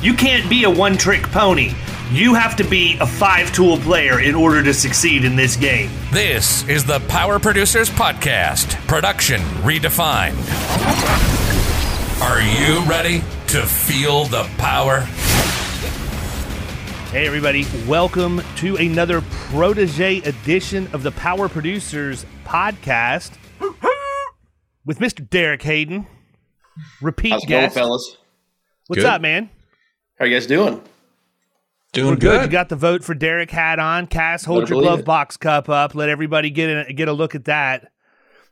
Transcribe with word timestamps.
You 0.00 0.14
can't 0.14 0.48
be 0.48 0.62
a 0.62 0.70
one 0.70 0.96
trick 0.96 1.22
pony. 1.24 1.72
You 2.12 2.32
have 2.34 2.54
to 2.56 2.64
be 2.64 2.96
a 3.00 3.06
five 3.06 3.52
tool 3.52 3.78
player 3.78 4.20
in 4.20 4.36
order 4.36 4.62
to 4.62 4.72
succeed 4.72 5.24
in 5.24 5.34
this 5.34 5.56
game. 5.56 5.90
This 6.12 6.66
is 6.68 6.84
the 6.84 7.00
Power 7.08 7.40
Producers 7.40 7.90
Podcast, 7.90 8.74
production 8.86 9.40
redefined. 9.64 10.36
Are 12.22 12.40
you 12.40 12.80
ready 12.88 13.20
to 13.48 13.66
feel 13.66 14.24
the 14.26 14.44
power? 14.56 15.00
Hey, 17.10 17.26
everybody, 17.26 17.66
welcome 17.88 18.40
to 18.58 18.76
another 18.76 19.20
protege 19.20 20.18
edition 20.18 20.88
of 20.92 21.02
the 21.02 21.10
Power 21.10 21.48
Producers 21.48 22.24
Podcast 22.44 23.32
with 24.84 25.00
Mr. 25.00 25.28
Derek 25.28 25.62
Hayden. 25.62 26.06
Repeat 27.02 27.32
How's 27.32 27.42
it 27.44 27.48
going, 27.48 27.64
guest. 27.64 27.74
fellas? 27.74 28.16
What's 28.86 29.02
Good. 29.02 29.06
up, 29.10 29.20
man? 29.20 29.50
How 30.18 30.24
you 30.26 30.34
guys 30.34 30.46
doing? 30.46 30.82
Doing 31.92 32.10
We're 32.10 32.16
good. 32.16 32.20
good. 32.20 32.42
You 32.42 32.48
got 32.48 32.68
the 32.68 32.76
vote 32.76 33.04
for 33.04 33.14
Derek 33.14 33.50
hat 33.50 33.78
on. 33.78 34.06
Cass, 34.06 34.44
hold 34.44 34.64
Better 34.64 34.74
your 34.74 34.82
glove 34.82 34.98
it. 35.00 35.04
box 35.04 35.36
cup 35.36 35.68
up. 35.68 35.94
Let 35.94 36.08
everybody 36.08 36.50
get 36.50 36.88
a, 36.88 36.92
get 36.92 37.08
a 37.08 37.12
look 37.12 37.34
at 37.34 37.44
that. 37.46 37.92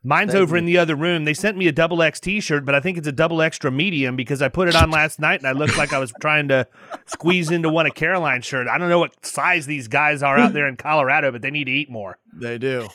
Mine's 0.07 0.37
over 0.37 0.57
in 0.57 0.67
the 0.67 0.79
other 0.79 0.95
room. 0.95 1.25
They 1.25 1.35
sent 1.35 1.57
me 1.57 1.67
a 1.67 1.73
double 1.73 2.01
X 2.01 2.21
T-shirt, 2.21 2.65
but 2.65 2.77
I 2.77 2.81
think 2.81 2.97
it's 2.97 3.09
a 3.09 3.13
double 3.13 3.43
extra 3.43 3.73
medium 3.73 4.15
because 4.15 4.41
I 4.41 4.49
put 4.49 4.69
it 4.69 4.77
on 4.77 4.91
last 4.91 5.19
night 5.19 5.41
and 5.41 5.49
I 5.49 5.53
looked 5.53 5.77
like 5.77 5.93
I 5.93 5.99
was 5.99 6.13
trying 6.21 6.47
to 6.49 6.69
squeeze 7.07 7.51
into 7.51 7.69
one 7.69 7.87
of 7.87 7.95
Caroline's 7.95 8.45
shirt. 8.45 8.69
I 8.69 8.79
don't 8.79 8.89
know 8.89 9.01
what 9.01 9.27
size 9.27 9.67
these 9.67 9.89
guys 9.89 10.23
are 10.23 10.39
out 10.39 10.53
there 10.53 10.69
in 10.69 10.77
Colorado, 10.77 11.33
but 11.33 11.43
they 11.43 11.51
need 11.51 11.65
to 11.65 11.73
eat 11.73 11.91
more. 11.91 12.19
They 12.33 12.57
do. 12.57 12.89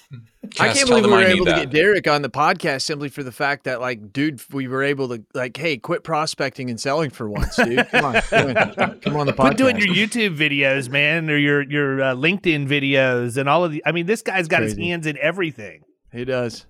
I 0.60 0.74
can't 0.74 0.88
believe 0.88 1.06
we 1.06 1.12
were 1.12 1.18
I 1.18 1.28
need 1.28 1.36
able 1.36 1.46
to 1.48 1.54
get 1.54 1.70
Derek 1.70 2.08
on 2.08 2.22
the 2.22 2.30
podcast 2.30 2.84
simply 2.84 3.10
for 3.10 3.24
the 3.24 3.32
fact 3.32 3.64
that, 3.66 3.82
like, 3.82 4.14
dude, 4.14 4.42
we 4.52 4.68
were 4.68 4.84
able 4.84 5.10
to, 5.10 5.24
like, 5.34 5.58
hey, 5.58 5.78
quit 5.78 6.04
prospecting 6.04 6.70
and 6.70 6.80
selling 6.80 7.10
for 7.10 7.30
once, 7.30 7.56
dude. 7.56 7.88
Come 7.92 8.06
on, 8.06 8.22
come 8.22 8.48
on, 8.48 9.00
come 9.00 9.16
on 9.18 9.26
the 9.26 9.34
podcast. 9.34 9.38
Quit 9.38 9.58
doing 9.58 9.78
your 9.78 9.88
YouTube 9.88 10.38
videos, 10.38 10.90
man, 10.90 11.30
or 11.30 11.38
your 11.38 11.62
your 11.64 12.02
uh, 12.02 12.16
LinkedIn 12.16 12.68
videos 12.68 13.38
and 13.38 13.50
all 13.50 13.66
of 13.66 13.72
the. 13.72 13.82
I 13.86 13.92
mean, 13.92 14.06
this 14.06 14.22
guy's 14.22 14.48
got 14.48 14.62
his 14.62 14.78
hands 14.78 15.08
in 15.08 15.18
everything. 15.18 15.84
He 16.12 16.26
does. 16.26 16.66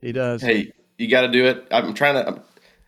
He 0.00 0.12
does. 0.12 0.42
Hey, 0.42 0.72
you 0.98 1.08
got 1.08 1.22
to 1.22 1.28
do 1.28 1.44
it. 1.46 1.66
I'm 1.70 1.94
trying 1.94 2.14
to. 2.14 2.26
I'm, 2.26 2.40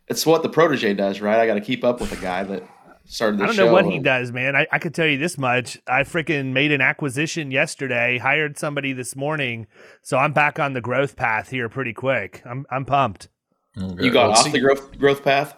it's 0.06 0.24
what 0.24 0.42
the 0.42 0.48
protege 0.48 0.94
does, 0.94 1.20
right? 1.20 1.38
I 1.38 1.46
got 1.46 1.54
to 1.54 1.60
keep 1.60 1.84
up 1.84 2.00
with 2.00 2.12
a 2.12 2.16
guy 2.22 2.42
that 2.44 2.62
started. 3.04 3.38
This 3.38 3.44
I 3.44 3.46
don't 3.46 3.56
show 3.56 3.66
know 3.66 3.72
what 3.72 3.86
he 3.86 3.98
does, 3.98 4.32
man. 4.32 4.56
I, 4.56 4.66
I 4.72 4.78
could 4.78 4.94
tell 4.94 5.06
you 5.06 5.18
this 5.18 5.36
much. 5.36 5.78
I 5.86 6.02
freaking 6.02 6.52
made 6.52 6.72
an 6.72 6.80
acquisition 6.80 7.50
yesterday, 7.50 8.18
hired 8.18 8.58
somebody 8.58 8.92
this 8.92 9.14
morning, 9.16 9.66
so 10.02 10.16
I'm 10.16 10.32
back 10.32 10.58
on 10.58 10.72
the 10.72 10.80
growth 10.80 11.16
path 11.16 11.50
here 11.50 11.68
pretty 11.68 11.92
quick. 11.92 12.42
I'm 12.46 12.66
I'm 12.70 12.84
pumped. 12.84 13.28
You 13.76 14.10
got 14.10 14.30
off 14.30 14.50
the 14.50 14.60
growth 14.60 14.98
growth 14.98 15.22
path. 15.22 15.54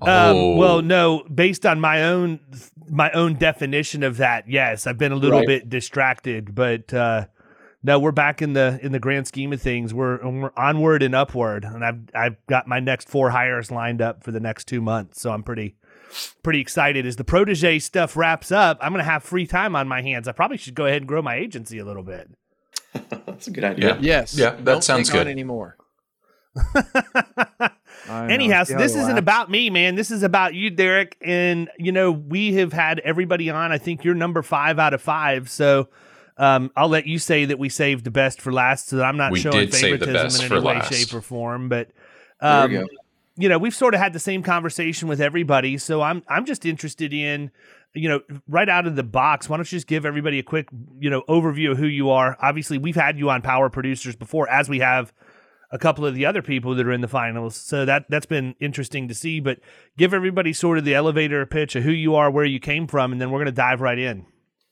Um, 0.00 0.56
well, 0.56 0.80
no, 0.82 1.22
based 1.32 1.66
on 1.66 1.80
my 1.80 2.02
own 2.04 2.40
my 2.88 3.10
own 3.12 3.34
definition 3.34 4.02
of 4.02 4.16
that, 4.18 4.48
yes, 4.48 4.86
I've 4.86 4.98
been 4.98 5.12
a 5.12 5.16
little 5.16 5.38
Right. 5.40 5.46
bit 5.46 5.68
distracted, 5.68 6.54
but 6.54 6.92
uh, 6.92 7.26
no, 7.82 7.98
we're 7.98 8.12
back 8.12 8.40
in 8.42 8.52
the 8.52 8.78
in 8.82 8.92
the 8.92 9.00
grand 9.00 9.26
scheme 9.26 9.52
of 9.52 9.60
things. 9.60 9.92
We're 9.92 10.18
we're 10.28 10.52
onward 10.56 11.02
and 11.02 11.14
upward, 11.14 11.64
and 11.64 11.84
I've 11.84 12.00
I've 12.14 12.46
got 12.46 12.66
my 12.68 12.80
next 12.80 13.08
four 13.08 13.30
hires 13.30 13.70
lined 13.70 14.00
up 14.00 14.22
for 14.22 14.30
the 14.30 14.40
next 14.40 14.64
two 14.66 14.80
months, 14.80 15.20
so 15.20 15.32
I'm 15.32 15.42
pretty 15.42 15.76
pretty 16.42 16.60
excited. 16.60 17.06
As 17.06 17.16
the 17.16 17.24
protege 17.24 17.80
stuff 17.80 18.16
wraps 18.16 18.52
up, 18.52 18.78
I'm 18.80 18.92
gonna 18.92 19.02
have 19.04 19.24
free 19.24 19.46
time 19.46 19.74
on 19.74 19.88
my 19.88 20.02
hands. 20.02 20.28
I 20.28 20.32
probably 20.32 20.58
should 20.58 20.74
go 20.74 20.86
ahead 20.86 21.02
and 21.02 21.08
grow 21.08 21.22
my 21.22 21.34
agency 21.36 21.78
a 21.78 21.84
little 21.84 22.04
bit. 22.04 22.30
That's 23.26 23.48
a 23.48 23.50
good 23.50 23.64
idea. 23.64 23.94
Yeah. 23.94 23.98
yes. 24.00 24.36
Yeah, 24.36 24.50
that 24.50 24.64
Don't 24.64 24.84
sounds 24.84 25.08
take 25.08 25.18
on 25.18 25.24
good. 25.26 25.30
anymore. 25.30 25.76
I. 28.08 28.30
Anyhow, 28.30 28.64
so 28.64 28.76
this 28.76 28.92
isn't 28.92 29.06
laughs? 29.08 29.18
about 29.18 29.50
me, 29.50 29.70
man. 29.70 29.94
This 29.94 30.10
is 30.10 30.22
about 30.22 30.54
you, 30.54 30.70
Derek. 30.70 31.16
And 31.20 31.70
you 31.78 31.92
know, 31.92 32.12
we 32.12 32.54
have 32.54 32.72
had 32.72 33.00
everybody 33.00 33.48
on. 33.50 33.72
I 33.72 33.78
think 33.78 34.04
you're 34.04 34.14
number 34.14 34.42
five 34.42 34.78
out 34.78 34.92
of 34.94 35.00
five. 35.00 35.50
So 35.50 35.88
um, 36.42 36.72
I'll 36.76 36.88
let 36.88 37.06
you 37.06 37.20
say 37.20 37.44
that 37.44 37.58
we 37.60 37.68
saved 37.68 38.02
the 38.02 38.10
best 38.10 38.40
for 38.40 38.52
last. 38.52 38.88
So 38.88 38.96
that 38.96 39.04
I'm 39.04 39.16
not 39.16 39.30
We 39.30 39.38
showing 39.38 39.58
did 39.58 39.74
save 39.74 40.00
the 40.00 40.06
favoritism 40.06 40.46
in 40.46 40.52
any 40.52 40.66
way, 40.66 40.74
last. 40.74 40.92
shape, 40.92 41.14
or 41.14 41.20
form. 41.20 41.68
But 41.68 41.90
um, 42.40 42.86
you 43.36 43.48
know, 43.48 43.58
we've 43.58 43.74
sort 43.74 43.94
of 43.94 44.00
had 44.00 44.12
the 44.12 44.18
same 44.18 44.42
conversation 44.42 45.06
with 45.06 45.20
everybody. 45.20 45.78
So 45.78 46.02
I'm 46.02 46.24
I'm 46.28 46.44
just 46.44 46.66
interested 46.66 47.12
in, 47.12 47.52
you 47.94 48.08
know, 48.08 48.20
right 48.48 48.68
out 48.68 48.88
of 48.88 48.96
the 48.96 49.04
box. 49.04 49.48
Why 49.48 49.56
don't 49.56 49.70
you 49.70 49.76
just 49.76 49.86
give 49.86 50.04
everybody 50.04 50.40
a 50.40 50.42
quick, 50.42 50.68
you 50.98 51.08
know, 51.10 51.22
overview 51.28 51.70
of 51.70 51.78
who 51.78 51.86
you 51.86 52.10
are? 52.10 52.36
Obviously, 52.40 52.76
we've 52.76 52.96
had 52.96 53.18
you 53.18 53.30
on 53.30 53.40
Power 53.40 53.70
Producers 53.70 54.16
before, 54.16 54.50
as 54.50 54.68
we 54.68 54.80
have 54.80 55.12
a 55.70 55.78
couple 55.78 56.04
of 56.04 56.16
the 56.16 56.26
other 56.26 56.42
people 56.42 56.74
that 56.74 56.84
are 56.84 56.92
in 56.92 57.02
the 57.02 57.08
finals. 57.08 57.54
So 57.54 57.84
that 57.84 58.06
that's 58.08 58.26
been 58.26 58.56
interesting 58.58 59.06
to 59.06 59.14
see. 59.14 59.38
But 59.38 59.60
give 59.96 60.12
everybody 60.12 60.52
sort 60.52 60.76
of 60.76 60.84
the 60.84 60.96
elevator 60.96 61.46
pitch 61.46 61.76
of 61.76 61.84
who 61.84 61.92
you 61.92 62.16
are, 62.16 62.32
where 62.32 62.44
you 62.44 62.58
came 62.58 62.88
from, 62.88 63.12
and 63.12 63.20
then 63.20 63.30
we're 63.30 63.38
gonna 63.38 63.52
dive 63.52 63.80
right 63.80 63.98
in. 63.98 64.26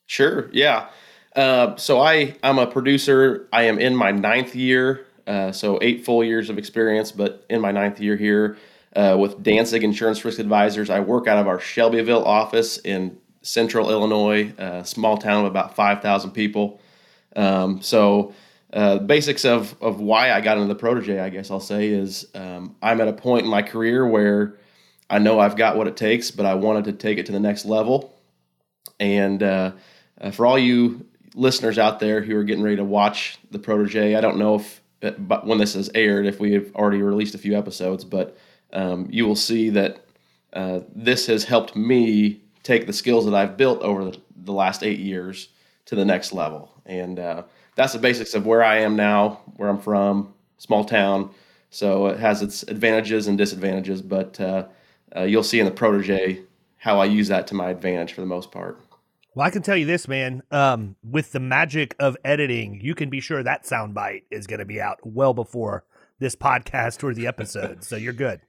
Sure. 0.07 0.51
Yeah. 0.53 0.89
Uh, 1.37 1.77
so 1.77 2.01
I 2.01 2.37
I'm 2.43 2.59
a 2.59 2.67
producer. 2.67 3.49
I 3.53 3.63
am 3.65 3.79
in 3.79 3.95
my 3.95 4.11
ninth 4.11 4.55
year. 4.55 5.07
Uh, 5.27 5.53
so 5.53 5.79
eight 5.81 6.05
full 6.05 6.25
years 6.25 6.51
of 6.51 6.59
experience, 6.59 7.13
but 7.13 7.45
in 7.49 7.61
my 7.61 7.71
ninth 7.71 8.01
year 8.01 8.17
here 8.17 8.57
uh, 8.97 9.17
with 9.19 9.43
Danzig 9.43 9.85
Insurance 9.85 10.25
Risk 10.25 10.39
Advisors. 10.41 10.91
I 10.91 11.01
work 11.01 11.29
out 11.29 11.39
of 11.39 11.47
our 11.47 11.61
Shelbyville 11.61 12.25
office 12.25 12.79
in 12.79 13.17
Central 13.43 13.91
Illinois, 13.91 14.53
a 14.59 14.85
small 14.85 15.17
town 15.17 15.45
of 15.45 15.51
about 15.51 15.77
five 15.77 16.03
thousand 16.03 16.33
people. 16.33 16.81
Um, 17.37 17.81
so, 17.81 18.35
uh, 18.73 18.99
basics 18.99 19.45
of, 19.45 19.81
of 19.81 20.01
why 20.01 20.33
I 20.33 20.41
got 20.41 20.57
into 20.57 20.69
the 20.69 20.79
protege, 20.79 21.21
I 21.21 21.29
guess 21.29 21.51
I'll 21.51 21.61
say, 21.61 21.89
is 21.89 22.27
um, 22.35 22.75
I'm 22.83 23.01
at 23.01 23.09
a 23.09 23.13
point 23.13 23.45
in 23.45 23.51
my 23.51 23.63
career 23.63 24.07
where 24.07 24.59
I 25.09 25.19
know 25.19 25.39
I've 25.39 25.57
got 25.57 25.77
what 25.77 25.87
it 25.87 25.97
takes, 25.97 26.31
but 26.31 26.45
I 26.45 26.55
wanted 26.55 26.85
to 26.85 26.93
take 26.93 27.19
it 27.19 27.27
to 27.27 27.33
the 27.33 27.41
next 27.41 27.65
level. 27.65 28.15
And 28.99 29.43
uh, 29.43 29.73
uh, 30.21 30.31
for 30.33 30.45
all 30.45 30.59
you 30.59 31.07
listeners 31.35 31.79
out 31.79 32.01
there 32.01 32.21
who 32.21 32.37
are 32.37 32.45
getting 32.45 32.63
ready 32.63 32.77
to 32.77 32.85
watch 32.85 33.39
the 33.51 33.59
protege, 33.59 34.17
I 34.17 34.21
don't 34.21 34.39
know 34.39 34.57
if, 34.57 34.81
but 35.19 35.47
when 35.47 35.59
this 35.59 35.75
is 35.75 35.91
aired, 35.95 36.27
if 36.27 36.41
we 36.41 36.53
have 36.53 36.75
already 36.75 37.03
released 37.03 37.35
a 37.35 37.39
few 37.39 37.57
episodes, 37.57 38.05
but 38.05 38.37
um, 38.73 39.09
you 39.11 39.27
will 39.27 39.37
see 39.37 39.71
that 39.71 40.05
uh, 40.53 40.81
this 40.95 41.27
has 41.27 41.45
helped 41.45 41.77
me 41.77 42.41
take 42.63 42.87
the 42.87 42.93
skills 42.93 43.25
that 43.25 43.35
I've 43.35 43.57
built 43.57 43.81
over 43.83 44.05
the, 44.05 44.19
the 44.37 44.53
last 44.53 44.83
eight 44.83 44.99
years 44.99 45.49
to 45.87 45.95
the 45.95 46.05
next 46.05 46.33
level. 46.33 46.73
And 46.87 47.19
uh, 47.19 47.45
that's 47.75 47.93
the 47.93 47.99
basics 47.99 48.35
of 48.35 48.47
where 48.47 48.63
I 48.63 48.79
am 48.79 48.97
now, 48.97 49.41
where 49.57 49.69
I'm 49.69 49.79
from, 49.79 50.35
small 50.59 50.85
town. 50.85 51.31
So 51.71 52.07
it 52.09 52.19
has 52.19 52.43
its 52.43 52.63
advantages 52.65 53.29
and 53.29 53.39
disadvantages, 53.39 54.03
but 54.03 54.41
uh, 54.41 54.67
uh, 55.17 55.23
you'll 55.23 55.43
see 55.43 55.61
in 55.61 55.67
the 55.67 55.73
protege 55.73 56.43
how 56.79 57.01
I 57.01 57.05
use 57.05 57.29
that 57.29 57.47
to 57.49 57.55
my 57.55 57.71
advantage 57.71 58.13
for 58.13 58.21
the 58.21 58.27
most 58.27 58.51
part. 58.51 58.81
Well, 59.35 59.47
I 59.47 59.51
can 59.51 59.63
tell 59.63 59.77
you 59.77 59.87
this, 59.87 60.09
man. 60.09 60.43
Um, 60.51 60.97
with 61.03 61.33
the 61.33 61.41
magic 61.41 61.95
of 62.01 62.17
editing, 62.25 62.81
you 62.83 62.95
can 62.95 63.11
be 63.11 63.21
sure 63.21 63.43
that 63.43 63.65
soundbite 63.65 64.23
is 64.31 64.47
going 64.47 64.59
to 64.59 64.65
be 64.65 64.81
out 64.81 64.99
well 65.05 65.35
before 65.35 65.85
this 66.19 66.35
podcast 66.35 67.05
or 67.05 67.15
the 67.15 67.27
episode. 67.27 67.85
so 67.85 67.97
you're 67.97 68.13
good. 68.13 68.41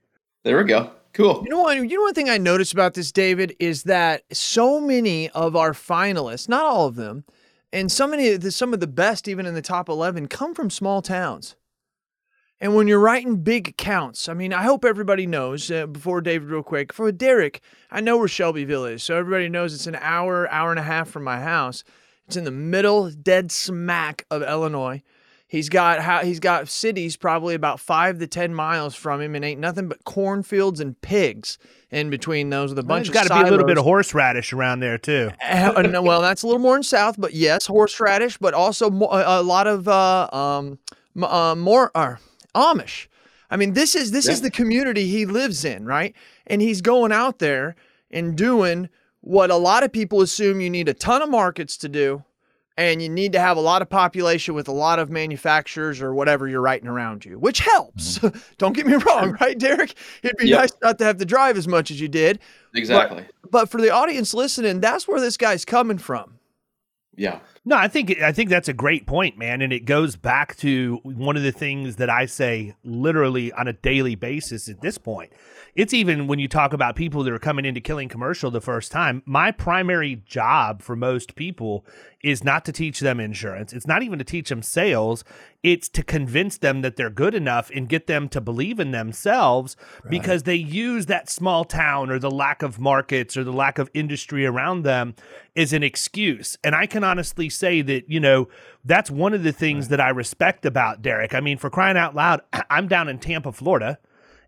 There 0.44 0.58
we 0.58 0.64
go. 0.64 0.90
Cool. 1.12 1.42
You 1.44 1.50
know 1.50 1.60
what? 1.60 1.76
You 1.76 1.86
know 1.86 2.02
one 2.02 2.14
thing 2.14 2.30
I 2.30 2.38
noticed 2.38 2.72
about 2.72 2.94
this, 2.94 3.12
David, 3.12 3.54
is 3.60 3.84
that 3.84 4.24
so 4.32 4.80
many 4.80 5.28
of 5.30 5.54
our 5.54 5.72
finalists, 5.72 6.48
not 6.48 6.64
all 6.64 6.86
of 6.86 6.96
them, 6.96 7.24
and 7.72 7.92
so 7.92 8.06
many 8.06 8.30
of 8.30 8.40
the, 8.40 8.50
some 8.50 8.74
of 8.74 8.80
the 8.80 8.86
best, 8.86 9.28
even 9.28 9.46
in 9.46 9.54
the 9.54 9.62
top 9.62 9.88
eleven, 9.88 10.26
come 10.26 10.54
from 10.54 10.70
small 10.70 11.02
towns. 11.02 11.54
And 12.62 12.76
when 12.76 12.86
you're 12.86 13.00
writing 13.00 13.38
big 13.42 13.66
accounts, 13.66 14.28
I 14.28 14.34
mean, 14.34 14.52
I 14.52 14.62
hope 14.62 14.84
everybody 14.84 15.26
knows 15.26 15.68
uh, 15.68 15.86
before 15.86 16.20
David, 16.20 16.48
real 16.48 16.62
quick, 16.62 16.92
for 16.92 17.10
Derek, 17.10 17.60
I 17.90 18.00
know 18.00 18.16
where 18.16 18.28
Shelbyville 18.28 18.84
is. 18.84 19.02
So 19.02 19.16
everybody 19.16 19.48
knows 19.48 19.74
it's 19.74 19.88
an 19.88 19.96
hour, 19.96 20.48
hour 20.48 20.70
and 20.70 20.78
a 20.78 20.84
half 20.84 21.08
from 21.08 21.24
my 21.24 21.40
house. 21.40 21.82
It's 22.28 22.36
in 22.36 22.44
the 22.44 22.52
middle, 22.52 23.10
dead 23.10 23.50
smack 23.50 24.26
of 24.30 24.42
Illinois. 24.42 25.02
He's 25.48 25.68
got 25.68 25.98
how 25.98 26.20
he's 26.20 26.38
got 26.38 26.68
cities 26.68 27.16
probably 27.16 27.56
about 27.56 27.80
five 27.80 28.20
to 28.20 28.28
ten 28.28 28.54
miles 28.54 28.94
from 28.94 29.20
him, 29.20 29.34
and 29.34 29.44
ain't 29.44 29.60
nothing 29.60 29.88
but 29.88 30.04
cornfields 30.04 30.80
and 30.80 30.98
pigs 31.02 31.58
in 31.90 32.10
between 32.10 32.48
those 32.48 32.70
with 32.70 32.78
a 32.78 32.84
bunch 32.84 33.08
There's 33.08 33.28
got 33.28 33.34
to 33.34 33.42
be 33.42 33.48
a 33.48 33.50
little 33.50 33.66
bit 33.66 33.76
of 33.76 33.84
horseradish 33.84 34.52
around 34.52 34.80
there 34.80 34.98
too. 34.98 35.30
Uh, 35.42 35.82
no, 35.82 36.00
well, 36.00 36.22
that's 36.22 36.44
a 36.44 36.46
little 36.46 36.62
more 36.62 36.76
in 36.76 36.84
south, 36.84 37.16
but 37.18 37.34
yes, 37.34 37.66
horseradish, 37.66 38.38
but 38.38 38.54
also 38.54 38.88
mo- 38.88 39.08
a, 39.10 39.40
a 39.40 39.42
lot 39.42 39.66
of 39.66 39.88
uh, 39.88 40.28
um, 40.32 40.78
m- 41.16 41.24
uh, 41.24 41.54
more 41.56 41.90
uh, 41.94 42.14
Amish. 42.54 43.06
I 43.50 43.56
mean, 43.56 43.74
this 43.74 43.94
is 43.94 44.10
this 44.12 44.28
is 44.28 44.40
the 44.40 44.50
community 44.50 45.06
he 45.06 45.26
lives 45.26 45.64
in, 45.64 45.84
right? 45.84 46.14
And 46.46 46.62
he's 46.62 46.80
going 46.80 47.12
out 47.12 47.38
there 47.38 47.76
and 48.10 48.36
doing 48.36 48.88
what 49.20 49.50
a 49.50 49.56
lot 49.56 49.82
of 49.82 49.92
people 49.92 50.22
assume 50.22 50.60
you 50.60 50.70
need 50.70 50.88
a 50.88 50.94
ton 50.94 51.20
of 51.22 51.28
markets 51.28 51.76
to 51.78 51.88
do, 51.88 52.24
and 52.78 53.02
you 53.02 53.08
need 53.10 53.32
to 53.32 53.38
have 53.40 53.56
a 53.58 53.60
lot 53.60 53.82
of 53.82 53.90
population 53.90 54.54
with 54.54 54.68
a 54.68 54.72
lot 54.72 54.98
of 54.98 55.10
manufacturers 55.10 56.00
or 56.00 56.14
whatever 56.14 56.48
you're 56.48 56.62
writing 56.62 56.88
around 56.88 57.24
you, 57.26 57.38
which 57.38 57.60
helps. 57.60 58.18
Mm-hmm. 58.18 58.38
Don't 58.58 58.72
get 58.74 58.86
me 58.86 58.94
wrong, 58.94 59.36
right, 59.40 59.58
Derek? 59.58 59.94
It'd 60.22 60.36
be 60.38 60.48
Yep. 60.48 60.58
nice 60.58 60.72
not 60.82 60.98
to 60.98 61.04
have 61.04 61.18
to 61.18 61.24
drive 61.26 61.56
as 61.58 61.68
much 61.68 61.90
as 61.90 62.00
you 62.00 62.08
did. 62.08 62.38
Exactly. 62.74 63.24
But 63.50 63.68
for 63.68 63.80
the 63.80 63.90
audience 63.90 64.32
listening, 64.32 64.80
that's 64.80 65.06
where 65.06 65.20
this 65.20 65.36
guy's 65.36 65.64
coming 65.66 65.98
from. 65.98 66.38
Yeah. 67.14 67.40
No, 67.64 67.76
I 67.76 67.86
think 67.86 68.20
I 68.20 68.32
think 68.32 68.50
that's 68.50 68.68
a 68.68 68.72
great 68.72 69.06
point, 69.06 69.38
man, 69.38 69.62
and 69.62 69.72
it 69.72 69.84
goes 69.84 70.16
back 70.16 70.56
to 70.56 70.98
one 71.04 71.36
of 71.36 71.44
the 71.44 71.52
things 71.52 71.96
that 71.96 72.10
I 72.10 72.26
say 72.26 72.74
literally 72.82 73.52
on 73.52 73.68
a 73.68 73.72
daily 73.72 74.16
basis 74.16 74.68
at 74.68 74.80
this 74.80 74.98
point. 74.98 75.32
It's 75.76 75.94
even 75.94 76.26
when 76.26 76.40
you 76.40 76.48
talk 76.48 76.72
about 76.72 76.96
people 76.96 77.22
that 77.22 77.32
are 77.32 77.38
coming 77.38 77.64
into 77.64 77.80
killing 77.80 78.08
commercial 78.08 78.50
the 78.50 78.60
first 78.60 78.90
time. 78.90 79.22
My 79.24 79.52
primary 79.52 80.16
job 80.26 80.82
for 80.82 80.96
most 80.96 81.36
people 81.36 81.86
is 82.22 82.44
not 82.44 82.64
to 82.64 82.72
teach 82.72 83.00
them 83.00 83.18
insurance. 83.18 83.72
It's 83.72 83.86
not 83.86 84.02
even 84.02 84.18
to 84.18 84.24
teach 84.24 84.48
them 84.48 84.62
sales. 84.62 85.24
It's 85.62 85.88
to 85.90 86.02
convince 86.02 86.58
them 86.58 86.82
that 86.82 86.96
they're 86.96 87.10
good 87.10 87.34
enough 87.34 87.70
and 87.74 87.88
get 87.88 88.06
them 88.06 88.28
to 88.30 88.40
believe 88.40 88.80
in 88.80 88.90
themselves 88.90 89.76
because 90.10 90.42
they 90.42 90.56
use 90.56 91.06
that 91.06 91.30
small 91.30 91.64
town 91.64 92.10
or 92.10 92.18
the 92.18 92.30
lack 92.30 92.62
of 92.62 92.78
markets 92.78 93.36
or 93.36 93.44
the 93.44 93.52
lack 93.52 93.78
of 93.78 93.90
industry 93.94 94.44
around 94.44 94.82
them 94.82 95.14
as 95.56 95.72
an 95.72 95.82
excuse. 95.82 96.56
And 96.62 96.74
I 96.74 96.86
can 96.86 97.02
honestly 97.02 97.48
say 97.52 97.82
that, 97.82 98.10
you 98.10 98.20
know, 98.20 98.48
that's 98.84 99.10
one 99.10 99.34
of 99.34 99.42
the 99.42 99.52
things 99.52 99.88
that 99.88 100.00
I 100.00 100.10
respect 100.10 100.66
about 100.66 101.02
Derek. 101.02 101.34
I 101.34 101.40
mean, 101.40 101.58
for 101.58 101.70
crying 101.70 101.96
out 101.96 102.14
loud, 102.14 102.42
I'm 102.70 102.88
down 102.88 103.08
in 103.08 103.18
Tampa, 103.18 103.52
Florida, 103.52 103.98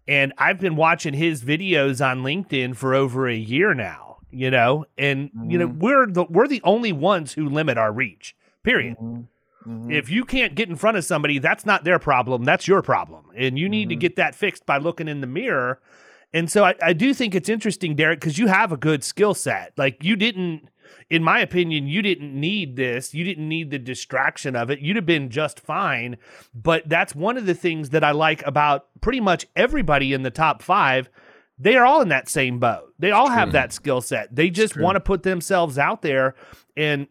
and 0.07 0.33
I've 0.39 0.61
been 0.61 0.77
watching 0.77 1.15
his 1.15 1.43
videos 1.43 2.05
on 2.05 2.23
LinkedIn 2.23 2.77
for 2.77 2.95
over 2.95 3.29
a 3.29 3.37
year 3.37 3.75
now, 3.75 4.19
you 4.31 4.51
know, 4.51 4.87
and 4.99 5.31
you 5.47 5.59
know, 5.59 5.69
mm-hmm. 5.69 5.79
we're 5.79 6.07
the 6.07 6.25
we're 6.25 6.49
the 6.49 6.61
only 6.65 6.93
ones 6.93 7.33
who 7.33 7.49
limit 7.49 7.79
our 7.79 7.93
reach. 7.93 8.37
Period. 8.63 8.97
Mm-hmm. 8.97 9.23
Mm-hmm. 9.67 9.91
If 9.91 10.11
you 10.11 10.25
can't 10.25 10.55
get 10.55 10.69
in 10.69 10.77
front 10.77 10.97
of 10.97 11.05
somebody, 11.05 11.39
that's 11.39 11.65
not 11.65 11.85
their 11.85 11.99
problem. 11.99 12.45
That's 12.45 12.69
your 12.69 12.83
problem. 12.83 13.25
And 13.35 13.59
you 13.59 13.69
need 13.69 13.89
to 13.89 13.97
get 13.97 14.17
that 14.17 14.35
fixed 14.35 14.67
by 14.67 14.79
looking 14.79 15.09
in 15.09 15.21
the 15.21 15.27
mirror. 15.27 15.81
And 16.33 16.51
so 16.51 16.65
I, 16.65 16.75
I 16.83 16.93
do 16.93 17.15
think 17.15 17.35
it's 17.35 17.49
interesting, 17.49 17.95
Derek, 17.95 18.21
because 18.21 18.39
you 18.39 18.49
have 18.49 18.73
a 18.73 18.77
good 18.77 19.03
skill 19.05 19.35
set. 19.35 19.73
Like 19.77 20.03
you 20.05 20.17
didn't, 20.17 20.69
in 21.11 21.23
my 21.23 21.41
opinion, 21.41 21.87
you 21.87 22.03
didn't 22.03 22.39
need 22.39 22.77
this. 22.77 23.15
You 23.15 23.25
didn't 23.25 23.49
need 23.49 23.71
the 23.71 23.79
distraction 23.79 24.57
of 24.57 24.71
it. 24.71 24.81
You'd 24.81 24.97
have 24.97 25.07
been 25.07 25.31
just 25.31 25.61
fine. 25.61 26.17
But 26.55 26.89
that's 26.89 27.15
one 27.15 27.37
of 27.37 27.47
the 27.47 27.55
things 27.55 27.91
that 27.91 28.05
I 28.05 28.13
like 28.13 28.45
about 28.47 28.87
pretty 29.01 29.21
much 29.21 29.47
everybody 29.55 30.13
in 30.13 30.23
the 30.23 30.31
top 30.31 30.63
five. 30.63 31.09
They 31.59 31.77
are 31.77 31.85
all 31.87 32.01
in 32.01 32.09
that 32.09 32.29
same 32.29 32.59
boat. 32.59 32.93
They 32.99 33.13
all 33.13 33.29
have 33.29 33.53
that 33.53 33.73
skill 33.73 34.01
set. 34.01 34.35
They 34.35 34.51
just 34.51 34.77
want 34.77 34.97
to 34.97 35.01
put 35.01 35.23
themselves 35.23 35.79
out 35.79 36.03
there 36.03 36.35
and 36.77 37.07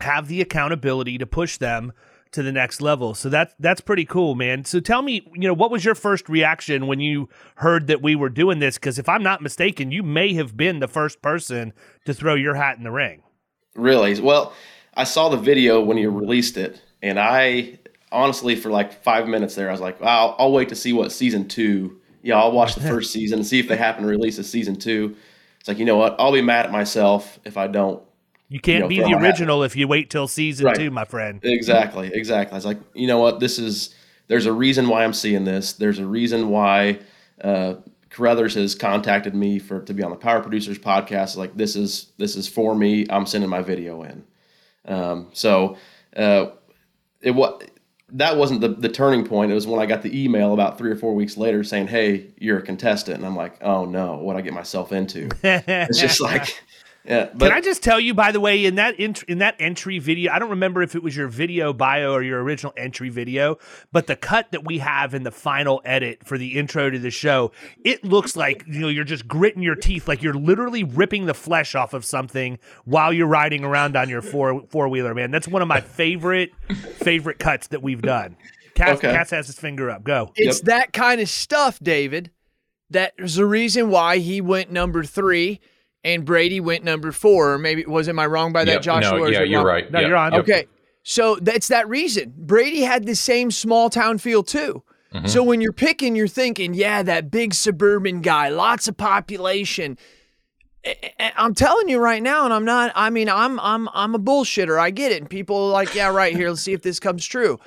have 0.00 0.28
the 0.28 0.40
accountability 0.40 1.18
to 1.18 1.26
push 1.26 1.58
them 1.58 1.92
to 2.32 2.42
the 2.42 2.52
next 2.52 2.80
level. 2.80 3.14
So 3.14 3.28
that's 3.28 3.54
that's 3.58 3.80
pretty 3.80 4.04
cool, 4.04 4.34
man. 4.34 4.64
So 4.64 4.80
tell 4.80 5.02
me, 5.02 5.26
you 5.34 5.48
know, 5.48 5.54
what 5.54 5.70
was 5.70 5.84
your 5.84 5.94
first 5.94 6.28
reaction 6.28 6.86
when 6.86 7.00
you 7.00 7.28
heard 7.56 7.86
that 7.86 8.02
we 8.02 8.14
were 8.14 8.28
doing 8.28 8.58
this? 8.58 8.76
Because 8.76 8.98
if 8.98 9.08
I'm 9.08 9.22
not 9.22 9.42
mistaken, 9.42 9.90
you 9.90 10.02
may 10.02 10.34
have 10.34 10.56
been 10.56 10.80
the 10.80 10.88
first 10.88 11.22
person 11.22 11.72
to 12.04 12.14
throw 12.14 12.34
your 12.34 12.54
hat 12.54 12.78
in 12.78 12.84
the 12.84 12.90
ring. 12.90 13.22
Really? 13.74 14.20
Well, 14.20 14.52
I 14.94 15.04
saw 15.04 15.28
the 15.28 15.36
video 15.36 15.80
when 15.80 15.96
you 15.96 16.10
released 16.10 16.56
it, 16.56 16.82
and 17.02 17.18
I 17.18 17.78
honestly, 18.10 18.56
for 18.56 18.70
like 18.70 18.92
five 19.02 19.28
minutes 19.28 19.54
there, 19.54 19.68
I 19.68 19.72
was 19.72 19.80
like, 19.80 20.00
I'll, 20.02 20.34
I'll 20.38 20.52
wait 20.52 20.68
to 20.70 20.74
see 20.74 20.92
what 20.92 21.12
season 21.12 21.48
two. 21.48 22.00
Yeah, 22.22 22.38
I'll 22.38 22.52
watch 22.52 22.74
the 22.74 22.80
first 22.80 23.12
season 23.12 23.38
and 23.38 23.46
see 23.46 23.60
if 23.60 23.68
they 23.68 23.76
happen 23.76 24.02
to 24.02 24.08
release 24.08 24.38
a 24.38 24.44
season 24.44 24.76
two. 24.76 25.16
It's 25.60 25.68
like, 25.68 25.78
you 25.78 25.84
know 25.84 25.96
what? 25.96 26.16
I'll 26.18 26.32
be 26.32 26.42
mad 26.42 26.66
at 26.66 26.72
myself 26.72 27.38
if 27.44 27.56
I 27.56 27.66
don't. 27.66 28.02
You 28.48 28.60
can't 28.60 28.76
You 28.90 29.02
know, 29.02 29.08
be 29.08 29.12
the 29.12 29.18
original 29.18 29.62
if 29.62 29.76
you 29.76 29.86
wait 29.86 30.08
till 30.10 30.26
season 30.26 30.66
Right. 30.66 30.76
two, 30.76 30.90
my 30.90 31.04
friend. 31.04 31.40
Exactly, 31.42 32.10
exactly. 32.12 32.52
I 32.52 32.56
was 32.56 32.64
like, 32.66 32.78
you 32.94 33.06
know 33.06 33.18
what? 33.18 33.40
This 33.40 33.58
is. 33.58 33.94
There's 34.28 34.46
a 34.46 34.52
reason 34.52 34.88
why 34.88 35.04
I'm 35.04 35.12
seeing 35.14 35.44
this. 35.44 35.72
There's 35.74 35.98
a 35.98 36.06
reason 36.06 36.48
why 36.50 36.98
uh, 37.42 37.74
Carothers 38.10 38.54
has 38.54 38.74
contacted 38.74 39.34
me 39.34 39.58
for 39.58 39.80
to 39.82 39.94
be 39.94 40.02
on 40.02 40.10
the 40.10 40.16
Power 40.16 40.40
Producers 40.40 40.78
podcast. 40.78 41.36
Like 41.36 41.56
this 41.56 41.76
is 41.76 42.12
this 42.18 42.36
is 42.36 42.46
for 42.48 42.74
me. 42.74 43.06
I'm 43.10 43.26
sending 43.26 43.48
my 43.50 43.62
video 43.62 44.02
in. 44.02 44.24
Um, 44.86 45.28
so 45.32 45.76
uh, 46.16 46.46
it 47.20 47.30
was 47.32 47.62
that 48.12 48.36
wasn't 48.38 48.62
the, 48.62 48.68
the 48.68 48.88
turning 48.88 49.26
point. 49.26 49.50
It 49.50 49.54
was 49.54 49.66
when 49.66 49.80
I 49.80 49.86
got 49.86 50.02
the 50.02 50.24
email 50.24 50.54
about 50.54 50.78
three 50.78 50.90
or 50.90 50.96
four 50.96 51.14
weeks 51.14 51.36
later 51.36 51.62
saying, 51.64 51.88
"Hey, 51.88 52.28
you're 52.38 52.58
a 52.58 52.62
contestant," 52.62 53.18
and 53.18 53.26
I'm 53.26 53.36
like, 53.36 53.62
"Oh 53.62 53.84
no, 53.84 54.16
what 54.18 54.36
I 54.36 54.40
get 54.40 54.54
myself 54.54 54.92
into?" 54.92 55.28
It's 55.42 55.98
just 56.00 56.20
like, 56.20 56.62
yeah. 57.04 57.30
But 57.34 57.48
Can 57.48 57.56
I 57.56 57.60
just 57.60 57.82
tell 57.82 57.98
you, 57.98 58.12
by 58.14 58.32
the 58.32 58.40
way, 58.40 58.64
in 58.64 58.74
that 58.74 58.98
int- 59.00 59.22
in 59.24 59.38
that 59.38 59.56
entry 59.58 59.98
video, 59.98 60.32
I 60.32 60.38
don't 60.38 60.50
remember 60.50 60.82
if 60.82 60.94
it 60.94 61.02
was 61.02 61.16
your 61.16 61.28
video 61.28 61.72
bio 61.72 62.12
or 62.12 62.22
your 62.22 62.42
original 62.42 62.72
entry 62.76 63.08
video, 63.08 63.58
but 63.92 64.06
the 64.06 64.16
cut 64.16 64.52
that 64.52 64.64
we 64.64 64.78
have 64.78 65.14
in 65.14 65.22
the 65.22 65.30
final 65.30 65.80
edit 65.84 66.26
for 66.26 66.36
the 66.36 66.58
intro 66.58 66.90
to 66.90 66.98
the 66.98 67.10
show, 67.10 67.52
it 67.84 68.04
looks 68.04 68.36
like 68.36 68.64
you 68.66 68.80
know 68.80 68.88
you're 68.88 69.04
just 69.04 69.26
gritting 69.26 69.62
your 69.62 69.74
teeth, 69.76 70.06
like 70.08 70.22
you're 70.22 70.34
literally 70.34 70.84
ripping 70.84 71.26
the 71.26 71.34
flesh 71.34 71.74
off 71.74 71.94
of 71.94 72.04
something 72.04 72.58
while 72.84 73.12
you're 73.12 73.26
riding 73.26 73.64
around 73.64 73.96
on 73.96 74.08
your 74.08 74.22
four 74.22 74.62
four 74.68 74.88
wheeler. 74.88 75.14
Man, 75.14 75.30
that's 75.30 75.48
one 75.48 75.62
of 75.62 75.68
my 75.68 75.80
favorite 75.80 76.52
favorite 76.96 77.38
cuts 77.38 77.68
that 77.68 77.82
we've 77.82 78.02
done. 78.02 78.36
Cass, 78.74 78.98
Okay. 78.98 79.12
Cass 79.12 79.30
has 79.30 79.46
his 79.46 79.58
finger 79.58 79.90
up. 79.90 80.04
Go. 80.04 80.30
It's 80.36 80.60
that 80.62 80.92
kind 80.92 81.20
of 81.20 81.28
stuff, 81.28 81.80
David. 81.82 82.30
That 82.90 83.12
is 83.18 83.34
the 83.34 83.44
reason 83.46 83.90
why 83.90 84.18
he 84.18 84.40
went 84.40 84.70
number 84.70 85.04
three 85.04 85.60
and 86.04 86.24
Brady 86.24 86.60
went 86.60 86.84
number 86.84 87.12
four. 87.12 87.54
Or 87.54 87.58
maybe 87.58 87.84
was 87.86 88.08
am 88.08 88.18
I 88.18 88.26
wrong 88.26 88.52
by 88.52 88.64
that, 88.64 88.72
Yep, 88.72 88.82
Joshua? 88.82 89.18
No, 89.18 89.26
yeah, 89.26 89.40
it 89.42 89.48
you're 89.48 89.58
wrong? 89.58 89.66
right. 89.66 89.90
No, 89.90 90.00
Yep, 90.00 90.08
you're 90.08 90.16
on. 90.16 90.32
yep. 90.32 90.40
Okay. 90.42 90.66
So 91.02 91.36
that's 91.36 91.68
that 91.68 91.88
reason. 91.88 92.34
Brady 92.36 92.82
had 92.82 93.06
the 93.06 93.14
same 93.16 93.50
small 93.50 93.88
town 93.90 94.18
feel 94.18 94.42
too. 94.42 94.82
Mm-hmm. 95.14 95.26
So 95.26 95.42
when 95.42 95.62
you're 95.62 95.72
picking, 95.72 96.14
you're 96.14 96.28
thinking, 96.28 96.74
yeah, 96.74 97.02
that 97.02 97.30
big 97.30 97.54
suburban 97.54 98.20
guy, 98.20 98.50
lots 98.50 98.88
of 98.88 98.96
population. 98.98 99.96
I'm 101.36 101.54
telling 101.54 101.88
you 101.88 101.98
right 101.98 102.22
now, 102.22 102.44
and 102.44 102.54
I'm 102.54 102.64
not. 102.64 102.92
I 102.94 103.10
mean, 103.10 103.28
I'm 103.28 103.58
I'm 103.60 103.88
I'm 103.92 104.14
a 104.14 104.18
bullshitter. 104.18 104.78
I 104.78 104.90
get 104.90 105.10
it, 105.12 105.20
and 105.20 105.28
people 105.28 105.56
are 105.56 105.72
like, 105.72 105.94
yeah, 105.94 106.08
right 106.08 106.34
here. 106.34 106.48
Let's 106.50 106.62
see 106.62 106.72
if 106.72 106.82
this 106.82 107.00
comes 107.00 107.26
true. 107.26 107.58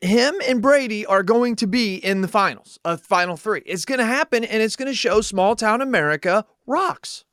Him 0.00 0.34
and 0.46 0.62
Brady 0.62 1.04
are 1.06 1.22
going 1.22 1.56
to 1.56 1.66
be 1.66 1.96
in 1.96 2.20
the 2.20 2.28
finals, 2.28 2.78
uh, 2.84 2.96
final 2.96 3.36
three. 3.36 3.62
It's 3.66 3.84
going 3.84 3.98
to 3.98 4.04
happen, 4.06 4.44
and 4.44 4.62
it's 4.62 4.76
going 4.76 4.88
to 4.88 4.94
show 4.94 5.20
small 5.20 5.56
town 5.56 5.80
America 5.82 6.44
rocks. 6.66 7.24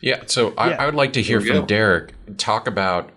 Yeah, 0.00 0.22
so 0.26 0.54
I, 0.56 0.70
Yeah. 0.70 0.82
I 0.82 0.86
would 0.86 0.94
like 0.94 1.12
to 1.14 1.22
hear 1.22 1.40
from 1.40 1.60
go. 1.60 1.66
Derek. 1.66 2.14
Talk 2.36 2.66
about, 2.66 3.10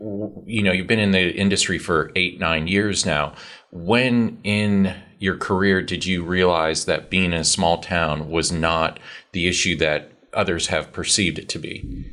you 0.00 0.62
know, 0.62 0.72
you've 0.72 0.86
been 0.86 0.98
in 0.98 1.12
the 1.12 1.34
industry 1.34 1.78
for 1.78 2.10
eight, 2.16 2.38
nine 2.38 2.66
years 2.66 3.04
now. 3.04 3.34
When 3.70 4.38
in 4.44 4.94
your 5.18 5.36
career 5.36 5.82
did 5.82 6.06
you 6.06 6.22
realize 6.22 6.84
that 6.84 7.10
being 7.10 7.32
in 7.32 7.34
a 7.34 7.44
small 7.44 7.78
town 7.78 8.30
was 8.30 8.52
not 8.52 8.98
the 9.32 9.48
issue 9.48 9.76
that 9.78 10.12
others 10.32 10.68
have 10.68 10.92
perceived 10.92 11.38
it 11.38 11.48
to 11.50 11.58
be? 11.58 12.04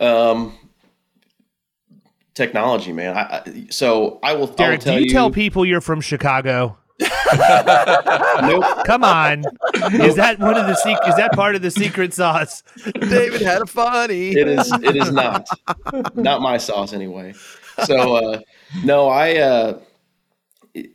Um, 0.00 0.56
technology, 2.34 2.92
man. 2.92 3.16
I, 3.16 3.20
I, 3.20 3.66
so 3.70 4.18
I 4.22 4.34
will. 4.34 4.46
I 4.46 4.50
will 4.50 4.56
Derek, 4.56 4.80
do 4.80 4.84
tell 4.84 5.00
you, 5.00 5.10
tell 5.10 5.30
people 5.30 5.64
you're 5.64 5.80
from 5.80 6.00
Chicago? 6.00 6.78
Nope. 7.00 8.64
Come 8.86 9.04
on, 9.04 9.44
is 9.94 10.14
that 10.16 10.36
one 10.38 10.56
of 10.56 10.66
the 10.66 10.74
sec- 10.76 11.08
Is 11.08 11.16
that 11.16 11.32
part 11.32 11.56
of 11.56 11.62
the 11.62 11.70
secret 11.70 12.14
sauce? 12.14 12.62
David 13.00 13.42
had 13.42 13.62
a 13.62 13.66
funny. 13.66 14.30
it 14.30 14.46
is. 14.46 14.70
It 14.82 14.96
is 14.96 15.10
not. 15.10 15.48
not 16.14 16.40
my 16.40 16.56
sauce 16.58 16.92
anyway. 16.92 17.34
So 17.84 18.16
uh, 18.16 18.40
no, 18.84 19.08
I. 19.08 19.36
Uh, 19.36 19.80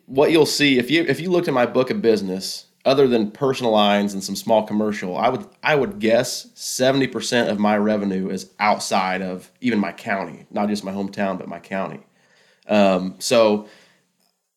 what 0.06 0.32
you'll 0.32 0.46
see 0.46 0.78
if 0.78 0.92
you 0.92 1.04
if 1.04 1.20
you 1.20 1.30
looked 1.32 1.48
at 1.48 1.54
my 1.54 1.66
book 1.66 1.90
of 1.90 2.02
business, 2.02 2.66
other 2.86 3.08
than 3.08 3.32
personal 3.32 3.72
lines 3.72 4.14
and 4.14 4.24
some 4.24 4.36
small 4.36 4.66
commercial, 4.66 5.18
I 5.18 5.30
would 5.30 5.46
I 5.64 5.76
would 5.76 6.00
guess 6.00 6.50
seventy 6.54 7.08
percent 7.08 7.50
of 7.50 7.60
my 7.60 7.78
revenue 7.78 8.30
is 8.30 8.52
outside 8.60 9.22
of 9.22 9.52
even 9.62 9.80
my 9.80 9.92
county, 9.92 10.46
not 10.52 10.70
just 10.70 10.84
my 10.84 10.92
hometown, 10.92 11.38
but 11.38 11.48
my 11.48 11.60
county. 11.60 12.02
Um, 12.68 13.16
so 13.20 13.68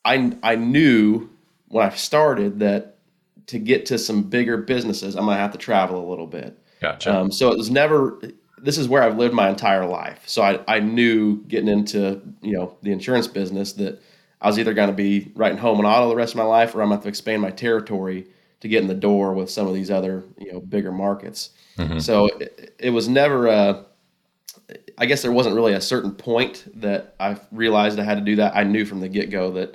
I 0.05 0.37
I 0.43 0.57
knew 0.57 1.31
when 1.73 1.87
I 1.87 1.91
started 1.91 2.59
that 2.59 2.99
to 3.47 3.59
get 3.59 3.87
to 3.87 3.99
some 3.99 4.25
bigger 4.25 4.59
businesses, 4.59 5.17
I'm 5.17 5.25
gonna 5.25 5.39
have 5.39 5.53
to 5.53 5.59
travel 5.59 6.07
a 6.07 6.09
little 6.09 6.27
bit. 6.27 6.59
Gotcha. 6.83 7.15
Um, 7.15 7.33
so 7.33 7.51
it 7.51 7.57
was 7.57 7.71
never. 7.71 8.21
This 8.59 8.77
is 8.77 8.89
where 8.89 9.03
I've 9.03 9.17
lived 9.17 9.35
my 9.35 9.49
entire 9.49 9.87
life. 9.87 10.23
So 10.27 10.43
I, 10.43 10.61
I 10.69 10.81
knew 10.81 11.43
getting 11.45 11.69
into 11.69 12.21
you 12.43 12.53
know 12.53 12.77
the 12.83 12.93
insurance 12.93 13.27
business 13.27 13.73
that 13.75 14.03
I 14.43 14.49
was 14.49 14.59
either 14.59 14.75
going 14.75 14.91
to 14.91 14.95
be 14.95 15.33
writing 15.35 15.57
home 15.57 15.79
and 15.79 15.87
auto 15.87 16.11
the 16.11 16.15
rest 16.15 16.35
of 16.35 16.39
my 16.39 16.45
life, 16.45 16.75
or 16.75 16.83
I'm 16.83 16.89
going 16.89 16.91
to 16.91 16.97
have 16.97 17.03
to 17.05 17.09
expand 17.09 17.41
my 17.41 17.51
territory 17.51 18.27
to 18.61 18.69
get 18.69 18.83
in 18.83 18.89
the 18.89 18.95
door 18.95 19.33
with 19.33 19.51
some 19.51 19.67
of 19.67 19.73
these 19.73 19.91
other 19.91 20.25
you 20.39 20.53
know 20.53 20.61
bigger 20.61 20.93
markets. 20.93 21.51
So 22.01 22.27
it, 22.27 22.75
it 22.79 22.91
was 22.91 23.09
never. 23.09 23.49
Uh, 23.49 23.83
I 24.99 25.07
guess 25.07 25.23
there 25.23 25.33
wasn't 25.33 25.57
really 25.57 25.73
a 25.73 25.81
certain 25.81 26.13
point 26.13 26.65
that 26.81 27.15
I 27.19 27.39
realized 27.51 27.99
I 27.99 28.05
had 28.05 28.19
to 28.19 28.25
do 28.25 28.37
that. 28.37 28.55
I 28.55 28.65
knew 28.65 28.85
from 28.85 29.01
the 29.01 29.09
get 29.09 29.31
go 29.31 29.53
that 29.53 29.75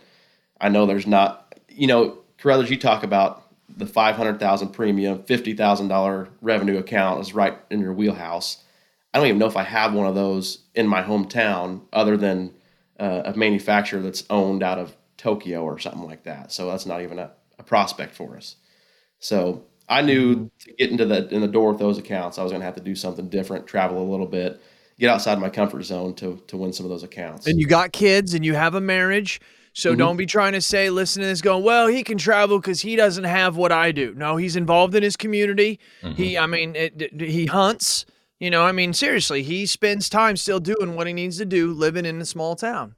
I 0.61 0.69
know 0.69 0.85
there's 0.85 1.07
not. 1.07 1.46
You 1.77 1.87
know, 1.87 2.17
Carothers, 2.37 2.69
you 2.69 2.77
talk 2.77 3.03
about 3.03 3.43
the 3.69 3.85
five 3.85 4.15
hundred 4.15 4.39
thousand 4.39 4.69
premium, 4.69 5.23
fifty 5.23 5.53
thousand 5.53 5.87
dollar 5.87 6.29
revenue 6.41 6.77
account 6.77 7.21
is 7.21 7.33
right 7.33 7.57
in 7.69 7.79
your 7.79 7.93
wheelhouse. 7.93 8.63
I 9.13 9.19
don't 9.19 9.27
even 9.27 9.39
know 9.39 9.47
if 9.47 9.57
I 9.57 9.63
have 9.63 9.93
one 9.93 10.07
of 10.07 10.15
those 10.15 10.59
in 10.75 10.87
my 10.87 11.01
hometown, 11.01 11.81
other 11.93 12.17
than 12.17 12.53
uh, 12.99 13.23
a 13.25 13.37
manufacturer 13.37 14.01
that's 14.01 14.23
owned 14.29 14.63
out 14.63 14.79
of 14.79 14.95
Tokyo 15.17 15.63
or 15.63 15.79
something 15.79 16.03
like 16.03 16.23
that. 16.23 16.51
So 16.51 16.69
that's 16.69 16.85
not 16.85 17.01
even 17.01 17.19
a, 17.19 17.31
a 17.57 17.63
prospect 17.63 18.13
for 18.13 18.37
us. 18.37 18.55
So 19.19 19.63
I 19.89 20.01
knew 20.01 20.51
to 20.59 20.73
get 20.73 20.91
into 20.91 21.05
the 21.05 21.27
in 21.29 21.41
the 21.41 21.47
door 21.47 21.71
with 21.71 21.79
those 21.79 21.97
accounts, 21.97 22.37
I 22.37 22.43
was 22.43 22.51
going 22.51 22.61
to 22.61 22.65
have 22.65 22.75
to 22.75 22.81
do 22.81 22.95
something 22.95 23.29
different, 23.29 23.67
travel 23.67 24.01
a 24.01 24.09
little 24.09 24.27
bit, 24.27 24.61
get 24.99 25.09
outside 25.09 25.39
my 25.39 25.49
comfort 25.49 25.83
zone 25.83 26.13
to 26.15 26.41
to 26.47 26.57
win 26.57 26.73
some 26.73 26.85
of 26.85 26.89
those 26.89 27.03
accounts. 27.03 27.47
And 27.47 27.59
you 27.59 27.67
got 27.67 27.91
kids 27.91 28.33
and 28.33 28.45
you 28.45 28.53
have 28.55 28.75
a 28.75 28.81
marriage. 28.81 29.39
So 29.77 29.91
Mm-hmm. 29.91 29.99
don't 29.99 30.17
be 30.17 30.25
trying 30.25 30.53
to 30.53 30.61
say, 30.61 30.89
listen 30.89 31.21
to 31.21 31.27
this, 31.27 31.39
going, 31.39 31.63
well, 31.63 31.85
he 31.85 32.01
can 32.03 32.17
travel 32.17 32.57
because 32.59 32.81
he 32.81 32.95
doesn't 32.95 33.25
have 33.25 33.57
what 33.57 33.71
I 33.71 33.91
do. 33.91 34.11
No, 34.15 34.35
he's 34.35 34.55
involved 34.55 34.95
in 34.95 35.03
his 35.03 35.15
community. 35.15 35.79
He, 36.15 36.35
I 36.35 36.47
mean, 36.47 36.75
it, 36.75 36.99
it- 36.99 37.21
he 37.21 37.45
hunts. 37.45 38.05
You 38.39 38.49
know, 38.49 38.63
I 38.63 38.71
mean, 38.71 38.93
seriously, 38.93 39.43
he 39.43 39.65
spends 39.67 40.09
time 40.09 40.35
still 40.35 40.59
doing 40.59 40.95
what 40.95 41.05
he 41.05 41.13
needs 41.13 41.37
to 41.37 41.45
do, 41.45 41.73
living 41.73 42.05
in 42.05 42.19
a 42.21 42.25
small 42.25 42.55
town. 42.55 42.95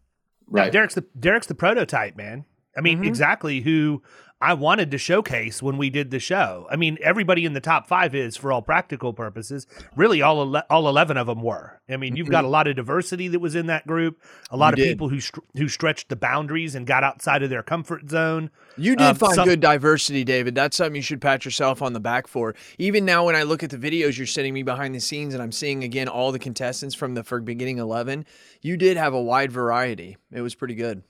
right. 0.48 0.71
Derek's 0.71 0.95
the 0.95 1.03
Derek's 1.19 1.48
the 1.48 1.55
prototype, 1.55 2.15
man. 2.15 2.45
I 2.77 2.81
mean, 2.81 3.03
exactly 3.03 3.59
who 3.62 4.01
I 4.41 4.53
wanted 4.53 4.89
to 4.91 4.98
showcase 4.98 5.62
when 5.62 5.77
we 5.77 5.89
did 5.89 6.12
the 6.12 6.19
show. 6.19 6.65
I 6.72 6.77
mean, 6.77 6.98
everybody 7.01 7.43
in 7.43 7.51
the 7.51 7.60
top 7.60 7.88
five 7.88 8.15
is, 8.15 8.38
for 8.38 8.53
all 8.53 8.62
practical 8.62 9.12
purposes, 9.12 9.67
really 9.98 10.22
all 10.22 10.39
ele- 10.55 10.63
all 10.69 10.88
eleven 10.88 11.17
of 11.17 11.27
them 11.27 11.41
were. 11.41 11.81
I 11.89 11.98
mean, 11.98 12.15
you've 12.15 12.29
got 12.29 12.46
a 12.46 12.48
lot 12.48 12.65
of 12.67 12.77
diversity 12.77 13.27
that 13.27 13.39
was 13.39 13.53
in 13.53 13.65
that 13.65 13.86
group. 13.86 14.22
A 14.50 14.55
lot 14.55 14.77
You 14.77 14.84
of 14.84 14.88
did. 14.88 14.93
people 14.93 15.10
who 15.10 15.19
str- 15.19 15.41
who 15.58 15.67
stretched 15.67 16.08
the 16.08 16.15
boundaries 16.15 16.74
and 16.74 16.88
got 16.88 17.03
outside 17.03 17.43
of 17.43 17.50
their 17.50 17.63
comfort 17.63 18.10
zone. 18.10 18.50
You 18.77 18.96
did 18.96 19.08
Um, 19.08 19.15
find 19.15 19.36
some- 19.36 19.46
good 19.48 19.60
diversity, 19.60 20.24
David. 20.24 20.55
That's 20.55 20.77
something 20.77 20.96
you 20.96 21.01
should 21.01 21.19
pat 21.22 21.43
yourself 21.43 21.81
on 21.81 21.91
the 21.91 22.00
back 22.00 22.25
for. 22.25 22.55
Even 22.77 23.03
now, 23.03 23.25
when 23.25 23.36
I 23.36 23.43
look 23.43 23.62
at 23.62 23.72
the 23.72 23.77
videos 23.77 24.17
you're 24.17 24.25
sending 24.25 24.53
me 24.53 24.63
behind 24.63 24.96
the 24.96 25.01
scenes 25.01 25.34
and 25.34 25.43
I'm 25.43 25.51
seeing 25.51 25.84
again 25.84 26.08
all 26.08 26.31
the 26.31 26.39
contestants 26.39 26.96
from 26.96 27.13
the 27.13 27.25
for 27.25 27.41
beginning 27.41 27.77
11, 27.77 28.25
you 28.62 28.77
did 28.77 28.96
have 28.96 29.13
a 29.13 29.22
wide 29.22 29.51
variety. 29.51 30.15
It 30.31 30.39
was 30.39 30.55
pretty 30.55 30.75
good. 30.75 31.03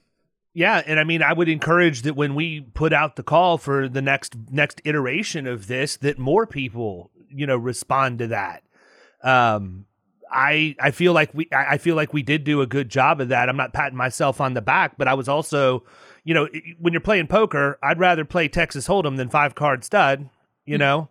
Yeah, 0.52 0.82
and 0.84 0.98
I 0.98 1.04
mean, 1.04 1.22
I 1.22 1.32
would 1.32 1.48
encourage 1.48 2.02
that 2.02 2.16
when 2.16 2.34
we 2.34 2.60
put 2.60 2.92
out 2.92 3.16
the 3.16 3.22
call 3.22 3.56
for 3.56 3.88
the 3.88 4.02
next 4.02 4.34
next 4.50 4.80
iteration 4.84 5.46
of 5.46 5.68
this, 5.68 5.96
that 5.98 6.18
more 6.18 6.46
people, 6.46 7.10
you 7.28 7.46
know, 7.46 7.56
respond 7.56 8.18
to 8.18 8.26
that. 8.28 8.64
Um, 9.22 9.86
I 10.30 10.74
I 10.80 10.90
feel 10.90 11.12
like 11.12 11.32
we 11.34 11.48
I 11.52 11.74
I 11.74 11.78
feel 11.78 11.94
like 11.94 12.12
we 12.12 12.22
did 12.22 12.42
do 12.42 12.62
a 12.62 12.66
good 12.66 12.88
job 12.88 13.20
of 13.20 13.28
that. 13.28 13.48
I'm 13.48 13.56
not 13.56 13.72
patting 13.72 13.96
myself 13.96 14.40
on 14.40 14.54
the 14.54 14.60
back, 14.60 14.98
but 14.98 15.06
I 15.06 15.14
was 15.14 15.28
also, 15.28 15.84
you 16.24 16.34
know, 16.34 16.48
when 16.80 16.92
you're 16.92 17.00
playing 17.00 17.28
poker, 17.28 17.78
I'd 17.80 18.00
rather 18.00 18.24
play 18.24 18.48
Texas 18.48 18.88
Hold'em 18.88 19.16
than 19.16 19.28
five 19.28 19.54
card 19.54 19.84
stud. 19.84 20.28
You 20.64 20.78
know. 20.78 21.09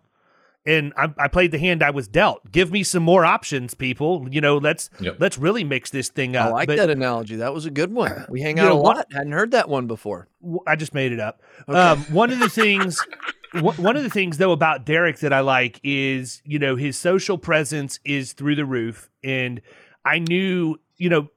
And 0.66 0.92
I, 0.96 1.08
I 1.18 1.28
played 1.28 1.52
the 1.52 1.58
hand 1.58 1.82
I 1.82 1.88
was 1.90 2.06
dealt. 2.06 2.52
Give 2.52 2.70
me 2.70 2.82
some 2.82 3.02
more 3.02 3.24
options, 3.24 3.72
people. 3.72 4.26
You 4.30 4.42
know, 4.42 4.58
let's 4.58 4.90
Yep. 5.00 5.16
let's 5.18 5.38
really 5.38 5.64
mix 5.64 5.88
this 5.90 6.10
thing 6.10 6.36
up. 6.36 6.48
I 6.48 6.50
like 6.50 6.66
But- 6.68 6.76
that 6.76 6.90
analogy. 6.90 7.36
That 7.36 7.54
was 7.54 7.64
a 7.64 7.70
good 7.70 7.92
one. 7.92 8.26
We 8.28 8.42
hang 8.42 8.58
out 8.60 8.68
know, 8.68 8.78
a 8.78 8.82
what- 8.82 8.96
lot. 8.98 9.06
Hadn't 9.12 9.32
heard 9.32 9.52
that 9.52 9.68
one 9.70 9.86
before. 9.86 10.28
I 10.66 10.76
just 10.76 10.92
made 10.94 11.12
it 11.12 11.20
up. 11.20 11.40
Um, 11.66 12.00
one 12.12 12.30
of 12.30 12.40
the 12.40 12.50
things, 12.50 13.00
one 13.52 13.74
one 13.76 13.96
of 13.96 14.02
the 14.02 14.10
things 14.10 14.36
though 14.36 14.52
about 14.52 14.84
Derek 14.84 15.18
that 15.20 15.32
I 15.32 15.40
like 15.40 15.80
is 15.82 16.42
you 16.44 16.58
know 16.58 16.76
his 16.76 16.98
social 16.98 17.38
presence 17.38 17.98
is 18.04 18.34
through 18.34 18.56
the 18.56 18.66
roof, 18.66 19.08
and 19.24 19.62
I 20.04 20.18
knew 20.18 20.78
you 20.98 21.08
know 21.08 21.28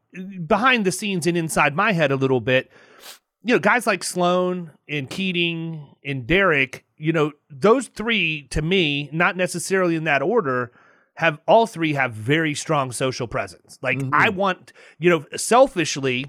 behind 0.46 0.86
the 0.86 0.92
scenes 0.92 1.26
and 1.28 1.38
inside 1.38 1.76
my 1.76 1.92
head 1.94 2.12
a 2.12 2.16
little 2.18 2.42
bit, 2.42 2.70
you 3.44 3.54
know 3.54 3.60
guys 3.60 3.86
like 3.86 4.04
Sloan 4.04 4.72
and 4.88 5.10
Keating 5.10 5.96
and 6.04 6.26
Derek, 6.26 6.86
you 6.98 7.12
know 7.12 7.34
those 7.50 7.88
three 7.88 8.48
to 8.50 8.62
me, 8.62 9.10
not 9.12 9.36
necessarily 9.38 9.96
in 9.96 10.06
that 10.06 10.22
order. 10.22 10.72
Have 11.18 11.40
all 11.48 11.68
three 11.68 11.94
have 11.94 12.14
very 12.14 12.56
strong 12.56 12.92
social 12.92 13.28
presence. 13.28 13.78
Like 13.84 14.00
mm-hmm. 14.00 14.16
I 14.16 14.30
want, 14.30 14.74
you 14.98 15.12
know, 15.12 15.26
selfishly, 15.36 16.26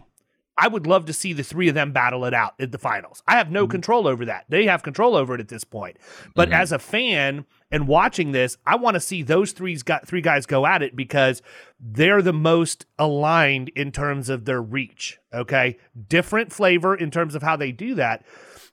I 0.59 0.68
would 0.68 0.87
love 0.87 1.06
to 1.06 1.14
see 1.14 1.33
the 1.33 1.42
three 1.42 1.68
of 1.68 1.75
them 1.75 1.92
battle 1.92 2.26
it 2.26 2.35
out 2.35 2.52
at 2.61 2.71
the 2.71 2.76
finals. 2.76 3.23
I 3.26 3.38
have 3.38 3.50
no 3.50 3.64
mm-hmm. 3.64 3.71
control 3.71 4.06
over 4.06 4.26
that. 4.26 4.44
They 4.50 4.66
have 4.66 4.83
control 4.83 5.16
over 5.16 5.35
it 5.35 5.40
at 5.40 5.49
this 5.49 5.64
point. 5.64 5.97
But 6.35 6.50
mm-hmm. 6.50 6.61
as 6.61 6.71
a 6.71 6.78
fan 6.78 7.47
and 7.74 7.88
watching 7.88 8.30
this, 8.30 8.56
I 8.64 8.76
want 8.76 8.94
to 8.94 9.00
see 9.00 9.24
those 9.24 9.50
three's 9.50 9.82
got 9.82 10.06
three 10.06 10.20
guys 10.20 10.46
go 10.46 10.64
at 10.64 10.80
it 10.80 10.94
because 10.94 11.42
they're 11.80 12.22
the 12.22 12.32
most 12.32 12.86
aligned 13.00 13.68
in 13.70 13.90
terms 13.90 14.28
of 14.28 14.44
their 14.44 14.62
reach. 14.62 15.18
Okay. 15.34 15.76
Different 16.08 16.52
flavor 16.52 16.94
in 16.94 17.10
terms 17.10 17.34
of 17.34 17.42
how 17.42 17.56
they 17.56 17.72
do 17.72 17.96
that. 17.96 18.24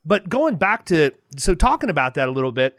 But 0.05 0.29
going 0.29 0.57
back 0.57 0.85
to 0.85 1.13
so 1.35 1.55
talking 1.55 1.89
about 1.89 2.13
that 2.13 2.27
a 2.29 2.31
little 2.31 2.51
bit, 2.51 2.77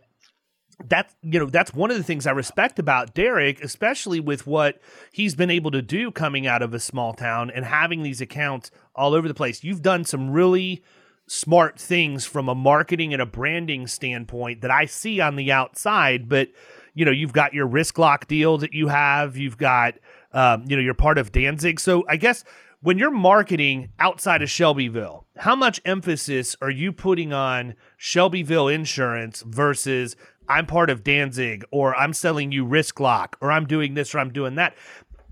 that's 0.86 1.12
you 1.22 1.40
know 1.40 1.46
that's 1.46 1.74
one 1.74 1.90
of 1.90 1.96
the 1.96 2.04
things 2.04 2.24
I 2.24 2.30
respect 2.30 2.78
about 2.78 3.14
Derek, 3.14 3.60
especially 3.60 4.20
with 4.20 4.46
what 4.46 4.80
he's 5.10 5.34
been 5.34 5.50
able 5.50 5.72
to 5.72 5.82
do 5.82 6.12
coming 6.12 6.46
out 6.46 6.62
of 6.62 6.72
a 6.72 6.78
small 6.78 7.14
town 7.14 7.50
and 7.50 7.64
having 7.64 8.04
these 8.04 8.20
accounts 8.20 8.70
all 8.94 9.12
over 9.12 9.26
the 9.26 9.34
place. 9.34 9.64
You've 9.64 9.82
done 9.82 10.04
some 10.04 10.30
really 10.30 10.84
smart 11.32 11.80
things 11.80 12.26
from 12.26 12.46
a 12.46 12.54
marketing 12.54 13.14
and 13.14 13.22
a 13.22 13.26
branding 13.26 13.86
standpoint 13.86 14.60
that 14.60 14.70
I 14.70 14.84
see 14.84 15.18
on 15.18 15.36
the 15.36 15.50
outside, 15.50 16.28
but 16.28 16.48
you 16.94 17.06
know 17.06 17.10
you've 17.10 17.32
got 17.32 17.54
your 17.54 17.66
risk 17.66 17.96
lock 17.96 18.28
deal 18.28 18.58
that 18.58 18.74
you 18.74 18.88
have, 18.88 19.36
you've 19.36 19.56
got 19.56 19.94
um, 20.32 20.64
you 20.68 20.76
know 20.76 20.82
you're 20.82 20.92
part 20.92 21.16
of 21.16 21.32
Danzig, 21.32 21.80
so 21.80 22.04
I 22.06 22.16
guess 22.16 22.44
when 22.82 22.98
you're 22.98 23.10
marketing 23.10 23.90
outside 23.98 24.42
of 24.42 24.50
Shelbyville, 24.50 25.24
how 25.38 25.56
much 25.56 25.80
emphasis 25.86 26.54
are 26.60 26.70
you 26.70 26.92
putting 26.92 27.32
on 27.32 27.76
Shelbyville 27.96 28.68
insurance 28.68 29.42
versus 29.46 30.16
I'm 30.48 30.66
part 30.66 30.90
of 30.90 31.02
Danzig 31.02 31.64
or 31.70 31.94
I'm 31.94 32.12
selling 32.12 32.52
you 32.52 32.66
risk 32.66 33.00
lock 33.00 33.38
or 33.40 33.50
I'm 33.50 33.66
doing 33.66 33.94
this 33.94 34.14
or 34.14 34.18
I'm 34.18 34.32
doing 34.32 34.56
that? 34.56 34.74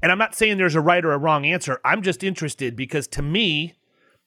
And 0.02 0.10
I'm 0.10 0.18
not 0.18 0.34
saying 0.34 0.56
there's 0.56 0.76
a 0.76 0.80
right 0.80 1.04
or 1.04 1.12
a 1.12 1.18
wrong 1.18 1.44
answer. 1.44 1.78
I'm 1.84 2.00
just 2.00 2.24
interested 2.24 2.74
because 2.74 3.06
to 3.08 3.22
me, 3.22 3.74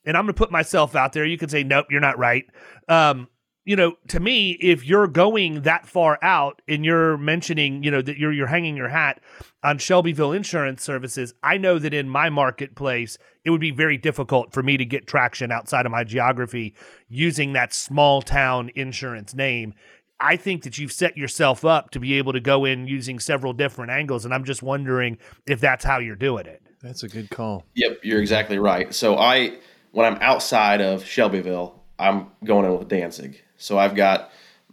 and 0.06 0.18
I'm 0.18 0.26
going 0.26 0.34
to 0.34 0.38
put 0.38 0.52
myself 0.52 0.96
out 0.96 1.14
there, 1.14 1.26
you 1.26 1.38
could 1.38 1.52
say, 1.52 1.64
nope, 1.64 1.88
you're 1.90 2.02
not 2.02 2.18
right. 2.18 2.46
Um, 2.88 3.28
you 3.66 3.78
know, 3.78 3.96
to 4.10 4.20
me, 4.20 4.52
if 4.52 4.86
you're 4.86 5.08
going 5.08 5.62
that 5.62 5.88
far 5.88 6.20
out 6.22 6.62
and 6.68 6.84
you're 6.84 7.18
mentioning, 7.18 7.82
you 7.84 7.92
know, 7.92 8.02
that 8.02 8.18
you're 8.18 8.34
you're 8.34 8.48
hanging 8.48 8.76
your 8.76 8.90
hat 8.90 9.22
on 9.64 9.78
Shelbyville 9.78 10.34
Insurance 10.34 10.84
Services, 10.84 11.34
I 11.42 11.58
know 11.58 11.80
that 11.80 11.94
in 11.94 12.10
my 12.10 12.30
marketplace, 12.30 13.18
it 13.46 13.52
would 13.52 13.62
be 13.62 13.72
very 13.72 13.98
difficult 13.98 14.54
for 14.54 14.62
me 14.62 14.76
to 14.78 14.86
get 14.86 15.08
traction 15.08 15.52
outside 15.52 15.86
of 15.86 15.94
my 15.94 16.04
geography 16.04 16.76
using 17.08 17.54
that 17.54 17.74
small 17.74 18.22
town 18.22 18.70
insurance 18.76 19.34
name. 19.34 19.74
I 20.20 20.36
think 20.36 20.64
that 20.64 20.78
you've 20.78 20.92
set 20.92 21.18
yourself 21.18 21.66
up 21.66 21.92
to 21.92 22.00
be 22.00 22.14
able 22.18 22.34
to 22.34 22.40
go 22.40 22.66
in 22.66 22.88
using 22.88 23.20
several 23.20 23.54
different 23.54 23.92
angles, 23.92 24.26
and 24.26 24.34
I'm 24.34 24.44
just 24.44 24.62
wondering 24.62 25.18
if 25.48 25.60
that's 25.60 25.84
how 25.84 26.00
you're 26.00 26.16
doing 26.16 26.46
it. 26.46 26.62
That's 26.82 27.04
a 27.04 27.08
good 27.08 27.30
call. 27.30 27.66
Yep, 27.76 28.00
you're 28.04 28.20
exactly 28.20 28.60
right. 28.60 28.94
So 28.94 29.18
I, 29.18 29.58
when 29.94 30.06
I'm 30.06 30.20
outside 30.22 30.82
of 30.82 31.06
Shelbyville, 31.06 31.80
I'm 31.98 32.28
going 32.44 32.66
in 32.66 32.78
with 32.78 32.90
Danzig. 32.90 33.42
So 33.58 33.78
I've 33.78 33.96
got 33.96 34.32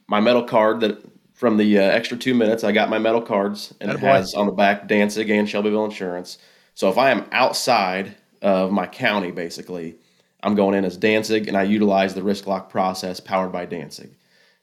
my 0.08 0.18
metal 0.18 0.42
card 0.42 0.80
that 0.80 0.98
from 1.34 1.56
the 1.56 1.78
uh, 1.78 1.82
extra 1.82 2.16
two 2.16 2.34
minutes, 2.34 2.64
I 2.64 2.72
got 2.72 2.90
my 2.90 2.98
metal 2.98 3.22
cards, 3.22 3.72
and 3.80 3.90
it 3.90 4.00
has 4.00 4.34
on 4.34 4.46
the 4.46 4.52
back 4.52 4.88
Danzig 4.88 5.30
and 5.30 5.48
Shelbyville 5.48 5.84
Insurance. 5.84 6.38
So 6.74 6.90
if 6.90 6.98
I 6.98 7.10
am 7.10 7.26
outside 7.32 8.16
of 8.42 8.72
my 8.72 8.86
county, 8.86 9.30
basically, 9.30 9.96
I'm 10.42 10.54
going 10.54 10.74
in 10.74 10.84
as 10.84 10.96
Danzig, 10.96 11.48
and 11.48 11.56
I 11.56 11.62
utilize 11.64 12.14
the 12.14 12.22
risk 12.22 12.46
lock 12.46 12.70
process 12.70 13.20
powered 13.20 13.52
by 13.52 13.66
Danzig. 13.66 14.10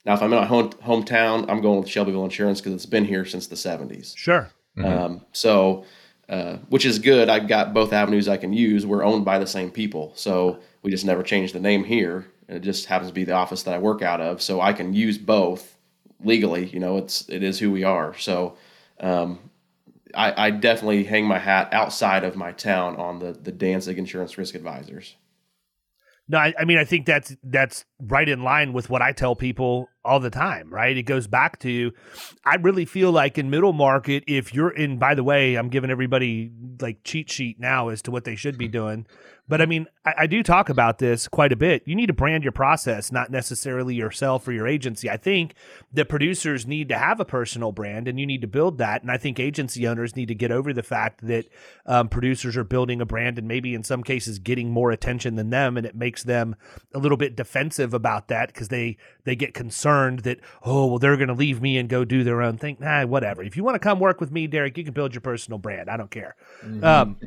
Now, 0.06 0.14
if 0.16 0.22
I'm 0.24 0.34
in 0.34 0.40
my 0.40 0.46
home, 0.46 0.72
hometown, 0.72 1.46
I'm 1.50 1.62
going 1.62 1.80
with 1.80 1.90
Shelbyville 1.90 2.24
Insurance 2.24 2.62
because 2.62 2.74
it's 2.74 2.86
been 2.88 3.06
here 3.06 3.26
since 3.26 3.46
the 3.46 3.56
70s. 3.56 4.18
Sure. 4.18 4.50
Um, 4.78 5.26
so, 5.34 5.86
uh, 6.30 6.58
which 6.70 6.86
is 6.86 7.00
good. 7.00 7.30
I've 7.30 7.48
got 7.48 7.74
both 7.74 7.94
avenues 7.94 8.28
I 8.28 8.38
can 8.38 8.54
use. 8.54 8.86
We're 8.86 9.04
owned 9.04 9.26
by 9.26 9.40
the 9.40 9.48
same 9.48 9.72
people, 9.72 10.12
so 10.16 10.60
we 10.82 10.92
just 10.92 11.06
never 11.06 11.24
changed 11.24 11.54
the 11.54 11.60
name 11.60 11.84
here. 11.84 12.28
It 12.50 12.60
just 12.62 12.86
happens 12.86 13.10
to 13.10 13.14
be 13.14 13.24
the 13.24 13.34
office 13.34 13.64
that 13.64 13.74
I 13.74 13.78
work 13.78 14.02
out 14.02 14.22
of, 14.22 14.42
so 14.42 14.62
I 14.62 14.74
can 14.74 14.94
use 14.94 15.18
both 15.18 15.78
legally. 16.24 16.66
You 16.68 16.80
know, 16.80 16.98
it's 16.98 17.28
it 17.30 17.44
is 17.44 17.60
who 17.60 17.72
we 17.72 17.84
are. 17.84 18.18
So, 18.18 18.58
um, 19.00 19.40
I, 20.14 20.48
I 20.48 20.52
definitely 20.52 21.04
hang 21.04 21.26
my 21.26 21.40
hat 21.40 21.74
outside 21.74 22.24
of 22.24 22.36
my 22.36 22.52
town 22.52 22.96
on 22.98 23.20
the 23.20 23.32
the 23.32 23.52
Danzig 23.52 23.98
Insurance 23.98 24.38
Risk 24.38 24.56
Advisors. 24.56 25.16
No, 26.30 26.38
I, 26.38 26.54
I, 26.60 26.66
mean 26.66 26.78
I 26.78 26.84
think 26.84 27.06
that's 27.06 27.36
that's 27.42 27.86
right 28.02 28.28
in 28.28 28.44
line 28.44 28.74
with 28.74 28.90
what 28.90 29.02
I 29.02 29.14
tell 29.14 29.36
people 29.36 29.88
all 30.08 30.20
the 30.20 30.30
time, 30.30 30.74
right? 30.74 30.96
It 30.96 31.04
goes 31.04 31.28
back 31.28 31.60
to 31.60 31.92
I 32.46 32.56
really 32.56 32.86
feel 32.86 33.12
like 33.12 33.38
in 33.38 33.50
middle 33.50 33.74
market, 33.74 34.24
if 34.26 34.54
you're 34.54 34.70
in 34.70 34.98
by 34.98 35.14
the 35.14 35.24
way, 35.24 35.56
I'm 35.56 35.70
giving 35.70 35.92
everybody 35.92 36.52
like 36.82 37.04
cheat 37.04 37.30
sheet 37.30 37.60
now 37.60 37.90
as 37.90 38.02
to 38.04 38.12
what 38.12 38.24
they 38.24 38.36
should 38.36 38.58
be 38.58 38.68
doing. 38.68 39.06
But 39.50 39.62
I 39.62 39.66
mean, 39.66 39.88
I, 40.06 40.14
I, 40.20 40.28
do 40.28 40.44
talk 40.44 40.68
about 40.68 40.98
this 40.98 41.28
quite 41.28 41.54
a 41.54 41.56
bit. 41.56 41.84
You 41.86 41.96
need 41.96 42.08
to 42.08 42.14
brand 42.14 42.44
your 42.44 42.52
process, 42.52 43.12
not 43.12 43.32
necessarily 43.32 43.96
yourself 43.96 44.46
or 44.48 44.52
your 44.52 44.68
agency. 44.68 45.10
I 45.10 45.16
think 45.16 45.54
that 45.94 46.10
producers 46.10 46.68
need 46.68 46.90
to 46.90 46.98
have 46.98 47.20
a 47.20 47.26
personal 47.26 47.72
brand 47.72 48.08
and 48.08 48.20
you 48.20 48.26
need 48.26 48.42
to 48.42 48.48
build 48.48 48.78
that. 48.80 49.02
And 49.02 49.12
I 49.12 49.18
think 49.18 49.40
agency 49.40 49.88
owners 49.88 50.16
need 50.16 50.28
to 50.28 50.36
get 50.36 50.52
over 50.52 50.74
the 50.74 50.84
fact 50.84 51.26
that 51.28 51.46
um, 51.86 52.10
producers 52.10 52.58
are 52.58 52.66
building 52.66 53.00
a 53.00 53.06
brand 53.06 53.38
and 53.38 53.48
maybe 53.48 53.74
in 53.74 53.84
some 53.84 54.04
cases 54.04 54.38
getting 54.38 54.70
more 54.70 54.92
attention 54.92 55.36
than 55.36 55.50
them. 55.50 55.78
And 55.78 55.86
it 55.86 55.96
makes 55.96 56.24
them 56.24 56.56
a 56.94 57.00
little 57.00 57.18
bit 57.18 57.38
defensive 57.38 57.94
about 57.94 58.28
that 58.28 58.50
because 58.50 58.68
they, 58.68 58.98
they 59.28 59.36
get 59.36 59.54
concerned 59.54 60.20
that, 60.20 60.40
oh, 60.64 60.86
well, 60.86 61.00
they're 61.00 61.18
going 61.18 61.28
to 61.28 61.34
leave 61.34 61.62
me 61.62 61.78
and 61.78 61.90
go 61.90 62.06
do 62.06 62.24
their 62.24 62.42
own 62.42 62.58
thing. 62.58 62.78
Nah, 62.80 63.06
whatever. 63.06 63.44
If 63.44 63.58
you 63.58 63.64
want 63.64 63.76
to 63.76 63.80
come 63.80 64.00
work 64.00 64.22
with 64.22 64.32
me, 64.32 64.48
Derek, 64.48 64.78
you 64.78 64.86
can 64.86 64.94
build 64.94 65.14
your 65.14 65.20
personal 65.20 65.60
brand. 65.60 65.90
I 65.90 65.98
don't 65.98 66.10
care. 66.10 66.38
Mm-hmm. 66.64 66.82
Um, 66.82 67.18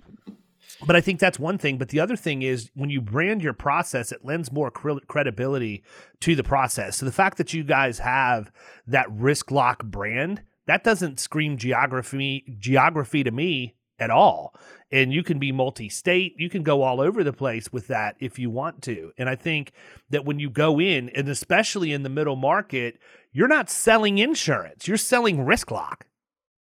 but 0.86 0.96
I 0.96 1.02
think 1.02 1.20
that's 1.20 1.38
one 1.38 1.58
thing. 1.58 1.76
But 1.76 1.90
the 1.90 2.00
other 2.00 2.16
thing 2.16 2.40
is 2.40 2.70
when 2.74 2.88
you 2.88 3.02
brand 3.02 3.42
your 3.42 3.52
process, 3.52 4.12
it 4.12 4.24
lends 4.24 4.50
more 4.50 4.70
credibility 4.70 5.84
to 6.20 6.34
the 6.34 6.42
process. 6.42 6.96
So 6.96 7.04
the 7.04 7.12
fact 7.12 7.36
that 7.36 7.52
you 7.52 7.64
guys 7.64 7.98
have 7.98 8.50
that 8.86 9.12
risk 9.12 9.50
lock 9.50 9.84
brand, 9.84 10.40
that 10.66 10.82
doesn't 10.82 11.20
scream 11.20 11.58
geography 11.58 12.56
geography 12.58 13.22
to 13.24 13.30
me 13.30 13.74
at 14.00 14.10
all. 14.10 14.54
And 14.90 15.12
you 15.12 15.22
can 15.22 15.38
be 15.38 15.52
multi-state, 15.52 16.34
you 16.36 16.50
can 16.50 16.64
go 16.64 16.82
all 16.82 17.00
over 17.00 17.22
the 17.22 17.32
place 17.32 17.72
with 17.72 17.86
that 17.88 18.16
if 18.18 18.38
you 18.38 18.50
want 18.50 18.82
to. 18.82 19.12
And 19.18 19.28
I 19.28 19.36
think 19.36 19.72
that 20.08 20.24
when 20.24 20.40
you 20.40 20.50
go 20.50 20.80
in, 20.80 21.10
and 21.10 21.28
especially 21.28 21.92
in 21.92 22.02
the 22.02 22.08
middle 22.08 22.34
market, 22.34 22.98
you're 23.32 23.46
not 23.46 23.70
selling 23.70 24.18
insurance, 24.18 24.88
you're 24.88 24.96
selling 24.96 25.44
risk 25.44 25.70
lock. 25.70 26.06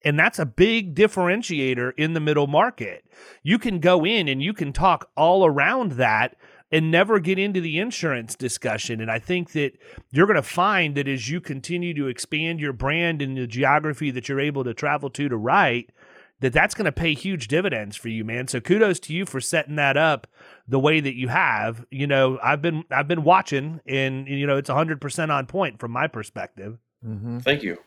And 0.03 0.19
that's 0.19 0.39
a 0.39 0.45
big 0.45 0.93
differentiator 0.95 1.93
in 1.97 2.13
the 2.13 2.19
middle 2.19 2.47
market. 2.47 3.05
You 3.43 3.57
can 3.57 3.79
go 3.79 4.05
in 4.05 4.27
and 4.27 4.41
you 4.41 4.53
can 4.53 4.71
talk 4.71 5.09
all 5.15 5.45
around 5.45 5.93
that 5.93 6.35
and 6.71 6.91
never 6.91 7.19
get 7.19 7.39
into 7.39 7.61
the 7.61 7.79
insurance 7.79 8.35
discussion. 8.35 8.99
And 8.99 9.09
I 9.09 9.19
think 9.19 9.53
that 9.53 9.71
you're 10.11 10.27
going 10.27 10.35
to 10.35 10.43
find 10.43 10.95
that 10.95 11.07
as 11.07 11.29
you 11.29 11.39
continue 11.39 11.93
to 11.93 12.07
expand 12.07 12.59
your 12.59 12.73
brand 12.73 13.21
in 13.21 13.35
the 13.35 13.47
geography 13.47 14.11
that 14.11 14.27
you're 14.27 14.39
able 14.39 14.63
to 14.65 14.73
travel 14.73 15.09
to 15.11 15.29
to 15.29 15.37
write, 15.37 15.91
that 16.39 16.53
that's 16.53 16.75
going 16.75 16.85
to 16.85 16.91
pay 16.91 17.13
huge 17.13 17.47
dividends 17.47 17.95
for 17.95 18.09
you, 18.09 18.23
man. 18.23 18.47
So 18.47 18.59
kudos 18.59 18.99
to 19.01 19.13
you 19.13 19.25
for 19.25 19.41
setting 19.41 19.75
that 19.75 19.97
up 19.97 20.27
the 20.67 20.79
way 20.79 20.99
that 20.99 21.15
you 21.15 21.29
have. 21.29 21.85
You 21.89 22.07
know, 22.07 22.39
I've 22.43 22.61
been 22.61 22.83
I've 22.91 23.07
been 23.07 23.23
watching, 23.23 23.81
and 23.87 24.27
you 24.27 24.45
know, 24.45 24.57
it's 24.57 24.69
100 24.69 25.01
percent 25.01 25.31
on 25.31 25.45
point 25.45 25.79
from 25.79 25.91
my 25.91 26.07
perspective. 26.07 26.77
Mm-hmm. 27.05 27.39
Thank 27.39 27.63
you. 27.63 27.77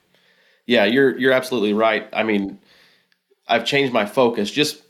Yeah, 0.66 0.84
you're 0.84 1.16
you're 1.18 1.32
absolutely 1.32 1.74
right. 1.74 2.08
I 2.12 2.22
mean, 2.22 2.58
I've 3.46 3.64
changed 3.64 3.92
my 3.92 4.06
focus 4.06 4.50
just 4.50 4.82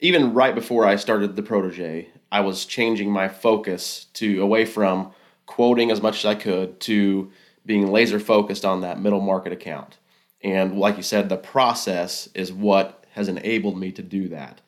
even 0.00 0.34
right 0.34 0.54
before 0.54 0.86
I 0.86 0.96
started 0.96 1.36
the 1.36 1.42
protege. 1.42 2.08
I 2.30 2.40
was 2.40 2.64
changing 2.64 3.10
my 3.10 3.28
focus 3.28 4.06
to 4.14 4.42
away 4.42 4.64
from 4.64 5.12
quoting 5.46 5.90
as 5.90 6.00
much 6.00 6.18
as 6.18 6.24
I 6.24 6.34
could 6.34 6.80
to 6.80 7.30
being 7.66 7.90
laser 7.92 8.18
focused 8.18 8.64
on 8.64 8.80
that 8.80 9.00
middle 9.00 9.20
market 9.20 9.52
account. 9.52 9.98
And 10.42 10.78
like 10.78 10.96
you 10.96 11.02
said, 11.02 11.28
the 11.28 11.36
process 11.36 12.28
is 12.34 12.52
what 12.52 13.01
has 13.12 13.28
enabled 13.28 13.78
me 13.78 13.92
to 13.92 14.02
do 14.02 14.28
that. 14.28 14.60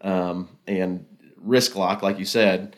Um, 0.00 0.48
and 0.66 1.06
risk 1.36 1.76
lock, 1.76 2.02
like 2.02 2.18
you 2.18 2.24
said, 2.24 2.76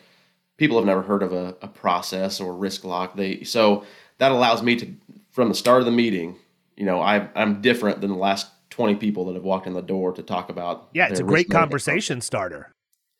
people 0.57 0.77
have 0.77 0.85
never 0.85 1.01
heard 1.01 1.23
of 1.23 1.33
a, 1.33 1.55
a 1.61 1.67
process 1.67 2.39
or 2.39 2.55
risk 2.55 2.83
lock. 2.83 3.15
They 3.15 3.43
so 3.43 3.83
that 4.17 4.31
allows 4.31 4.63
me 4.63 4.75
to, 4.77 4.93
from 5.31 5.49
the 5.49 5.55
start 5.55 5.79
of 5.81 5.85
the 5.85 5.91
meeting, 5.91 6.37
you 6.77 6.85
know, 6.85 7.01
I, 7.01 7.27
I'm 7.35 7.61
different 7.61 8.01
than 8.01 8.11
the 8.11 8.17
last 8.17 8.47
20 8.69 8.95
people 8.95 9.25
that 9.25 9.35
have 9.35 9.43
walked 9.43 9.67
in 9.67 9.73
the 9.73 9.81
door 9.81 10.11
to 10.13 10.23
talk 10.23 10.49
about. 10.49 10.89
Yeah, 10.93 11.07
it's 11.07 11.19
a 11.19 11.23
great 11.23 11.49
conversation 11.49 12.21
starter. 12.21 12.71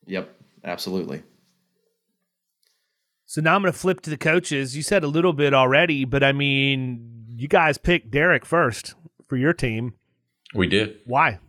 Yep, 0.06 0.30
absolutely. 0.64 1.24
So 3.26 3.42
now 3.42 3.56
I'm 3.56 3.62
going 3.62 3.74
to 3.74 3.78
flip 3.78 4.02
to 4.02 4.10
the 4.10 4.18
coaches. 4.18 4.76
You 4.78 4.84
said 4.84 5.04
a 5.04 5.08
little 5.08 5.34
bit 5.34 5.54
already, 5.54 6.06
but 6.06 6.24
I 6.24 6.32
mean, 6.32 7.26
you 7.36 7.48
guys 7.48 7.78
picked 7.78 8.12
Derek 8.12 8.46
first 8.46 8.96
for 9.28 9.36
your 9.36 9.54
team. 9.54 9.94
We 10.54 10.68
did. 10.68 11.00
Why? 11.06 11.40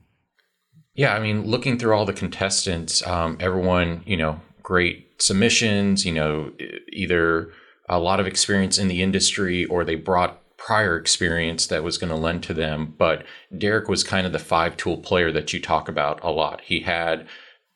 Yeah, 0.97 1.15
I 1.15 1.21
mean, 1.21 1.47
looking 1.47 1.79
through 1.79 1.95
all 1.95 2.07
the 2.07 2.13
contestants, 2.13 3.07
um, 3.07 3.37
everyone, 3.39 4.03
you 4.07 4.17
know, 4.17 4.41
great 4.63 5.23
submissions, 5.23 6.05
you 6.05 6.13
know, 6.13 6.53
either 6.93 7.51
a 7.89 8.01
lot 8.01 8.19
of 8.19 8.27
experience 8.27 8.79
in 8.79 8.89
the 8.89 9.03
industry 9.03 9.65
or 9.67 9.85
they 9.85 9.95
brought 9.95 10.41
prior 10.57 10.97
experience 10.97 11.67
that 11.67 11.85
was 11.85 11.99
going 11.99 12.11
to 12.11 12.17
lend 12.17 12.43
to 12.43 12.55
them. 12.55 12.95
But 12.99 13.25
Derek 13.57 13.89
was 13.89 14.03
kind 14.03 14.27
of 14.27 14.33
the 14.33 14.39
five 14.39 14.77
tool 14.77 14.97
player 14.97 15.31
that 15.33 15.53
you 15.53 15.61
talk 15.61 15.89
about 15.89 16.19
a 16.25 16.31
lot. 16.31 16.63
He 16.63 16.81
had 16.81 17.29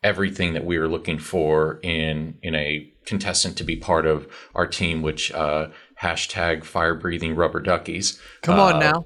everything 0.03 0.53
that 0.53 0.65
we 0.65 0.79
were 0.79 0.87
looking 0.87 1.19
for 1.19 1.79
in 1.83 2.37
in 2.41 2.55
a 2.55 2.91
contestant 3.05 3.55
to 3.57 3.63
be 3.63 3.75
part 3.75 4.05
of 4.05 4.27
our 4.55 4.67
team, 4.67 5.01
which 5.01 5.31
uh, 5.31 5.67
hashtag 6.01 6.63
fire 6.63 6.95
breathing 6.95 7.35
rubber 7.35 7.59
duckies. 7.59 8.19
Come 8.41 8.59
on 8.59 8.75
uh, 8.75 8.79
now. 8.79 9.05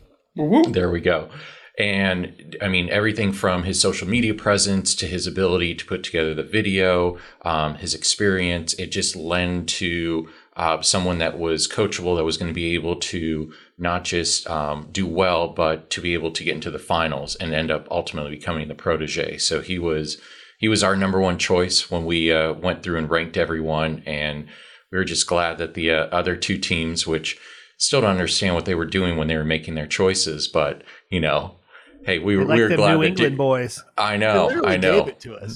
There 0.71 0.89
we 0.89 1.01
go. 1.01 1.29
And 1.77 2.55
I 2.61 2.69
mean, 2.69 2.89
everything 2.89 3.33
from 3.33 3.63
his 3.63 3.81
social 3.81 4.07
media 4.07 4.33
presence 4.33 4.95
to 4.95 5.07
his 5.07 5.27
ability 5.27 5.75
to 5.75 5.85
put 5.85 6.03
together 6.03 6.33
the 6.33 6.43
video, 6.43 7.17
um, 7.41 7.75
his 7.75 7.93
experience, 7.93 8.73
it 8.75 8.87
just 8.87 9.15
lend 9.15 9.67
to 9.69 10.29
uh, 10.55 10.81
someone 10.81 11.17
that 11.17 11.37
was 11.37 11.67
coachable, 11.67 12.15
that 12.15 12.23
was 12.23 12.37
going 12.37 12.49
to 12.49 12.55
be 12.55 12.75
able 12.75 12.95
to 12.95 13.51
not 13.77 14.05
just 14.05 14.49
um, 14.49 14.87
do 14.93 15.05
well, 15.05 15.49
but 15.49 15.89
to 15.89 16.01
be 16.01 16.13
able 16.13 16.31
to 16.31 16.45
get 16.45 16.55
into 16.55 16.71
the 16.71 16.79
finals 16.79 17.35
and 17.35 17.53
end 17.53 17.69
up 17.69 17.87
ultimately 17.91 18.31
becoming 18.31 18.69
the 18.69 18.75
protege. 18.75 19.37
So 19.37 19.61
he 19.61 19.77
was 19.77 20.17
he 20.57 20.69
was 20.69 20.81
our 20.81 20.95
number 20.95 21.19
one 21.19 21.37
choice 21.37 21.91
when 21.91 22.05
we 22.05 22.31
uh, 22.31 22.53
went 22.53 22.83
through 22.83 22.97
and 22.99 23.09
ranked 23.09 23.35
everyone, 23.35 24.01
and 24.05 24.47
we 24.93 24.97
were 24.97 25.03
just 25.03 25.27
glad 25.27 25.57
that 25.57 25.73
the 25.73 25.91
uh, 25.91 26.05
other 26.05 26.37
two 26.37 26.57
teams, 26.57 27.05
which 27.05 27.37
still 27.77 27.99
don't 27.99 28.11
understand 28.11 28.55
what 28.55 28.63
they 28.63 28.75
were 28.75 28.85
doing 28.85 29.17
when 29.17 29.27
they 29.27 29.35
were 29.35 29.43
making 29.43 29.75
their 29.75 29.87
choices, 29.87 30.47
but 30.47 30.83
you 31.09 31.19
know 31.19 31.57
Hey, 32.05 32.19
we 32.19 32.37
were, 32.37 32.45
like 32.45 32.57
we 32.57 32.61
were 32.61 32.69
glad 32.69 32.97
New 32.97 33.03
England 33.03 33.17
did, 33.17 33.35
boys. 33.35 33.83
I 33.97 34.15
know, 34.15 34.63
I 34.63 34.77
know. 34.77 35.09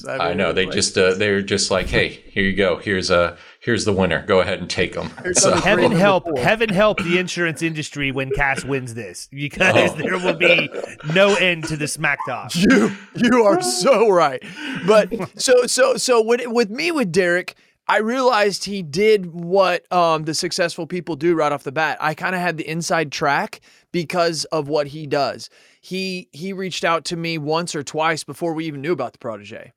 I, 0.07 0.29
I, 0.29 0.33
know. 0.33 0.51
They 0.51 0.65
just 0.65 0.97
uh, 0.97 1.13
they're 1.13 1.43
just 1.43 1.69
like, 1.69 1.85
hey, 1.85 2.23
here 2.31 2.43
you 2.43 2.55
go. 2.55 2.77
Here's 2.77 3.11
a 3.11 3.37
here's 3.59 3.85
the 3.85 3.93
winner. 3.93 4.25
Go 4.25 4.39
ahead 4.39 4.57
and 4.59 4.67
take 4.67 4.93
them. 4.93 5.11
So. 5.33 5.53
Heaven 5.53 5.91
help, 5.91 6.25
heaven 6.39 6.69
help 6.69 7.03
the 7.03 7.19
insurance 7.19 7.61
industry 7.61 8.11
when 8.11 8.31
Cass 8.31 8.65
wins 8.65 8.95
this, 8.95 9.27
because 9.31 9.91
oh. 9.91 9.95
there 9.95 10.17
will 10.17 10.33
be 10.33 10.67
no 11.13 11.35
end 11.35 11.65
to 11.65 11.77
the 11.77 11.87
smack 11.87 12.17
talk. 12.27 12.55
You 12.55 12.93
you 13.13 13.43
are 13.43 13.61
so 13.61 14.09
right. 14.09 14.43
But 14.87 15.13
so 15.39 15.67
so 15.67 15.97
so 15.97 16.19
with 16.23 16.41
with 16.47 16.71
me 16.71 16.91
with 16.91 17.11
Derek. 17.11 17.55
I 17.87 17.97
realized 17.97 18.65
he 18.65 18.83
did 18.83 19.33
what 19.33 19.91
um, 19.91 20.25
the 20.25 20.35
successful 20.35 20.85
people 20.85 21.15
do 21.15 21.33
right 21.33 21.51
off 21.51 21.63
the 21.63 21.71
bat. 21.71 21.97
I 21.99 22.13
kind 22.13 22.35
of 22.35 22.41
had 22.41 22.57
the 22.57 22.69
inside 22.69 23.11
track 23.11 23.61
because 23.91 24.45
of 24.45 24.67
what 24.67 24.85
he 24.85 25.07
does 25.07 25.49
he 25.81 26.29
he 26.31 26.53
reached 26.53 26.83
out 26.83 27.05
to 27.05 27.15
me 27.15 27.37
once 27.37 27.75
or 27.75 27.83
twice 27.83 28.23
before 28.23 28.53
we 28.53 28.65
even 28.65 28.81
knew 28.81 28.93
about 28.93 29.13
the 29.13 29.19
protege. 29.19 29.73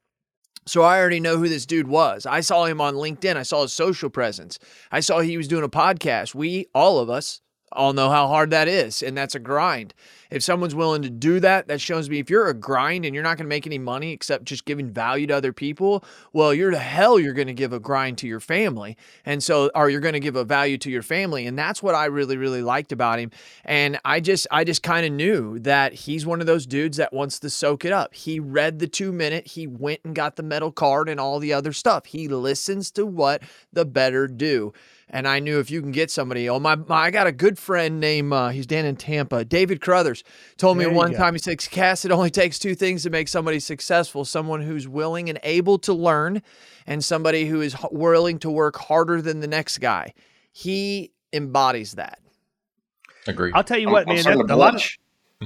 So 0.67 0.83
I 0.83 1.01
already 1.01 1.21
know 1.21 1.39
who 1.39 1.49
this 1.49 1.67
dude 1.67 1.89
was. 1.89 2.25
I 2.25 2.41
saw 2.41 2.67
him 2.67 2.81
on 2.81 2.95
LinkedIn. 2.95 3.37
I 3.37 3.43
saw 3.43 3.63
his 3.63 3.73
social 3.73 4.11
presence. 4.11 4.59
I 4.93 5.01
saw 5.01 5.19
he 5.19 5.37
was 5.37 5.49
doing 5.49 5.65
a 5.65 5.69
podcast. 5.69 6.35
We 6.35 6.67
all 6.75 7.01
of 7.01 7.11
us 7.11 7.41
all 7.75 7.93
know 7.93 8.11
how 8.11 8.29
hard 8.29 8.51
that 8.51 8.69
is, 8.69 9.03
and 9.03 9.17
that's 9.17 9.35
a 9.35 9.39
grind. 9.39 9.95
If 10.33 10.43
someone's 10.43 10.75
willing 10.75 11.03
to 11.03 11.11
do 11.11 11.41
that, 11.41 11.69
that 11.69 11.81
shows 11.81 12.09
me 12.09 12.19
if 12.19 12.31
you're 12.31 12.49
a 12.49 12.55
grind 12.55 13.05
and 13.05 13.15
you're 13.15 13.23
not 13.23 13.37
going 13.37 13.45
to 13.45 13.51
make 13.51 13.67
any 13.67 13.79
money 13.79 14.13
except 14.13 14.45
just 14.45 14.65
giving 14.65 14.91
value 14.91 15.27
to 15.27 15.37
other 15.37 15.53
people, 15.53 16.03
well, 16.33 16.55
you're 16.55 16.71
the 16.71 16.79
hell 16.79 17.19
you're 17.19 17.35
going 17.35 17.49
to 17.49 17.53
give 17.53 17.75
a 17.75 17.79
grind 17.79 18.17
to 18.19 18.27
your 18.27 18.41
family. 18.41 18.97
And 19.27 19.43
so, 19.43 19.71
or 19.75 19.91
you're 19.91 20.01
going 20.01 20.15
to 20.15 20.21
give 20.21 20.37
a 20.37 20.45
value 20.45 20.79
to 20.79 20.91
your 20.91 21.03
family. 21.03 21.47
And 21.47 21.59
that's 21.59 21.83
what 21.83 21.95
I 21.95 22.07
really, 22.07 22.39
really 22.39 22.63
liked 22.63 22.93
about 22.93 23.19
him. 23.19 23.31
And 23.63 24.01
I 24.07 24.21
just, 24.21 24.47
I 24.51 24.65
just 24.65 24.83
kind 24.83 25.05
of 25.05 25.13
knew 25.13 25.59
that 25.59 25.93
he's 25.93 26.25
one 26.25 26.41
of 26.41 26.47
those 26.47 26.65
dudes 26.65 26.97
that 26.97 27.13
wants 27.13 27.39
to 27.41 27.51
soak 27.51 27.85
it 27.85 27.93
up. 27.93 28.15
He 28.15 28.41
read 28.41 28.79
the 28.79 28.89
two 28.89 29.13
minute, 29.13 29.47
he 29.49 29.67
went 29.67 30.01
and 30.03 30.15
got 30.15 30.37
the 30.37 30.43
metal 30.43 30.73
card 30.73 31.11
and 31.11 31.21
all 31.21 31.41
the 31.41 31.53
other 31.53 31.75
stuff. 31.75 32.07
He 32.07 32.27
listens 32.27 32.91
to 32.93 33.05
what 33.05 33.43
the 33.71 33.85
better 33.85 34.27
do 34.27 34.73
and 35.13 35.29
I 35.29 35.39
knew 35.39 35.61
if 35.61 35.71
you 35.71 35.83
can 35.83 35.93
get 35.93 36.11
somebody, 36.11 36.49
oh 36.49 36.59
my, 36.59 36.75
my 36.75 36.97
I 36.97 37.11
got 37.11 37.27
a 37.27 37.33
good 37.33 37.59
friend 37.59 38.01
named 38.01 38.33
uh, 38.33 38.49
he's 38.49 38.67
down 38.67 38.87
in 38.87 38.97
Tampa, 38.97 39.45
David 39.45 39.81
Carothers, 39.81 40.25
told 40.57 40.79
me 40.79 40.87
one 40.87 41.13
go. 41.13 41.19
time 41.19 41.35
he 41.35 41.39
says, 41.39 41.69
"Cass, 41.69 42.05
it 42.05 42.11
only 42.11 42.31
takes 42.31 42.59
two 42.59 42.75
things 42.75 43.03
to 43.03 43.11
make 43.11 43.29
somebody 43.29 43.61
successful: 43.61 44.25
someone 44.25 44.63
who's 44.63 44.89
willing 44.89 45.29
and 45.29 45.39
able 45.43 45.79
to 45.81 45.93
learn, 45.93 46.43
and 46.87 47.05
somebody 47.05 47.45
who 47.45 47.61
is 47.61 47.77
willing 47.93 48.39
to 48.41 48.51
work 48.51 48.77
harder 48.79 49.21
than 49.21 49.41
the 49.41 49.47
next 49.47 49.79
guy." 49.79 50.15
He 50.51 51.13
embodies 51.33 51.93
that. 51.93 52.19
Agree. 53.27 53.53
I'll 53.55 53.65
tell 53.65 53.79
you 53.79 53.91
what, 53.91 54.07
man. 54.07 54.27
a 54.27 54.57
lot 54.57 54.75
of 54.75 54.83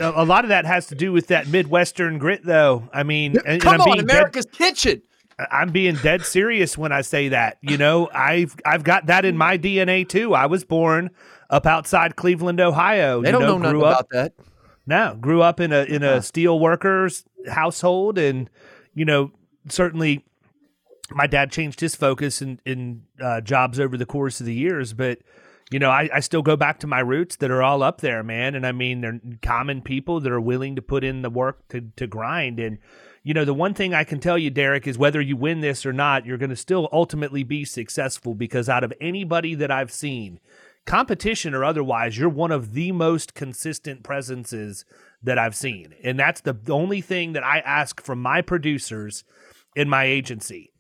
a 0.01 0.25
lot 0.25 0.45
of 0.45 0.51
that 0.51 0.65
has 0.65 0.87
to 0.89 0.95
do 0.95 1.13
with 1.13 1.29
that 1.29 1.49
Midwestern 1.49 2.19
grit, 2.19 2.45
though. 2.45 2.89
I 2.93 3.03
mean, 3.03 3.37
come 3.61 3.81
on, 3.81 3.99
America's 3.99 4.47
dead- 4.47 4.57
Kitchen. 4.57 5.03
I'm 5.39 5.71
being 5.71 5.97
dead 5.97 6.25
serious 6.25 6.79
when 6.79 6.93
I 6.93 7.03
say 7.03 7.29
that. 7.29 7.59
You 7.61 7.77
know, 7.77 8.09
I've 8.13 8.57
I've 8.65 8.85
got 8.85 9.07
that 9.07 9.25
in 9.25 9.37
my 9.37 9.59
DNA 9.59 10.09
too. 10.09 10.35
I 10.35 10.47
was 10.47 10.65
born 10.65 11.11
up 11.51 11.67
outside 11.67 12.17
Cleveland, 12.17 12.61
Ohio. 12.61 13.23
They 13.23 13.29
you 13.29 13.33
don't 13.33 13.43
know, 13.43 13.59
know 13.59 13.73
nothing 13.73 13.83
up, 13.83 13.83
about 13.83 14.09
that. 14.11 14.33
No, 14.87 15.17
grew 15.21 15.43
up 15.43 15.61
in 15.61 15.73
a 15.73 15.85
in 15.85 16.03
a 16.03 16.23
steel 16.23 16.59
workers 16.59 17.25
household, 17.49 18.19
and 18.19 18.49
you 18.95 19.05
know 19.05 19.33
certainly 19.69 20.25
my 21.11 21.27
dad 21.27 21.51
changed 21.51 21.81
his 21.81 21.95
focus 21.95 22.41
in 22.41 22.61
in 22.65 23.03
uh, 23.21 23.41
jobs 23.41 23.79
over 23.79 23.97
the 23.97 24.07
course 24.07 24.41
of 24.41 24.47
the 24.47 24.55
years, 24.55 24.93
but 24.93 25.19
you 25.71 25.79
know 25.79 25.91
I, 25.91 26.09
I 26.15 26.21
still 26.21 26.43
go 26.43 26.57
back 26.57 26.79
to 26.81 26.87
my 26.87 27.01
roots 27.01 27.37
that 27.37 27.51
are 27.51 27.63
all 27.63 27.83
up 27.83 28.01
there, 28.01 28.23
man. 28.23 28.55
And 28.55 28.67
I 28.67 28.73
mean 28.73 29.01
they're 29.03 29.21
common 29.43 29.83
people 29.83 30.21
that 30.21 30.33
are 30.33 30.41
willing 30.41 30.77
to 30.77 30.83
put 30.83 31.05
in 31.05 31.23
the 31.23 31.31
work 31.31 31.69
to 31.69 31.83
to 31.97 32.07
grind. 32.07 32.59
And 32.59 32.79
you 33.27 33.35
know 33.35 33.45
the 33.45 33.53
one 33.53 33.75
thing 33.75 33.93
I 33.93 34.05
can 34.05 34.21
tell 34.21 34.39
you, 34.39 34.51
Derek, 34.51 34.87
is 34.87 34.97
whether 34.97 35.21
you 35.21 35.37
win 35.37 35.61
this 35.61 35.85
or 35.85 35.93
not, 35.93 36.25
you're 36.25 36.39
going 36.39 36.51
to 36.51 36.55
still 36.55 36.89
ultimately 36.93 37.43
be 37.43 37.65
successful 37.65 38.37
because 38.37 38.69
out 38.69 38.85
of 38.85 38.93
anybody 39.01 39.57
that 39.57 39.69
I've 39.69 39.91
seen 39.91 40.39
competition 40.85 41.53
or 41.53 41.65
otherwise, 41.65 42.17
you're 42.17 42.29
one 42.29 42.53
of 42.53 42.73
the 42.73 42.93
most 42.93 43.35
consistent 43.35 44.05
presences 44.05 44.85
that 45.25 45.41
I've 45.41 45.57
seen. 45.57 45.93
And 46.05 46.17
that's 46.17 46.41
the 46.41 46.57
only 46.69 47.01
thing 47.01 47.33
that 47.33 47.43
I 47.43 47.59
ask 47.59 48.01
from 48.01 48.23
my 48.23 48.43
producers 48.43 49.25
in 49.75 49.89
my 49.89 50.05
agency. 50.05 50.71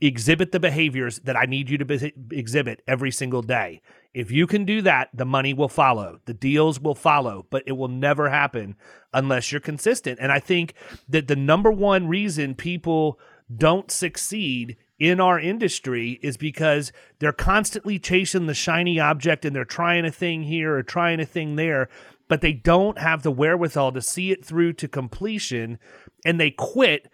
Exhibit 0.00 0.52
the 0.52 0.60
behaviors 0.60 1.18
that 1.20 1.36
I 1.36 1.44
need 1.44 1.68
you 1.68 1.78
to 1.78 1.84
be- 1.84 2.12
exhibit 2.30 2.82
every 2.86 3.10
single 3.10 3.42
day. 3.42 3.82
If 4.14 4.30
you 4.30 4.46
can 4.46 4.64
do 4.64 4.82
that, 4.82 5.10
the 5.14 5.24
money 5.24 5.54
will 5.54 5.68
follow, 5.68 6.20
the 6.24 6.34
deals 6.34 6.80
will 6.80 6.94
follow, 6.94 7.46
but 7.50 7.62
it 7.66 7.72
will 7.72 7.88
never 7.88 8.30
happen 8.30 8.76
unless 9.12 9.52
you're 9.52 9.60
consistent. 9.60 10.18
And 10.20 10.32
I 10.32 10.40
think 10.40 10.74
that 11.08 11.28
the 11.28 11.36
number 11.36 11.70
one 11.70 12.08
reason 12.08 12.54
people 12.54 13.20
don't 13.54 13.90
succeed 13.90 14.76
in 14.98 15.20
our 15.20 15.40
industry 15.40 16.18
is 16.22 16.36
because 16.36 16.92
they're 17.18 17.32
constantly 17.32 17.98
chasing 17.98 18.46
the 18.46 18.54
shiny 18.54 19.00
object 19.00 19.44
and 19.44 19.56
they're 19.56 19.64
trying 19.64 20.04
a 20.04 20.10
thing 20.10 20.42
here 20.42 20.76
or 20.76 20.82
trying 20.82 21.20
a 21.20 21.26
thing 21.26 21.56
there, 21.56 21.88
but 22.28 22.42
they 22.42 22.52
don't 22.52 22.98
have 22.98 23.22
the 23.22 23.30
wherewithal 23.30 23.92
to 23.92 24.02
see 24.02 24.30
it 24.30 24.44
through 24.44 24.72
to 24.74 24.86
completion 24.88 25.78
and 26.24 26.38
they 26.38 26.50
quit 26.50 27.10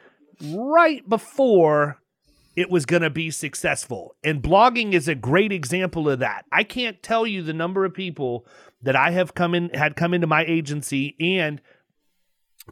right 0.53 1.09
before 1.09 2.01
it 2.57 2.71
was 2.71 2.87
going 2.87 3.03
to 3.03 3.11
be 3.11 3.31
successful. 3.31 4.17
And 4.25 4.43
blogging 4.43 4.95
is 4.95 5.07
a 5.07 5.15
great 5.15 5.53
example 5.53 6.09
of 6.09 6.19
that. 6.21 6.47
I 6.51 6.65
can't 6.65 7.03
tell 7.03 7.27
you 7.27 7.43
the 7.43 7.53
number 7.53 7.85
of 7.85 7.95
people 7.95 8.47
that 8.83 8.97
I 8.97 9.11
have 9.11 9.35
come 9.35 9.55
in 9.55 9.69
had 9.71 9.95
come 9.95 10.15
into 10.15 10.27
my 10.27 10.45
agency 10.47 11.15
and 11.21 11.61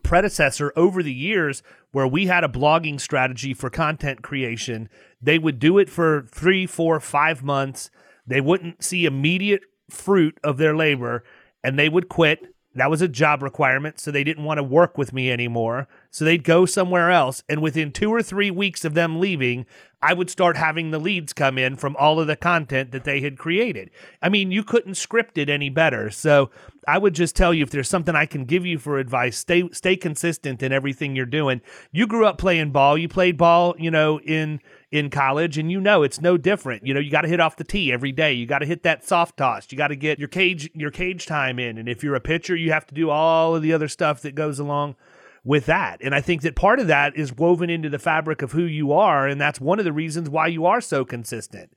predecessor 0.03 0.73
over 0.75 1.03
the 1.03 1.13
years 1.13 1.63
where 1.93 2.07
we 2.07 2.27
had 2.27 2.43
a 2.43 2.49
blogging 2.49 3.01
strategy 3.01 3.55
for 3.55 3.71
content 3.71 4.23
creation. 4.23 4.89
They 5.21 5.39
would 5.39 5.59
do 5.59 5.79
it 5.79 5.91
for 5.91 6.27
three, 6.31 6.67
four, 6.67 6.99
five 6.99 7.45
months. 7.45 7.91
They 8.27 8.41
wouldn't 8.41 8.83
see 8.83 9.05
immediate 9.05 9.63
fruit 9.91 10.39
of 10.43 10.57
their 10.57 10.75
labor 10.75 11.25
and 11.63 11.79
they 11.79 11.89
would 11.89 12.09
quit. 12.09 12.54
That 12.75 12.91
was 12.91 13.03
a 13.03 13.09
job 13.09 13.43
requirement, 13.43 14.01
so 14.01 14.11
they 14.11 14.25
didn't 14.25 14.45
want 14.45 14.59
to 14.59 14.65
work 14.65 14.99
with 14.99 15.13
me 15.13 15.31
anymore. 15.31 15.87
So 16.11 16.25
they'd 16.25 16.43
go 16.43 16.67
somewhere 16.67 17.11
else. 17.11 17.43
And 17.49 17.63
within 17.63 17.93
two 17.93 18.13
or 18.13 18.23
three 18.23 18.51
weeks 18.51 18.85
of 18.85 18.95
them 18.95 19.21
leaving, 19.21 19.67
I 20.03 20.13
would 20.13 20.29
start 20.29 20.57
having 20.57 20.91
the 20.91 20.99
leads 20.99 21.33
come 21.33 21.57
in 21.57 21.77
from 21.77 21.97
all 21.97 22.21
of 22.21 22.27
the 22.27 22.37
content 22.37 22.91
that 22.91 23.05
they 23.05 23.21
had 23.21 23.39
created. 23.39 23.91
I 24.21 24.29
mean, 24.29 24.51
you 24.51 24.63
couldn't 24.63 24.97
script 24.97 25.39
it 25.39 25.49
any 25.49 25.71
better. 25.71 26.11
So 26.11 26.51
I 26.87 26.99
would 26.99 27.15
just 27.15 27.35
tell 27.35 27.55
you 27.55 27.63
if 27.63 27.71
there's 27.71 27.89
something 27.89 28.15
I 28.15 28.27
can 28.27 28.45
give 28.45 28.67
you 28.67 28.79
for 28.79 28.99
advice, 28.99 29.39
stay 29.39 29.69
stay 29.73 29.97
consistent 29.97 30.63
in 30.63 30.73
everything 30.73 31.17
you're 31.17 31.27
doing. 31.27 31.63
You 31.91 32.07
grew 32.07 32.27
up 32.27 32.37
playing 32.37 32.73
ball. 32.73 32.99
You 32.99 33.09
played 33.09 33.39
ball, 33.39 33.75
you 33.79 33.91
know, 33.91 34.21
in 34.21 34.61
in 34.95 35.11
college 35.11 35.59
and 35.59 35.73
you 35.73 35.81
know 35.81 36.05
it's 36.05 36.21
no 36.21 36.37
different. 36.37 36.87
You 36.87 36.95
know, 36.95 37.01
you 37.01 37.11
got 37.11 37.23
to 37.23 37.29
hit 37.29 37.41
off 37.41 37.57
the 37.57 37.65
tee 37.65 37.93
every 37.93 38.13
day. 38.13 38.33
You 38.33 38.47
got 38.47 38.61
to 38.61 38.67
hit 38.67 38.85
that 38.85 39.05
soft 39.05 39.37
toss. 39.37 39.67
You 39.73 39.77
got 39.77 39.89
to 39.89 39.97
get 39.97 40.21
your 40.21 40.29
cage 40.29 40.71
your 40.73 40.93
cage 40.93 41.27
time 41.27 41.59
in. 41.59 41.79
And 41.79 41.89
if 41.89 42.05
you're 42.05 42.15
a 42.15 42.21
pitcher, 42.21 42.55
you 42.55 42.71
have 42.71 42.87
to 42.87 42.95
do 42.95 43.11
all 43.11 43.57
of 43.57 43.63
the 43.63 43.73
other 43.73 43.89
stuff 43.89 44.23
that 44.23 44.37
goes 44.37 44.61
along 44.61 44.95
with 45.43 45.67
that. 45.67 46.01
And 46.01 46.15
I 46.15 46.21
think 46.21 46.43
that 46.43 46.55
part 46.55 46.79
of 46.79 46.87
that 46.87 47.17
is 47.17 47.37
woven 47.37 47.71
into 47.71 47.91
the 47.91 47.99
fabric 47.99 48.41
of 48.41 48.53
who 48.53 48.63
you 48.63 48.93
are. 48.93 49.27
And 49.27 49.41
that's 49.41 49.61
one 49.61 49.81
of 49.81 49.85
the 49.85 49.93
reasons 49.93 50.31
why 50.31 50.47
you 50.47 50.65
are 50.65 50.81
so 50.81 51.05
consistent. 51.05 51.73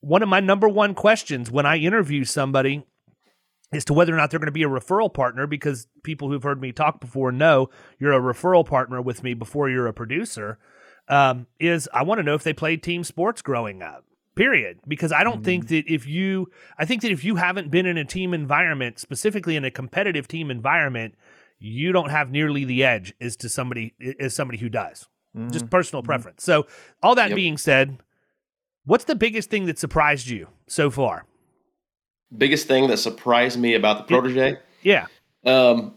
One 0.00 0.22
of 0.22 0.28
my 0.28 0.40
number 0.40 0.68
one 0.68 0.94
questions 0.94 1.50
when 1.50 1.64
I 1.64 1.78
interview 1.78 2.24
somebody 2.24 2.84
as 3.72 3.86
to 3.86 3.94
whether 3.94 4.12
or 4.12 4.18
not 4.18 4.30
they're 4.30 4.38
going 4.38 4.46
to 4.46 4.52
be 4.52 4.64
a 4.64 4.68
referral 4.68 5.12
partner, 5.12 5.46
because 5.46 5.88
people 6.02 6.28
who've 6.28 6.42
heard 6.42 6.60
me 6.60 6.72
talk 6.72 7.00
before 7.00 7.32
know 7.32 7.70
you're 7.98 8.12
a 8.12 8.20
referral 8.20 8.66
partner 8.66 9.00
with 9.00 9.22
me 9.22 9.32
before 9.32 9.70
you're 9.70 9.86
a 9.86 9.94
producer, 9.94 10.58
um, 11.08 11.46
is 11.58 11.88
I 11.92 12.02
want 12.02 12.18
to 12.18 12.22
know 12.22 12.34
if 12.34 12.42
they 12.42 12.52
played 12.52 12.82
team 12.82 13.04
sports 13.04 13.42
growing 13.42 13.82
up. 13.82 14.04
Period. 14.34 14.80
Because 14.88 15.12
I 15.12 15.22
don't 15.22 15.36
mm-hmm. 15.36 15.44
think 15.44 15.68
that 15.68 15.84
if 15.86 16.06
you, 16.06 16.50
I 16.76 16.84
think 16.84 17.02
that 17.02 17.12
if 17.12 17.24
you 17.24 17.36
haven't 17.36 17.70
been 17.70 17.86
in 17.86 17.96
a 17.96 18.04
team 18.04 18.34
environment, 18.34 18.98
specifically 18.98 19.54
in 19.54 19.64
a 19.64 19.70
competitive 19.70 20.26
team 20.26 20.50
environment, 20.50 21.14
you 21.58 21.92
don't 21.92 22.10
have 22.10 22.30
nearly 22.30 22.64
the 22.64 22.84
edge 22.84 23.14
as 23.20 23.36
to 23.36 23.48
somebody 23.48 23.94
as 24.18 24.34
somebody 24.34 24.58
who 24.58 24.68
does. 24.68 25.08
Mm-hmm. 25.36 25.50
Just 25.50 25.70
personal 25.70 26.02
mm-hmm. 26.02 26.06
preference. 26.06 26.44
So, 26.44 26.66
all 27.02 27.14
that 27.14 27.30
yep. 27.30 27.36
being 27.36 27.56
said, 27.56 27.98
what's 28.84 29.04
the 29.04 29.14
biggest 29.14 29.50
thing 29.50 29.66
that 29.66 29.78
surprised 29.78 30.28
you 30.28 30.48
so 30.66 30.90
far? 30.90 31.26
Biggest 32.36 32.66
thing 32.66 32.88
that 32.88 32.98
surprised 32.98 33.58
me 33.58 33.74
about 33.74 33.98
the 33.98 34.04
protege? 34.04 34.58
Yeah. 34.82 35.06
Um, 35.44 35.94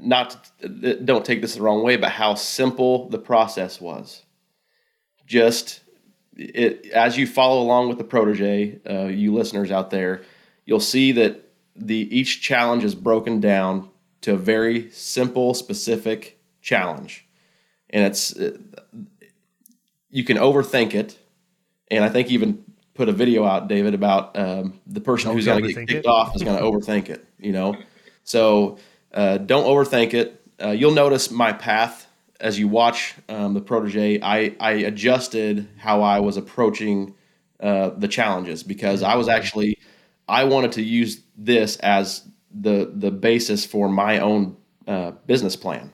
not 0.00 0.50
to, 0.60 0.94
don't 1.04 1.24
take 1.24 1.40
this 1.40 1.54
the 1.54 1.62
wrong 1.62 1.82
way, 1.82 1.96
but 1.96 2.10
how 2.10 2.34
simple 2.34 3.08
the 3.08 3.18
process 3.18 3.80
was. 3.80 4.22
Just 5.26 5.80
it 6.36 6.86
as 6.90 7.16
you 7.16 7.26
follow 7.26 7.62
along 7.62 7.88
with 7.88 7.98
the 7.98 8.04
protege, 8.04 8.80
uh, 8.88 9.04
you 9.04 9.34
listeners 9.34 9.70
out 9.70 9.90
there, 9.90 10.22
you'll 10.64 10.80
see 10.80 11.12
that 11.12 11.48
the 11.76 11.96
each 11.96 12.42
challenge 12.42 12.84
is 12.84 12.94
broken 12.94 13.40
down 13.40 13.88
to 14.22 14.34
a 14.34 14.36
very 14.36 14.90
simple, 14.90 15.54
specific 15.54 16.38
challenge. 16.60 17.26
And 17.90 18.04
it's, 18.04 18.36
uh, 18.36 18.56
you 20.10 20.24
can 20.24 20.36
overthink 20.36 20.94
it. 20.94 21.18
And 21.90 22.04
I 22.04 22.08
think 22.08 22.30
even 22.30 22.64
put 22.94 23.08
a 23.08 23.12
video 23.12 23.44
out, 23.44 23.68
David, 23.68 23.94
about 23.94 24.38
um, 24.38 24.80
the 24.86 25.00
person 25.00 25.28
don't 25.28 25.36
who's 25.36 25.46
going 25.46 25.62
to 25.62 25.72
get 25.72 25.88
kicked 25.88 26.06
it. 26.06 26.06
off 26.06 26.34
is 26.36 26.42
going 26.42 26.56
to 26.56 26.62
overthink 26.62 27.08
it, 27.08 27.24
you 27.38 27.52
know? 27.52 27.76
So 28.24 28.78
uh, 29.14 29.38
don't 29.38 29.64
overthink 29.64 30.14
it. 30.14 30.40
Uh, 30.62 30.70
you'll 30.70 30.92
notice 30.92 31.30
my 31.30 31.52
path 31.52 32.06
as 32.40 32.58
you 32.58 32.68
watch 32.68 33.14
um, 33.28 33.54
the 33.54 33.60
protege. 33.60 34.20
I, 34.20 34.54
I 34.60 34.72
adjusted 34.72 35.68
how 35.78 36.02
I 36.02 36.20
was 36.20 36.36
approaching 36.36 37.14
uh, 37.60 37.90
the 37.90 38.08
challenges 38.08 38.62
because 38.62 39.02
I 39.02 39.14
was 39.14 39.28
actually, 39.28 39.78
I 40.28 40.44
wanted 40.44 40.72
to 40.72 40.82
use 40.82 41.22
this 41.36 41.76
as 41.76 42.28
the 42.54 42.92
the 42.94 43.10
basis 43.10 43.64
for 43.64 43.88
my 43.88 44.18
own 44.18 44.56
uh, 44.86 45.12
business 45.26 45.56
plan. 45.56 45.92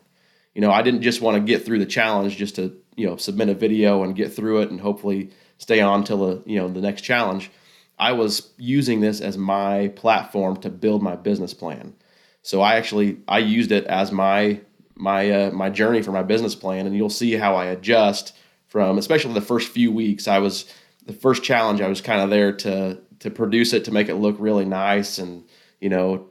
You 0.54 0.60
know, 0.60 0.70
I 0.70 0.82
didn't 0.82 1.02
just 1.02 1.20
want 1.20 1.36
to 1.36 1.40
get 1.40 1.64
through 1.64 1.78
the 1.78 1.86
challenge 1.86 2.36
just 2.36 2.56
to 2.56 2.76
you 2.96 3.06
know 3.06 3.16
submit 3.16 3.48
a 3.48 3.54
video 3.54 4.02
and 4.02 4.16
get 4.16 4.32
through 4.32 4.62
it 4.62 4.70
and 4.70 4.80
hopefully 4.80 5.30
stay 5.58 5.80
on 5.80 6.04
till 6.04 6.18
the 6.18 6.42
you 6.46 6.58
know 6.58 6.68
the 6.68 6.80
next 6.80 7.02
challenge. 7.02 7.50
I 7.98 8.12
was 8.12 8.52
using 8.56 9.00
this 9.00 9.20
as 9.20 9.36
my 9.36 9.88
platform 9.88 10.56
to 10.58 10.70
build 10.70 11.02
my 11.02 11.16
business 11.16 11.52
plan. 11.52 11.94
So 12.42 12.60
I 12.60 12.76
actually 12.76 13.18
I 13.26 13.38
used 13.38 13.72
it 13.72 13.84
as 13.84 14.12
my 14.12 14.60
my 14.94 15.30
uh, 15.30 15.50
my 15.50 15.70
journey 15.70 16.02
for 16.02 16.12
my 16.12 16.22
business 16.22 16.54
plan, 16.54 16.86
and 16.86 16.96
you'll 16.96 17.10
see 17.10 17.32
how 17.32 17.54
I 17.56 17.66
adjust 17.66 18.34
from 18.68 18.98
especially 18.98 19.34
the 19.34 19.40
first 19.40 19.68
few 19.68 19.92
weeks. 19.92 20.28
I 20.28 20.38
was 20.38 20.72
the 21.06 21.12
first 21.12 21.42
challenge. 21.42 21.80
I 21.80 21.88
was 21.88 22.00
kind 22.00 22.20
of 22.20 22.30
there 22.30 22.52
to 22.52 23.00
to 23.20 23.30
produce 23.30 23.72
it 23.72 23.84
to 23.84 23.92
make 23.92 24.08
it 24.08 24.16
look 24.16 24.36
really 24.38 24.64
nice 24.64 25.18
and 25.18 25.44
you 25.80 25.88
know, 25.88 26.26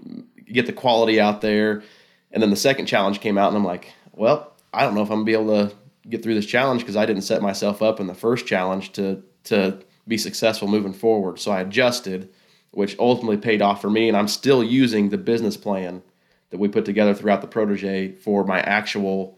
get 0.46 0.66
the 0.66 0.74
quality 0.74 1.20
out 1.20 1.42
there. 1.42 1.84
And 2.32 2.44
then 2.44 2.50
the 2.50 2.56
second 2.56 2.86
challenge 2.86 3.22
came 3.22 3.38
out, 3.38 3.50
and 3.50 3.58
I'm 3.58 3.66
like, 3.66 3.94
well, 4.14 4.54
I 4.74 4.84
don't 4.84 4.96
know 4.96 5.02
if 5.02 5.10
I'm 5.10 5.18
gonna 5.18 5.26
be 5.26 5.34
able 5.34 5.70
to 5.70 5.76
get 6.10 6.24
through 6.24 6.36
this 6.36 6.46
challenge 6.46 6.82
because 6.82 6.96
I 6.96 7.06
didn't 7.06 7.24
set 7.24 7.42
myself 7.42 7.82
up 7.82 8.00
in 8.00 8.08
the 8.08 8.14
first 8.14 8.46
challenge 8.46 8.92
to 8.94 9.24
to 9.46 9.80
be 10.08 10.18
successful 10.18 10.68
moving 10.68 10.94
forward. 10.94 11.40
So 11.40 11.52
I 11.52 11.62
adjusted, 11.62 12.30
which 12.72 12.98
ultimately 13.00 13.38
paid 13.38 13.62
off 13.62 13.82
for 13.82 13.90
me, 13.90 14.08
and 14.08 14.18
I'm 14.18 14.28
still 14.28 14.64
using 14.64 15.10
the 15.10 15.18
business 15.18 15.58
plan 15.58 16.02
that 16.50 16.60
we 16.60 16.68
put 16.68 16.86
together 16.86 17.14
throughout 17.14 17.42
the 17.42 17.48
protege 17.48 18.14
for 18.14 18.44
my 18.44 18.60
actual 18.62 19.38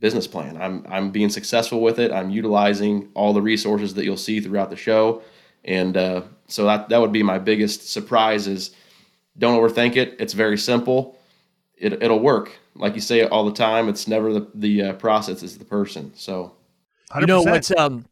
business 0.00 0.26
plan. 0.26 0.60
I'm 0.60 0.84
I'm 0.88 1.10
being 1.10 1.30
successful 1.30 1.80
with 1.80 1.98
it. 1.98 2.12
I'm 2.12 2.30
utilizing 2.30 3.10
all 3.14 3.32
the 3.32 3.42
resources 3.42 3.94
that 3.94 4.04
you'll 4.04 4.16
see 4.16 4.40
throughout 4.40 4.70
the 4.70 4.76
show, 4.76 5.22
and 5.64 5.96
uh, 5.96 6.22
so 6.48 6.64
that 6.64 6.88
that 6.88 7.00
would 7.00 7.12
be 7.12 7.22
my 7.22 7.38
biggest 7.38 7.90
surprise 7.90 8.46
is 8.46 8.74
don't 9.38 9.58
overthink 9.58 9.96
it. 9.96 10.16
It's 10.18 10.32
very 10.32 10.58
simple. 10.58 11.18
It, 11.76 12.02
it'll 12.02 12.20
work. 12.20 12.58
Like 12.74 12.94
you 12.94 13.00
say 13.00 13.26
all 13.26 13.44
the 13.44 13.52
time, 13.52 13.88
it's 13.88 14.06
never 14.06 14.32
the, 14.32 14.48
the 14.54 14.82
uh, 14.82 14.92
process, 14.94 15.42
it's 15.42 15.56
the 15.56 15.64
person. 15.64 16.12
So, 16.14 16.54
100%. 17.10 17.20
you 17.20 17.26
know 17.26 17.42
what's, 17.42 17.70
um, 17.76 18.04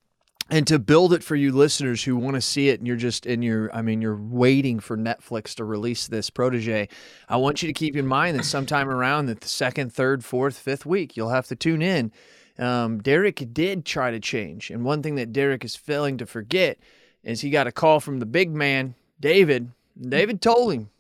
and 0.50 0.66
to 0.66 0.78
build 0.78 1.12
it 1.12 1.22
for 1.22 1.36
you 1.36 1.52
listeners 1.52 2.02
who 2.02 2.16
want 2.16 2.34
to 2.34 2.40
see 2.40 2.68
it 2.68 2.80
and 2.80 2.86
you're 2.86 2.96
just 2.96 3.24
in 3.26 3.42
your 3.42 3.74
i 3.74 3.82
mean 3.82 4.02
you're 4.02 4.16
waiting 4.16 4.80
for 4.80 4.96
netflix 4.96 5.54
to 5.54 5.64
release 5.64 6.06
this 6.08 6.30
protege 6.30 6.88
i 7.28 7.36
want 7.36 7.62
you 7.62 7.66
to 7.66 7.72
keep 7.72 7.96
in 7.96 8.06
mind 8.06 8.38
that 8.38 8.44
sometime 8.44 8.88
around 8.88 9.26
the 9.26 9.38
second 9.46 9.92
third 9.92 10.24
fourth 10.24 10.58
fifth 10.58 10.84
week 10.84 11.16
you'll 11.16 11.30
have 11.30 11.46
to 11.46 11.56
tune 11.56 11.82
in 11.82 12.12
um, 12.60 13.00
Derek 13.00 13.42
did 13.52 13.86
try 13.86 14.10
to 14.10 14.20
change. 14.20 14.70
And 14.70 14.84
one 14.84 15.02
thing 15.02 15.14
that 15.14 15.32
Derek 15.32 15.64
is 15.64 15.74
failing 15.74 16.18
to 16.18 16.26
forget 16.26 16.78
is 17.22 17.40
he 17.40 17.50
got 17.50 17.66
a 17.66 17.72
call 17.72 18.00
from 18.00 18.20
the 18.20 18.26
big 18.26 18.50
man, 18.50 18.94
David. 19.18 19.70
David 19.98 20.42
told 20.42 20.72
him, 20.72 20.90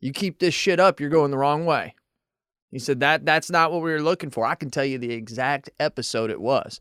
"You 0.00 0.12
keep 0.12 0.38
this 0.38 0.54
shit 0.54 0.78
up, 0.78 1.00
you're 1.00 1.10
going 1.10 1.32
the 1.32 1.38
wrong 1.38 1.66
way." 1.66 1.94
He 2.70 2.78
said 2.78 3.00
that 3.00 3.26
that's 3.26 3.50
not 3.50 3.70
what 3.70 3.82
we 3.82 3.90
were 3.90 4.02
looking 4.02 4.30
for. 4.30 4.46
I 4.46 4.54
can 4.54 4.70
tell 4.70 4.84
you 4.84 4.96
the 4.96 5.12
exact 5.12 5.70
episode 5.78 6.30
it 6.30 6.40
was 6.40 6.80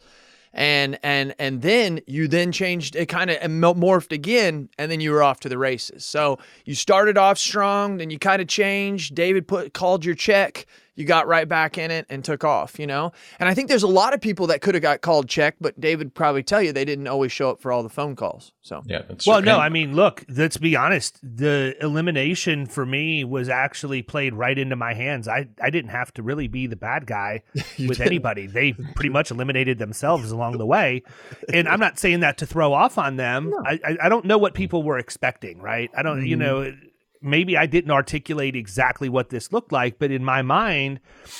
and 0.54 1.00
and 1.04 1.34
and 1.40 1.62
then 1.62 2.02
you 2.08 2.28
then 2.28 2.52
changed 2.52 2.96
it 2.96 3.08
kind 3.08 3.30
of 3.30 3.38
morphed 3.50 4.12
again 4.12 4.70
and 4.78 4.92
then 4.92 5.00
you 5.00 5.12
were 5.12 5.24
off 5.24 5.40
to 5.42 5.50
the 5.50 5.58
races. 5.58 6.06
So 6.06 6.40
you 6.66 6.76
started 6.76 7.18
off 7.18 7.38
strong 7.38 7.98
then 7.98 8.10
you 8.10 8.20
kind 8.20 8.42
of 8.42 8.48
changed. 8.48 9.16
David 9.16 9.48
put 9.48 9.74
called 9.74 10.04
your 10.04 10.16
check 10.16 10.66
you 10.96 11.06
got 11.06 11.28
right 11.28 11.48
back 11.48 11.78
in 11.78 11.90
it 11.90 12.06
and 12.10 12.24
took 12.24 12.44
off, 12.44 12.78
you 12.78 12.86
know? 12.86 13.12
And 13.40 13.48
I 13.48 13.54
think 13.54 13.70
there's 13.70 13.84
a 13.84 13.88
lot 13.88 14.14
of 14.14 14.22
people 14.22 14.48
that 14.48 14.62
could 14.62 14.76
have 14.76 14.82
got 14.82 15.02
called 15.02 15.30
check, 15.30 15.56
but 15.62 15.80
David 15.80 16.14
probably 16.14 16.44
tell 16.44 16.62
you 16.62 16.74
they 16.74 16.86
didn't 16.86 17.08
always 17.08 17.32
show 17.32 17.50
up 17.50 17.62
for 17.62 17.72
all 17.72 17.82
the 17.82 17.90
phone 17.90 18.16
calls. 18.16 18.52
So 18.62 18.84
yeah, 18.86 19.04
that's 19.08 19.26
well, 19.26 19.42
no, 19.42 19.58
I 19.58 19.70
mean, 19.70 19.96
look, 19.96 20.24
let's 20.30 20.58
be 20.58 20.76
honest. 20.76 21.20
The 21.24 21.76
elimination 21.82 22.66
for 22.66 22.86
me 22.86 23.24
was 23.24 23.50
actually 23.50 24.02
played 24.02 24.34
right 24.34 24.58
into 24.58 24.76
my 24.76 24.94
hands. 24.94 25.28
I 25.28 25.48
I 25.62 25.70
didn't 25.70 25.92
have 25.92 26.14
to 26.16 26.24
really 26.24 26.48
be 26.48 26.68
the 26.68 26.76
bad 26.76 27.06
guy 27.06 27.42
with 27.54 27.78
didn't. 27.78 28.02
anybody. 28.02 28.48
They 28.48 28.74
pretty 28.74 29.10
much 29.10 29.32
eliminated 29.32 29.80
themselves 29.80 30.32
along 30.32 30.58
the 30.58 30.66
way, 30.66 31.04
and 31.54 31.68
I'm 31.68 31.80
not 31.80 31.98
saying 31.98 32.20
that 32.20 32.38
to 32.40 32.46
throw 32.46 32.74
off 32.74 32.98
on 32.98 33.16
them. 33.16 33.50
No. 33.50 33.64
I, 33.66 33.80
I, 33.84 33.98
I 34.04 34.10
don't 34.10 34.26
know 34.26 34.38
what 34.38 34.54
people 34.54 34.84
were 34.84 35.00
expecting, 35.00 35.60
right? 35.62 35.90
I 35.96 36.04
don't, 36.04 36.18
mm-hmm. 36.18 36.26
you 36.28 36.36
know 36.36 36.74
maybe 37.22 37.58
I 37.58 37.66
didn't 37.66 37.92
articulate 37.92 38.56
exactly 38.56 39.10
what 39.10 39.30
this 39.30 39.52
looked 39.52 39.72
like, 39.72 40.00
but 40.00 40.12
in 40.12 40.24
my 40.24 40.42
mind, 40.42 41.00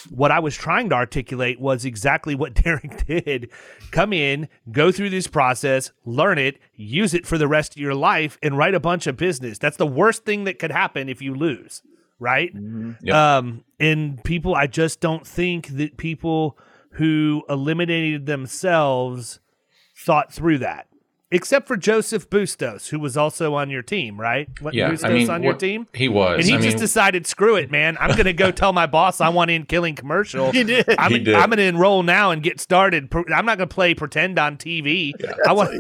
what 0.10 0.32
I 0.32 0.40
was 0.40 0.56
trying 0.56 0.90
to 0.90 0.96
articulate 0.96 1.60
was 1.60 1.86
exactly 1.86 2.36
what 2.36 2.54
Derek 2.64 3.06
did. 3.06 3.50
Come 3.92 4.14
in, 4.14 4.48
go 4.72 4.92
through 4.92 5.10
this 5.10 5.28
process, 5.28 5.92
learn 6.06 6.38
it, 6.38 6.60
use 6.76 7.14
it 7.14 7.26
for 7.26 7.38
the 7.38 7.48
rest 7.48 7.76
of 7.76 7.82
your 7.82 7.96
life, 7.96 8.38
and 8.44 8.58
write 8.58 8.76
a 8.76 8.80
bunch 8.80 9.08
of 9.08 9.18
business. 9.18 9.58
That's 9.58 9.78
the 9.78 9.88
worst 9.88 10.26
thing 10.26 10.44
that 10.46 10.60
could 10.60 10.72
happen 10.72 11.10
if 11.10 11.22
you 11.22 11.34
lose, 11.34 11.82
right? 12.20 12.54
Mm-hmm. 12.56 12.92
Yep. 13.02 13.16
Um, 13.16 13.64
and 13.80 14.24
people, 14.24 14.56
I 14.56 14.68
just 14.68 15.00
don't 15.00 15.26
think 15.26 15.68
that 15.70 15.98
people 15.98 16.58
who 16.96 17.44
eliminated 17.50 18.26
themselves 18.26 19.40
thought 19.96 20.34
through 20.34 20.60
that 20.60 20.88
except 21.32 21.68
for 21.68 21.78
Joseph 21.78 22.30
Bustos, 22.30 22.90
who 22.90 23.00
was 23.00 23.18
also 23.18 23.56
on 23.56 23.70
your 23.70 23.82
team, 23.82 24.20
right? 24.20 24.50
What, 24.60 24.74
yeah, 24.74 24.90
Bustos 24.90 25.10
I 25.10 25.14
mean, 25.14 25.30
on 25.30 25.44
your 25.44 25.54
team? 25.54 25.88
He 25.94 26.08
was, 26.08 26.40
and 26.40 26.46
he 26.48 26.56
I 26.56 26.58
just 26.58 26.76
mean, 26.76 26.80
decided, 26.80 27.26
screw 27.26 27.56
it, 27.56 27.72
man. 27.72 27.98
I'm 28.00 28.12
going 28.12 28.26
to 28.26 28.34
go 28.34 28.52
tell 28.52 28.74
my 28.74 28.86
boss 28.86 29.22
I 29.22 29.30
want 29.30 29.50
in 29.52 29.66
killing 29.66 29.96
commercial. 29.96 30.52
he 30.52 30.64
did. 30.64 30.86
I'm. 31.00 31.14
I'm 31.14 31.50
going 31.50 31.58
to 31.58 31.64
enroll 31.64 32.04
now 32.04 32.32
and 32.32 32.44
get 32.44 32.60
started. 32.60 33.14
I'm 33.14 33.46
not 33.46 33.58
going 33.58 33.70
to 33.70 33.74
play 33.74 33.96
pretend 33.96 34.38
on 34.38 34.58
TV. 34.58 35.14
Yeah, 35.20 35.34
I 35.48 35.54
want. 35.54 35.72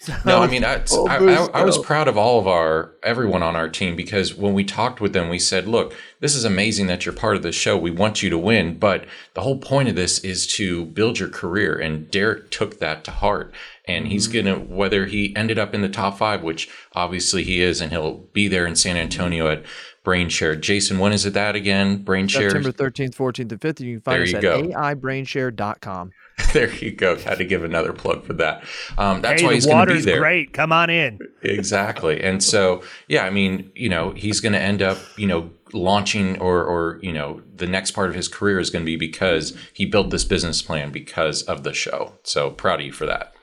So, 0.00 0.14
no, 0.24 0.38
I 0.40 0.46
mean, 0.46 0.64
I, 0.64 0.74
I, 1.08 1.16
I, 1.16 1.48
I, 1.54 1.64
was 1.64 1.76
proud 1.76 2.06
of 2.06 2.16
all 2.16 2.38
of 2.38 2.46
our 2.46 2.92
everyone 3.02 3.42
on 3.42 3.56
our 3.56 3.68
team 3.68 3.96
because 3.96 4.32
when 4.32 4.54
we 4.54 4.62
talked 4.62 5.00
with 5.00 5.12
them, 5.12 5.28
we 5.28 5.40
said, 5.40 5.66
"Look, 5.66 5.92
this 6.20 6.36
is 6.36 6.44
amazing 6.44 6.86
that 6.86 7.04
you're 7.04 7.14
part 7.14 7.34
of 7.34 7.42
the 7.42 7.50
show. 7.50 7.76
We 7.76 7.90
want 7.90 8.22
you 8.22 8.30
to 8.30 8.38
win, 8.38 8.78
but 8.78 9.06
the 9.34 9.40
whole 9.40 9.58
point 9.58 9.88
of 9.88 9.96
this 9.96 10.20
is 10.20 10.46
to 10.54 10.84
build 10.86 11.18
your 11.18 11.28
career." 11.28 11.76
And 11.76 12.08
Derek 12.12 12.50
took 12.50 12.78
that 12.78 13.02
to 13.04 13.10
heart, 13.10 13.52
and 13.86 14.04
mm-hmm. 14.04 14.12
he's 14.12 14.28
gonna 14.28 14.54
whether 14.54 15.06
he 15.06 15.34
ended 15.34 15.58
up 15.58 15.74
in 15.74 15.80
the 15.80 15.88
top 15.88 16.16
five, 16.16 16.44
which 16.44 16.70
obviously 16.92 17.42
he 17.42 17.60
is, 17.60 17.80
and 17.80 17.90
he'll 17.90 18.18
be 18.32 18.46
there 18.46 18.66
in 18.66 18.76
San 18.76 18.96
Antonio 18.96 19.48
at 19.48 19.64
BrainShare. 20.04 20.60
Jason, 20.60 21.00
when 21.00 21.12
is 21.12 21.26
it 21.26 21.34
that 21.34 21.56
again? 21.56 22.04
BrainShare 22.04 22.52
September 22.52 22.72
13th, 22.72 23.16
14th, 23.16 23.52
and 23.52 23.60
15th. 23.60 23.80
You 23.80 23.94
can 23.96 24.02
find 24.02 24.16
there 24.16 24.22
us 24.22 24.34
at 24.34 24.42
go. 24.42 24.62
aibrainshared.com. 24.62 26.12
there 26.52 26.72
you 26.74 26.92
go. 26.92 27.16
Had 27.16 27.38
to 27.38 27.44
give 27.44 27.64
another 27.64 27.92
plug 27.92 28.24
for 28.24 28.32
that. 28.34 28.64
Um, 28.96 29.20
that's 29.22 29.40
hey, 29.40 29.46
why 29.46 29.54
he's 29.54 29.66
going 29.66 29.88
to 29.88 29.94
be 29.94 30.00
there. 30.00 30.20
Great, 30.20 30.52
come 30.52 30.72
on 30.72 30.90
in. 30.90 31.18
Exactly, 31.42 32.20
and 32.22 32.42
so 32.42 32.82
yeah, 33.08 33.24
I 33.24 33.30
mean, 33.30 33.70
you 33.74 33.88
know, 33.88 34.12
he's 34.12 34.40
going 34.40 34.52
to 34.52 34.60
end 34.60 34.82
up, 34.82 34.98
you 35.16 35.26
know, 35.26 35.50
launching 35.72 36.38
or 36.40 36.64
or 36.64 36.98
you 37.02 37.12
know, 37.12 37.42
the 37.54 37.66
next 37.66 37.92
part 37.92 38.08
of 38.08 38.14
his 38.14 38.28
career 38.28 38.58
is 38.58 38.70
going 38.70 38.84
to 38.84 38.86
be 38.86 38.96
because 38.96 39.56
he 39.72 39.84
built 39.84 40.10
this 40.10 40.24
business 40.24 40.62
plan 40.62 40.90
because 40.90 41.42
of 41.42 41.64
the 41.64 41.72
show. 41.72 42.14
So 42.22 42.50
proud 42.50 42.80
of 42.80 42.86
you 42.86 42.92
for 42.92 43.06
that. 43.06 43.34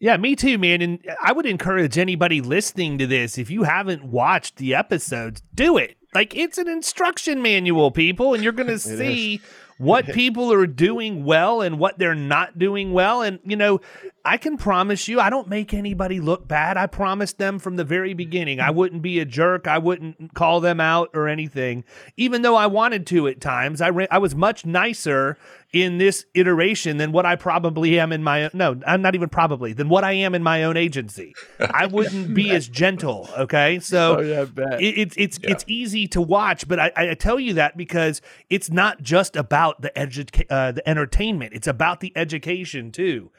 Yeah, 0.00 0.16
me 0.16 0.34
too, 0.34 0.56
man. 0.56 0.80
And 0.80 0.98
I 1.22 1.32
would 1.32 1.44
encourage 1.44 1.98
anybody 1.98 2.40
listening 2.40 2.96
to 2.98 3.06
this 3.06 3.36
if 3.36 3.50
you 3.50 3.64
haven't 3.64 4.02
watched 4.02 4.56
the 4.56 4.74
episodes, 4.74 5.42
do 5.54 5.76
it. 5.76 5.96
Like 6.14 6.34
it's 6.34 6.56
an 6.58 6.68
instruction 6.68 7.42
manual, 7.42 7.90
people, 7.90 8.32
and 8.32 8.42
you're 8.42 8.54
going 8.54 8.66
to 8.68 8.78
see 8.78 9.42
what 9.80 10.04
people 10.04 10.52
are 10.52 10.66
doing 10.66 11.24
well 11.24 11.62
and 11.62 11.78
what 11.78 11.98
they're 11.98 12.14
not 12.14 12.58
doing 12.58 12.92
well. 12.92 13.22
And, 13.22 13.38
you 13.44 13.56
know, 13.56 13.80
I 14.24 14.36
can 14.36 14.58
promise 14.58 15.08
you, 15.08 15.18
I 15.18 15.30
don't 15.30 15.48
make 15.48 15.72
anybody 15.72 16.20
look 16.20 16.46
bad. 16.46 16.76
I 16.76 16.86
promised 16.86 17.38
them 17.38 17.58
from 17.58 17.76
the 17.76 17.84
very 17.84 18.12
beginning 18.12 18.60
I 18.60 18.70
wouldn't 18.70 19.02
be 19.02 19.18
a 19.18 19.24
jerk. 19.24 19.66
I 19.66 19.78
wouldn't 19.78 20.34
call 20.34 20.60
them 20.60 20.80
out 20.80 21.10
or 21.14 21.26
anything, 21.26 21.84
even 22.16 22.42
though 22.42 22.56
I 22.56 22.66
wanted 22.66 23.06
to 23.08 23.28
at 23.28 23.40
times. 23.40 23.80
I, 23.80 23.88
re- 23.88 24.08
I 24.10 24.18
was 24.18 24.34
much 24.34 24.66
nicer 24.66 25.38
in 25.72 25.98
this 25.98 26.26
iteration 26.34 26.96
than 26.96 27.12
what 27.12 27.24
I 27.24 27.36
probably 27.36 27.98
am 27.98 28.12
in 28.12 28.22
my 28.22 28.50
no, 28.52 28.78
I'm 28.86 29.00
not 29.00 29.14
even 29.14 29.28
probably 29.28 29.72
than 29.72 29.88
what 29.88 30.04
I 30.04 30.12
am 30.12 30.34
in 30.34 30.42
my 30.42 30.64
own 30.64 30.76
agency. 30.76 31.34
I 31.58 31.86
wouldn't 31.90 32.34
be 32.34 32.50
as 32.50 32.68
gentle. 32.68 33.28
Okay, 33.38 33.78
so 33.78 34.18
oh, 34.18 34.20
yeah, 34.20 34.46
it, 34.78 34.98
it's 34.98 35.16
it's 35.16 35.38
yeah. 35.42 35.50
it's 35.50 35.64
easy 35.66 36.06
to 36.08 36.20
watch, 36.20 36.66
but 36.68 36.78
I, 36.78 36.92
I 36.96 37.14
tell 37.14 37.38
you 37.40 37.54
that 37.54 37.76
because 37.76 38.20
it's 38.50 38.70
not 38.70 39.00
just 39.00 39.36
about 39.36 39.80
the 39.80 39.90
edu- 39.96 40.44
uh, 40.50 40.72
the 40.72 40.86
entertainment; 40.88 41.54
it's 41.54 41.68
about 41.68 42.00
the 42.00 42.12
education 42.16 42.90
too 42.90 43.30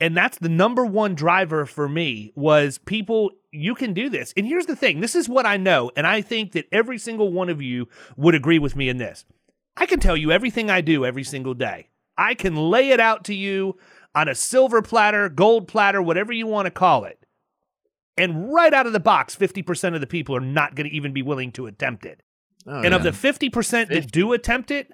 and 0.00 0.16
that's 0.16 0.38
the 0.38 0.48
number 0.48 0.84
one 0.84 1.14
driver 1.14 1.66
for 1.66 1.88
me 1.88 2.32
was 2.34 2.78
people 2.78 3.32
you 3.50 3.74
can 3.74 3.92
do 3.94 4.08
this. 4.08 4.32
And 4.36 4.46
here's 4.46 4.66
the 4.66 4.76
thing 4.76 5.00
this 5.00 5.14
is 5.14 5.28
what 5.28 5.46
i 5.46 5.56
know 5.56 5.90
and 5.96 6.06
i 6.06 6.20
think 6.20 6.52
that 6.52 6.66
every 6.72 6.98
single 6.98 7.32
one 7.32 7.48
of 7.48 7.60
you 7.62 7.88
would 8.16 8.34
agree 8.34 8.58
with 8.58 8.76
me 8.76 8.88
in 8.88 8.98
this. 8.98 9.24
I 9.76 9.86
can 9.86 10.00
tell 10.00 10.16
you 10.16 10.32
everything 10.32 10.70
i 10.70 10.80
do 10.80 11.04
every 11.04 11.24
single 11.24 11.54
day. 11.54 11.88
I 12.16 12.34
can 12.34 12.56
lay 12.56 12.90
it 12.90 13.00
out 13.00 13.24
to 13.24 13.34
you 13.34 13.76
on 14.14 14.28
a 14.28 14.34
silver 14.34 14.82
platter 14.82 15.28
gold 15.28 15.68
platter 15.68 16.02
whatever 16.02 16.32
you 16.32 16.46
want 16.46 16.66
to 16.66 16.70
call 16.70 17.04
it. 17.04 17.24
And 18.16 18.52
right 18.52 18.74
out 18.74 18.86
of 18.86 18.92
the 18.92 19.00
box 19.00 19.36
50% 19.36 19.94
of 19.94 20.00
the 20.00 20.06
people 20.06 20.34
are 20.34 20.40
not 20.40 20.74
going 20.74 20.88
to 20.88 20.94
even 20.94 21.12
be 21.12 21.22
willing 21.22 21.52
to 21.52 21.66
attempt 21.66 22.04
it. 22.04 22.22
Oh, 22.66 22.82
and 22.82 22.86
yeah. 22.90 22.96
of 22.96 23.02
the 23.04 23.10
50% 23.10 23.88
that 23.88 24.10
do 24.10 24.32
attempt 24.32 24.70
it 24.72 24.90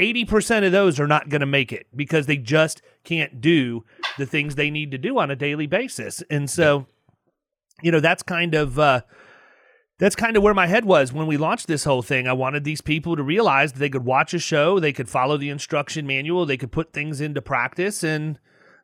80% 0.00 0.66
of 0.66 0.72
those 0.72 0.98
are 0.98 1.06
not 1.06 1.28
going 1.28 1.40
to 1.40 1.46
make 1.46 1.72
it 1.72 1.86
because 1.94 2.26
they 2.26 2.36
just 2.36 2.82
can't 3.04 3.40
do 3.40 3.84
the 4.18 4.26
things 4.26 4.54
they 4.54 4.70
need 4.70 4.90
to 4.90 4.98
do 4.98 5.18
on 5.18 5.30
a 5.30 5.36
daily 5.36 5.66
basis. 5.66 6.22
And 6.30 6.48
so, 6.48 6.86
you 7.82 7.90
know, 7.90 8.00
that's 8.00 8.22
kind 8.22 8.54
of 8.54 8.78
uh 8.78 9.02
that's 9.98 10.16
kind 10.16 10.36
of 10.36 10.42
where 10.42 10.54
my 10.54 10.66
head 10.66 10.84
was 10.84 11.12
when 11.12 11.28
we 11.28 11.36
launched 11.36 11.68
this 11.68 11.84
whole 11.84 12.02
thing. 12.02 12.26
I 12.26 12.32
wanted 12.32 12.64
these 12.64 12.80
people 12.80 13.14
to 13.14 13.22
realize 13.22 13.72
they 13.72 13.88
could 13.88 14.04
watch 14.04 14.34
a 14.34 14.38
show, 14.38 14.80
they 14.80 14.92
could 14.92 15.08
follow 15.08 15.36
the 15.36 15.50
instruction 15.50 16.06
manual, 16.06 16.44
they 16.44 16.56
could 16.56 16.72
put 16.72 16.92
things 16.92 17.20
into 17.20 17.40
practice 17.40 18.02
and 18.02 18.38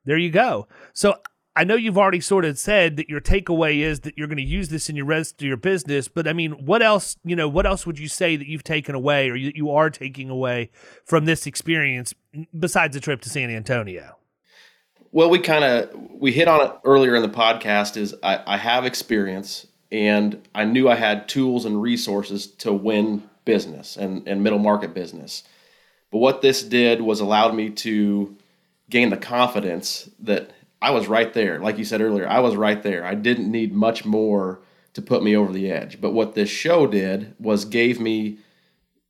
there 0.05 0.17
you 0.17 0.31
go. 0.31 0.69
So 0.93 1.17
I 1.57 1.65
know 1.65 1.75
you've 1.75 1.99
already 1.99 2.21
sort 2.21 2.45
of 2.45 2.57
said 2.57 2.97
that 2.99 3.09
your 3.09 3.21
takeaway 3.21 3.81
is 3.81 4.01
that 4.01 4.17
you're 4.17 4.29
going 4.29 4.37
to 4.37 4.45
use 4.45 4.69
this 4.69 4.89
in 4.89 4.95
your 4.95 5.07
rest 5.07 5.43
of 5.43 5.47
your 5.49 5.57
business, 5.57 6.07
but 6.07 6.29
I 6.29 6.33
mean, 6.33 6.53
what 6.53 6.83
else, 6.83 7.17
you 7.25 7.35
know, 7.35 7.49
what 7.49 7.67
else 7.67 7.85
would 7.85 7.99
you 7.99 8.07
say 8.07 8.37
that 8.37 8.47
you've 8.47 8.63
taken 8.63 8.95
away 8.95 9.29
or 9.29 9.35
you, 9.35 9.51
you 9.57 9.71
are 9.73 9.91
taking 9.91 10.31
away 10.31 10.71
from 11.05 11.25
this 11.25 11.49
experience 11.49 12.15
besides 12.57 12.95
the 12.95 13.01
trip 13.01 13.21
to 13.23 13.29
San 13.29 13.51
Antonio? 13.51 14.18
Well, 15.11 15.31
we 15.31 15.39
kind 15.39 15.65
of 15.65 15.91
we 16.13 16.33
hit 16.33 16.49
on 16.49 16.67
it 16.67 16.73
earlier 16.85 17.15
in 17.15 17.23
the 17.23 17.29
podcast 17.29 17.97
is 17.97 18.15
I, 18.23 18.43
I 18.47 18.57
have 18.59 18.85
experience 18.85 19.67
and 19.91 20.47
I 20.55 20.65
knew 20.65 20.89
I 20.89 20.97
had 20.97 21.29
tools 21.29 21.65
and 21.65 21.81
resources 21.81 22.47
to 22.59 22.73
win 22.73 23.29
business 23.47 23.97
and, 23.97 24.29
and 24.29 24.43
middle 24.43 24.59
market 24.59 24.93
business. 24.93 25.45
But 26.11 26.19
what 26.19 26.43
this 26.43 26.63
did 26.63 27.01
was 27.01 27.21
allowed 27.21 27.55
me 27.55 27.71
to 27.71 28.37
gain 28.91 29.09
the 29.09 29.17
confidence 29.17 30.11
that 30.21 30.51
I 30.83 30.91
was 30.91 31.09
right 31.09 31.33
there. 31.33 31.59
Like 31.59 31.79
you 31.79 31.85
said 31.85 32.03
earlier, 32.03 32.29
I 32.29 32.41
was 32.41 32.55
right 32.55 32.83
there. 32.83 33.05
I 33.05 33.15
didn't 33.15 33.51
need 33.51 33.75
much 33.75 34.05
more 34.05 34.61
to 34.93 35.01
put 35.01 35.23
me 35.23 35.35
over 35.35 35.53
the 35.53 35.71
edge. 35.71 36.01
But 36.01 36.13
what 36.13 36.35
this 36.35 36.51
show 36.51 36.87
did 36.87 37.35
was 37.39 37.65
gave 37.65 37.99
me 37.99 38.39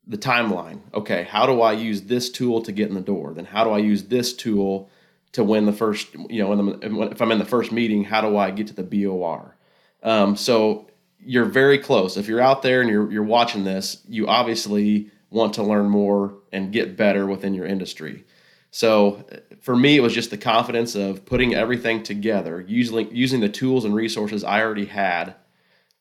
the 0.07 0.17
timeline. 0.17 0.79
Okay, 0.93 1.23
how 1.23 1.45
do 1.45 1.61
I 1.61 1.73
use 1.73 2.03
this 2.03 2.29
tool 2.29 2.61
to 2.61 2.71
get 2.71 2.87
in 2.87 2.95
the 2.95 3.01
door? 3.01 3.33
Then 3.33 3.45
how 3.45 3.65
do 3.65 3.71
I 3.71 3.79
use 3.79 4.05
this 4.05 4.33
tool 4.33 4.89
to 5.33 5.43
win 5.43 5.65
the 5.65 5.73
first? 5.73 6.13
You 6.13 6.43
know, 6.43 6.79
if 6.81 7.21
I'm 7.21 7.31
in 7.31 7.39
the 7.39 7.45
first 7.45 7.71
meeting, 7.71 8.03
how 8.03 8.21
do 8.21 8.37
I 8.37 8.51
get 8.51 8.67
to 8.67 8.73
the 8.73 8.83
BOR? 8.83 9.55
Um, 10.03 10.35
so 10.35 10.89
you're 11.19 11.45
very 11.45 11.77
close. 11.77 12.17
If 12.17 12.27
you're 12.27 12.41
out 12.41 12.61
there 12.61 12.81
and 12.81 12.89
you're 12.89 13.11
you're 13.11 13.23
watching 13.23 13.63
this, 13.63 14.01
you 14.07 14.27
obviously 14.27 15.11
want 15.29 15.53
to 15.55 15.63
learn 15.63 15.89
more 15.89 16.35
and 16.51 16.71
get 16.71 16.97
better 16.97 17.25
within 17.25 17.53
your 17.53 17.65
industry. 17.65 18.25
So 18.71 19.25
for 19.61 19.75
me, 19.75 19.97
it 19.97 20.01
was 20.01 20.13
just 20.13 20.29
the 20.29 20.37
confidence 20.37 20.95
of 20.95 21.25
putting 21.25 21.55
everything 21.55 22.03
together, 22.03 22.63
using 22.67 23.13
using 23.15 23.39
the 23.39 23.49
tools 23.49 23.85
and 23.85 23.93
resources 23.93 24.43
I 24.43 24.61
already 24.61 24.85
had 24.85 25.35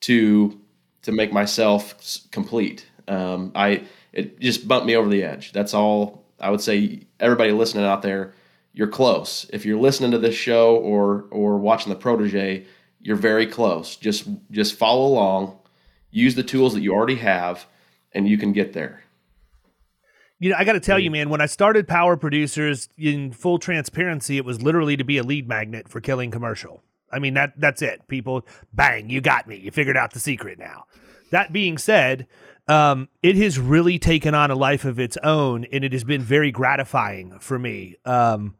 to 0.00 0.58
to 1.02 1.12
make 1.12 1.32
myself 1.32 1.94
complete. 2.30 2.86
Um, 3.06 3.52
I 3.54 3.84
it 4.12 4.38
just 4.40 4.68
bumped 4.68 4.86
me 4.86 4.96
over 4.96 5.08
the 5.08 5.24
edge. 5.24 5.52
That's 5.52 5.74
all 5.74 6.24
I 6.40 6.50
would 6.50 6.60
say. 6.60 7.06
Everybody 7.20 7.52
listening 7.52 7.84
out 7.84 8.02
there, 8.02 8.34
you're 8.78 8.86
close. 8.86 9.44
If 9.52 9.66
you're 9.66 9.76
listening 9.76 10.12
to 10.12 10.18
this 10.18 10.36
show 10.36 10.76
or 10.76 11.24
or 11.32 11.58
watching 11.58 11.92
the 11.92 11.98
protege, 11.98 12.64
you're 13.00 13.16
very 13.16 13.44
close. 13.44 13.96
Just 13.96 14.28
just 14.52 14.76
follow 14.76 15.04
along, 15.04 15.58
use 16.12 16.36
the 16.36 16.44
tools 16.44 16.74
that 16.74 16.80
you 16.80 16.94
already 16.94 17.16
have, 17.16 17.66
and 18.12 18.28
you 18.28 18.38
can 18.38 18.52
get 18.52 18.74
there. 18.74 19.02
You 20.38 20.50
know, 20.50 20.56
I 20.56 20.62
got 20.62 20.74
to 20.74 20.80
tell 20.80 21.00
you, 21.00 21.10
man, 21.10 21.28
when 21.28 21.40
I 21.40 21.46
started 21.46 21.88
Power 21.88 22.16
Producers, 22.16 22.88
in 22.96 23.32
full 23.32 23.58
transparency, 23.58 24.36
it 24.36 24.44
was 24.44 24.62
literally 24.62 24.96
to 24.96 25.02
be 25.02 25.18
a 25.18 25.24
lead 25.24 25.48
magnet 25.48 25.88
for 25.88 26.00
Killing 26.00 26.30
Commercial. 26.30 26.80
I 27.10 27.18
mean, 27.18 27.34
that 27.34 27.54
that's 27.56 27.82
it. 27.82 28.06
People, 28.06 28.46
bang, 28.72 29.10
you 29.10 29.20
got 29.20 29.48
me. 29.48 29.56
You 29.56 29.72
figured 29.72 29.96
out 29.96 30.12
the 30.12 30.20
secret 30.20 30.56
now. 30.56 30.84
That 31.32 31.52
being 31.52 31.78
said, 31.78 32.28
um, 32.68 33.08
it 33.24 33.34
has 33.34 33.58
really 33.58 33.98
taken 33.98 34.36
on 34.36 34.52
a 34.52 34.54
life 34.54 34.84
of 34.84 35.00
its 35.00 35.16
own, 35.24 35.64
and 35.72 35.84
it 35.84 35.92
has 35.92 36.04
been 36.04 36.22
very 36.22 36.52
gratifying 36.52 37.40
for 37.40 37.58
me. 37.58 37.96
Um, 38.04 38.54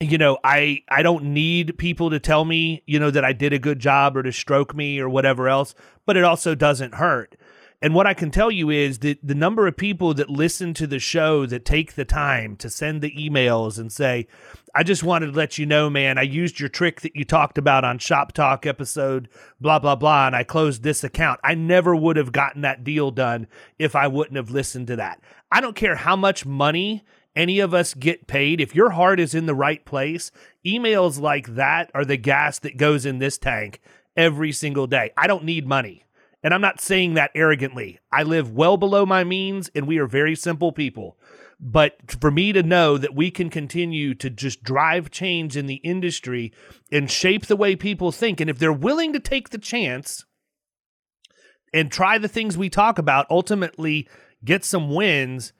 you 0.00 0.18
know, 0.18 0.38
I 0.44 0.82
I 0.88 1.02
don't 1.02 1.24
need 1.24 1.76
people 1.78 2.10
to 2.10 2.20
tell 2.20 2.44
me, 2.44 2.82
you 2.86 3.00
know, 3.00 3.10
that 3.10 3.24
I 3.24 3.32
did 3.32 3.52
a 3.52 3.58
good 3.58 3.80
job 3.80 4.16
or 4.16 4.22
to 4.22 4.32
stroke 4.32 4.74
me 4.74 5.00
or 5.00 5.08
whatever 5.08 5.48
else, 5.48 5.74
but 6.06 6.16
it 6.16 6.24
also 6.24 6.54
doesn't 6.54 6.94
hurt. 6.94 7.36
And 7.80 7.94
what 7.94 8.08
I 8.08 8.14
can 8.14 8.32
tell 8.32 8.50
you 8.50 8.70
is 8.70 8.98
that 9.00 9.18
the 9.22 9.36
number 9.36 9.68
of 9.68 9.76
people 9.76 10.12
that 10.14 10.28
listen 10.28 10.74
to 10.74 10.86
the 10.86 10.98
show 10.98 11.46
that 11.46 11.64
take 11.64 11.94
the 11.94 12.04
time 12.04 12.56
to 12.56 12.68
send 12.68 13.02
the 13.02 13.12
emails 13.12 13.78
and 13.78 13.92
say, 13.92 14.26
I 14.74 14.82
just 14.82 15.04
wanted 15.04 15.26
to 15.26 15.32
let 15.32 15.58
you 15.58 15.66
know, 15.66 15.88
man, 15.88 16.18
I 16.18 16.22
used 16.22 16.58
your 16.58 16.68
trick 16.68 17.02
that 17.02 17.14
you 17.14 17.24
talked 17.24 17.56
about 17.56 17.84
on 17.84 18.00
Shop 18.00 18.32
Talk 18.32 18.66
episode, 18.66 19.28
blah, 19.60 19.78
blah, 19.78 19.94
blah, 19.94 20.26
and 20.26 20.34
I 20.34 20.42
closed 20.42 20.82
this 20.82 21.04
account. 21.04 21.38
I 21.44 21.54
never 21.54 21.94
would 21.94 22.16
have 22.16 22.32
gotten 22.32 22.62
that 22.62 22.82
deal 22.82 23.12
done 23.12 23.46
if 23.78 23.94
I 23.94 24.08
wouldn't 24.08 24.36
have 24.36 24.50
listened 24.50 24.88
to 24.88 24.96
that. 24.96 25.20
I 25.52 25.60
don't 25.60 25.76
care 25.76 25.94
how 25.94 26.16
much 26.16 26.44
money 26.44 27.04
any 27.36 27.60
of 27.60 27.72
us 27.74 27.94
get 27.94 28.26
paid. 28.26 28.60
If 28.60 28.74
your 28.74 28.90
heart 28.90 29.20
is 29.20 29.34
in 29.34 29.46
the 29.46 29.54
right 29.54 29.84
place, 29.84 30.30
emails 30.66 31.20
like 31.20 31.54
that 31.54 31.90
are 31.94 32.04
the 32.04 32.16
gas 32.16 32.58
that 32.60 32.76
goes 32.76 33.06
in 33.06 33.18
this 33.18 33.38
tank 33.38 33.80
every 34.16 34.52
single 34.52 34.86
day. 34.86 35.12
I 35.16 35.26
don't 35.26 35.44
need 35.44 35.66
money. 35.66 36.04
And 36.42 36.54
I'm 36.54 36.60
not 36.60 36.80
saying 36.80 37.14
that 37.14 37.32
arrogantly. 37.34 37.98
I 38.12 38.22
live 38.22 38.52
well 38.52 38.76
below 38.76 39.04
my 39.04 39.24
means 39.24 39.70
and 39.74 39.86
we 39.86 39.98
are 39.98 40.06
very 40.06 40.34
simple 40.34 40.72
people. 40.72 41.16
But 41.60 41.96
for 42.20 42.30
me 42.30 42.52
to 42.52 42.62
know 42.62 42.98
that 42.98 43.14
we 43.14 43.30
can 43.30 43.50
continue 43.50 44.14
to 44.14 44.30
just 44.30 44.62
drive 44.62 45.10
change 45.10 45.56
in 45.56 45.66
the 45.66 45.76
industry 45.76 46.52
and 46.92 47.10
shape 47.10 47.46
the 47.46 47.56
way 47.56 47.74
people 47.74 48.12
think, 48.12 48.40
and 48.40 48.48
if 48.48 48.58
they're 48.58 48.72
willing 48.72 49.12
to 49.12 49.20
take 49.20 49.50
the 49.50 49.58
chance 49.58 50.24
and 51.74 51.90
try 51.90 52.16
the 52.16 52.28
things 52.28 52.56
we 52.56 52.70
talk 52.70 52.98
about, 52.98 53.26
ultimately 53.28 54.08
get 54.44 54.64
some 54.64 54.94
wins, 54.94 55.52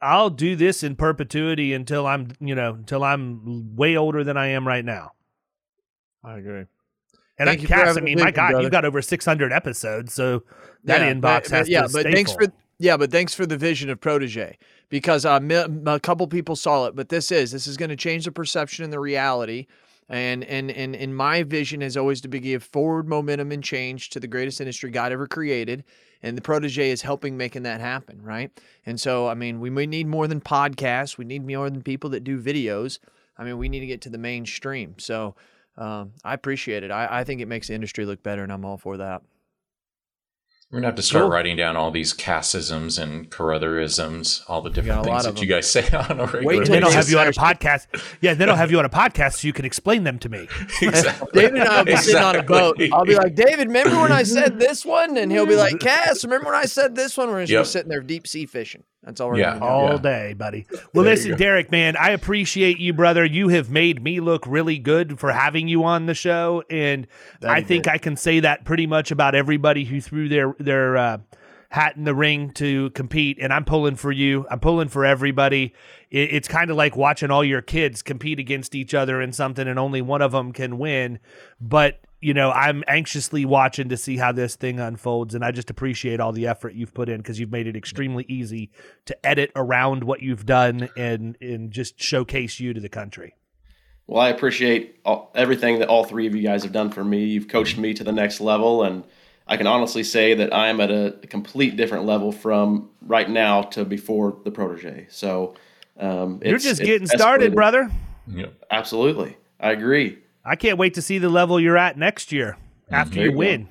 I'll 0.00 0.30
do 0.30 0.54
this 0.56 0.82
in 0.82 0.94
perpetuity 0.96 1.72
until 1.72 2.06
I'm, 2.06 2.28
you 2.40 2.54
know, 2.54 2.74
until 2.74 3.02
I'm 3.02 3.74
way 3.76 3.96
older 3.96 4.22
than 4.24 4.36
I 4.36 4.48
am 4.48 4.66
right 4.66 4.84
now. 4.84 5.12
I 6.24 6.38
agree. 6.38 6.64
And 7.40 7.48
Thank 7.48 7.70
I 7.70 7.92
for 7.92 7.98
I 7.98 8.02
mean, 8.02 8.18
my 8.18 8.30
God, 8.30 8.50
brother. 8.50 8.64
you 8.64 8.70
got 8.70 8.84
over 8.84 9.00
600 9.00 9.52
episodes, 9.52 10.12
so 10.12 10.42
that 10.84 11.00
Yeah, 11.00 11.12
inbox 11.12 11.20
but- 11.20 11.48
has 11.50 11.50
but, 11.50 11.68
yeah, 11.68 11.82
to 11.82 11.88
but 11.92 12.02
thanks 12.04 12.32
full. 12.32 12.46
for 12.46 12.52
yeah, 12.80 12.96
but 12.96 13.10
thanks 13.10 13.34
for 13.34 13.44
the 13.44 13.56
vision 13.56 13.90
of 13.90 14.00
protege 14.00 14.56
because 14.88 15.24
uh, 15.24 15.40
a 15.86 15.98
couple 16.00 16.26
people 16.28 16.54
saw 16.54 16.86
it, 16.86 16.94
but 16.96 17.08
this 17.08 17.32
is 17.32 17.50
this 17.52 17.66
is 17.66 17.76
going 17.76 17.88
to 17.90 17.96
change 17.96 18.24
the 18.24 18.32
perception 18.32 18.84
and 18.84 18.92
the 18.92 19.00
reality. 19.00 19.66
And 20.08 20.42
and 20.44 20.70
and 20.70 20.96
and 20.96 21.14
my 21.14 21.42
vision 21.42 21.82
is 21.82 21.96
always 21.96 22.20
to 22.22 22.28
be 22.28 22.40
give 22.40 22.62
forward 22.62 23.08
momentum 23.08 23.52
and 23.52 23.62
change 23.62 24.08
to 24.10 24.20
the 24.20 24.26
greatest 24.26 24.60
industry 24.60 24.90
God 24.90 25.12
ever 25.12 25.26
created, 25.26 25.84
and 26.22 26.36
the 26.36 26.42
protege 26.42 26.90
is 26.90 27.02
helping 27.02 27.36
making 27.36 27.64
that 27.64 27.80
happen, 27.80 28.22
right? 28.22 28.50
And 28.86 28.98
so, 28.98 29.28
I 29.28 29.34
mean, 29.34 29.60
we 29.60 29.68
may 29.68 29.86
need 29.86 30.06
more 30.06 30.26
than 30.26 30.40
podcasts. 30.40 31.18
We 31.18 31.26
need 31.26 31.46
more 31.46 31.68
than 31.68 31.82
people 31.82 32.10
that 32.10 32.24
do 32.24 32.40
videos. 32.40 32.98
I 33.36 33.44
mean, 33.44 33.58
we 33.58 33.68
need 33.68 33.80
to 33.80 33.86
get 33.86 34.00
to 34.02 34.10
the 34.10 34.18
mainstream. 34.18 34.94
So, 34.98 35.36
um, 35.76 36.12
I 36.24 36.34
appreciate 36.34 36.82
it. 36.82 36.90
I, 36.90 37.20
I 37.20 37.24
think 37.24 37.40
it 37.40 37.46
makes 37.46 37.68
the 37.68 37.74
industry 37.74 38.06
look 38.06 38.22
better, 38.22 38.42
and 38.42 38.52
I'm 38.52 38.64
all 38.64 38.78
for 38.78 38.96
that. 38.96 39.22
We're 40.70 40.80
gonna 40.80 40.88
have 40.88 40.96
to 40.96 41.02
start 41.02 41.22
Cool. 41.22 41.30
writing 41.30 41.56
down 41.56 41.76
all 41.76 41.90
these 41.90 42.12
Cassisms 42.12 43.02
and 43.02 43.30
Carotherisms, 43.30 44.42
all 44.48 44.60
the 44.60 44.68
different 44.68 45.00
a 45.00 45.02
things 45.04 45.12
lot 45.14 45.22
that 45.24 45.30
of 45.30 45.38
you 45.42 45.46
guys 45.48 45.70
say 45.70 45.88
on 45.96 46.20
a 46.20 46.26
regular 46.26 46.64
till 46.64 46.74
they 46.74 46.80
don't 46.80 46.92
have 46.92 47.08
you 47.08 47.18
on 47.18 47.26
a 47.26 47.30
podcast. 47.32 47.86
Yeah, 48.20 48.34
they 48.34 48.44
don't 48.44 48.58
have 48.58 48.70
you 48.70 48.78
on 48.78 48.84
a 48.84 48.90
podcast 48.90 49.36
so 49.40 49.46
you 49.46 49.54
can 49.54 49.64
explain 49.64 50.04
them 50.04 50.18
to 50.18 50.28
me. 50.28 50.46
exactly. 50.82 51.28
David 51.32 51.60
and 51.60 51.68
I 51.68 51.78
will 51.78 51.84
be 51.86 51.96
sitting 51.96 52.22
on 52.22 52.36
a 52.36 52.42
boat. 52.42 52.78
I'll 52.92 53.06
be 53.06 53.14
like, 53.14 53.34
David, 53.34 53.68
remember 53.68 53.98
when 53.98 54.12
I 54.12 54.24
said 54.24 54.58
this 54.58 54.84
one? 54.84 55.16
And 55.16 55.32
he'll 55.32 55.46
be 55.46 55.56
like, 55.56 55.80
Cass, 55.80 56.22
remember 56.22 56.46
when 56.46 56.54
I 56.54 56.66
said 56.66 56.94
this 56.94 57.16
one? 57.16 57.30
We're 57.30 57.40
just 57.46 57.50
Yep. 57.52 57.66
sitting 57.66 57.88
there 57.88 58.00
deep 58.02 58.26
sea 58.26 58.44
fishing. 58.44 58.84
That's 59.08 59.22
all 59.22 59.30
we're 59.30 59.38
Yeah. 59.38 59.58
all 59.60 59.92
Yeah. 59.92 59.96
day, 60.02 60.34
buddy. 60.34 60.66
Well, 60.92 61.02
There 61.02 61.14
listen. 61.14 61.34
Derek, 61.38 61.70
man, 61.70 61.96
I 61.96 62.10
appreciate 62.10 62.78
you, 62.78 62.92
brother. 62.92 63.24
You 63.24 63.48
have 63.48 63.70
made 63.70 64.02
me 64.02 64.20
look 64.20 64.44
really 64.46 64.78
good 64.78 65.18
for 65.18 65.32
having 65.32 65.66
you 65.66 65.82
on 65.84 66.04
the 66.04 66.12
show, 66.12 66.62
and 66.68 67.06
I 67.42 67.60
you 67.60 67.64
think 67.64 67.88
I 67.88 67.96
can 67.96 68.16
say 68.16 68.40
that 68.40 68.66
pretty 68.66 68.86
much 68.86 69.10
about 69.10 69.34
everybody 69.34 69.84
who 69.84 70.02
threw 70.02 70.28
their 70.28 70.54
their 70.58 70.98
uh, 70.98 71.18
hat 71.70 71.96
in 71.96 72.04
the 72.04 72.14
ring 72.14 72.50
to 72.56 72.90
compete. 72.90 73.38
And 73.40 73.50
I'm 73.50 73.64
pulling 73.64 73.96
for 73.96 74.12
you. 74.12 74.44
I'm 74.50 74.60
pulling 74.60 74.88
for 74.88 75.06
everybody. 75.06 75.72
It, 76.10 76.34
it's 76.34 76.48
kind 76.48 76.70
of 76.70 76.76
like 76.76 76.94
watching 76.94 77.30
all 77.30 77.42
your 77.44 77.62
kids 77.62 78.02
compete 78.02 78.38
against 78.38 78.74
each 78.74 78.92
other 78.92 79.22
in 79.22 79.32
something, 79.32 79.66
and 79.66 79.78
only 79.78 80.02
one 80.02 80.20
of 80.20 80.32
them 80.32 80.52
can 80.52 80.76
win. 80.76 81.18
But 81.62 81.98
you 82.20 82.34
know, 82.34 82.50
I'm 82.50 82.82
anxiously 82.88 83.44
watching 83.44 83.90
to 83.90 83.96
see 83.96 84.16
how 84.16 84.32
this 84.32 84.56
thing 84.56 84.80
unfolds, 84.80 85.34
and 85.34 85.44
I 85.44 85.52
just 85.52 85.70
appreciate 85.70 86.18
all 86.18 86.32
the 86.32 86.48
effort 86.48 86.74
you've 86.74 86.92
put 86.92 87.08
in 87.08 87.18
because 87.18 87.38
you've 87.38 87.52
made 87.52 87.66
it 87.66 87.76
extremely 87.76 88.24
easy 88.28 88.70
to 89.06 89.26
edit 89.26 89.52
around 89.54 90.02
what 90.02 90.20
you've 90.20 90.44
done 90.44 90.88
and 90.96 91.36
and 91.40 91.70
just 91.70 92.00
showcase 92.00 92.58
you 92.58 92.74
to 92.74 92.80
the 92.80 92.88
country. 92.88 93.34
Well, 94.08 94.20
I 94.20 94.30
appreciate 94.30 94.98
all, 95.04 95.30
everything 95.34 95.78
that 95.80 95.88
all 95.88 96.02
three 96.02 96.26
of 96.26 96.34
you 96.34 96.42
guys 96.42 96.62
have 96.62 96.72
done 96.72 96.90
for 96.90 97.04
me. 97.04 97.24
You've 97.24 97.46
coached 97.46 97.78
me 97.78 97.94
to 97.94 98.02
the 98.02 98.12
next 98.12 98.40
level, 98.40 98.82
and 98.82 99.04
I 99.46 99.56
can 99.56 99.66
honestly 99.66 100.02
say 100.02 100.34
that 100.34 100.52
I'm 100.52 100.80
at 100.80 100.90
a, 100.90 101.12
complete 101.28 101.76
different 101.76 102.04
level 102.04 102.32
from 102.32 102.90
right 103.02 103.28
now 103.28 103.62
to 103.62 103.84
before 103.84 104.38
the 104.44 104.50
protege. 104.50 105.06
So 105.10 105.54
um, 105.98 106.40
You're 106.44 106.58
just 106.58 106.80
it's 106.80 106.88
getting 106.88 107.06
started, 107.06 107.54
brother. 107.54 107.90
Yep. 108.26 108.54
Absolutely, 108.70 109.36
I 109.60 109.70
agree. 109.70 110.18
I 110.48 110.56
can't 110.56 110.78
wait 110.78 110.94
to 110.94 111.02
see 111.02 111.18
the 111.18 111.28
level 111.28 111.60
you're 111.60 111.76
at 111.76 111.98
next 111.98 112.32
year 112.32 112.56
mm, 112.90 112.92
after 112.96 113.14
There 113.16 113.24
you 113.24 113.30
you 113.30 113.32
go. 113.34 113.38
win. 113.38 113.68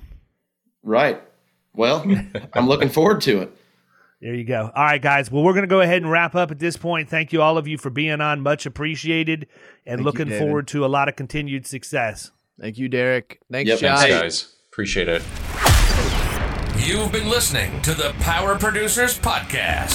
Right. 0.82 1.22
Well, 1.74 2.04
I'm 2.54 2.66
looking 2.68 2.88
forward 2.88 3.20
to 3.22 3.40
it. 3.42 3.56
There 4.20 4.34
you 4.34 4.44
go. 4.44 4.70
All 4.74 4.84
right, 4.84 5.00
guys. 5.00 5.30
Well, 5.30 5.44
we're 5.44 5.52
going 5.52 5.62
to 5.62 5.68
go 5.68 5.80
ahead 5.80 5.98
and 6.02 6.10
wrap 6.10 6.34
up 6.34 6.50
at 6.50 6.58
this 6.58 6.76
point. 6.76 7.08
Thank 7.08 7.32
you, 7.32 7.40
all 7.40 7.56
of 7.56 7.68
you, 7.68 7.78
for 7.78 7.88
being 7.90 8.20
on. 8.20 8.40
Much 8.40 8.66
appreciated, 8.66 9.46
and 9.86 10.00
you, 10.00 10.04
looking 10.04 10.26
David. 10.28 10.40
forward 10.40 10.66
to 10.68 10.84
a 10.84 10.88
lot 10.88 11.08
of 11.08 11.14
continued 11.14 11.66
success. 11.66 12.32
Thank 12.60 12.78
you, 12.78 12.88
Derek. 12.88 13.38
Thanks, 13.52 13.68
Yep. 13.70 13.78
Thanks, 13.78 14.06
guys. 14.06 14.56
Appreciate 14.72 15.06
it. 15.08 15.22
You've 16.84 17.12
been 17.12 17.28
listening 17.28 17.80
to 17.82 17.94
the 17.94 18.12
Power 18.20 18.58
Producers 18.58 19.18
Podcast. 19.18 19.94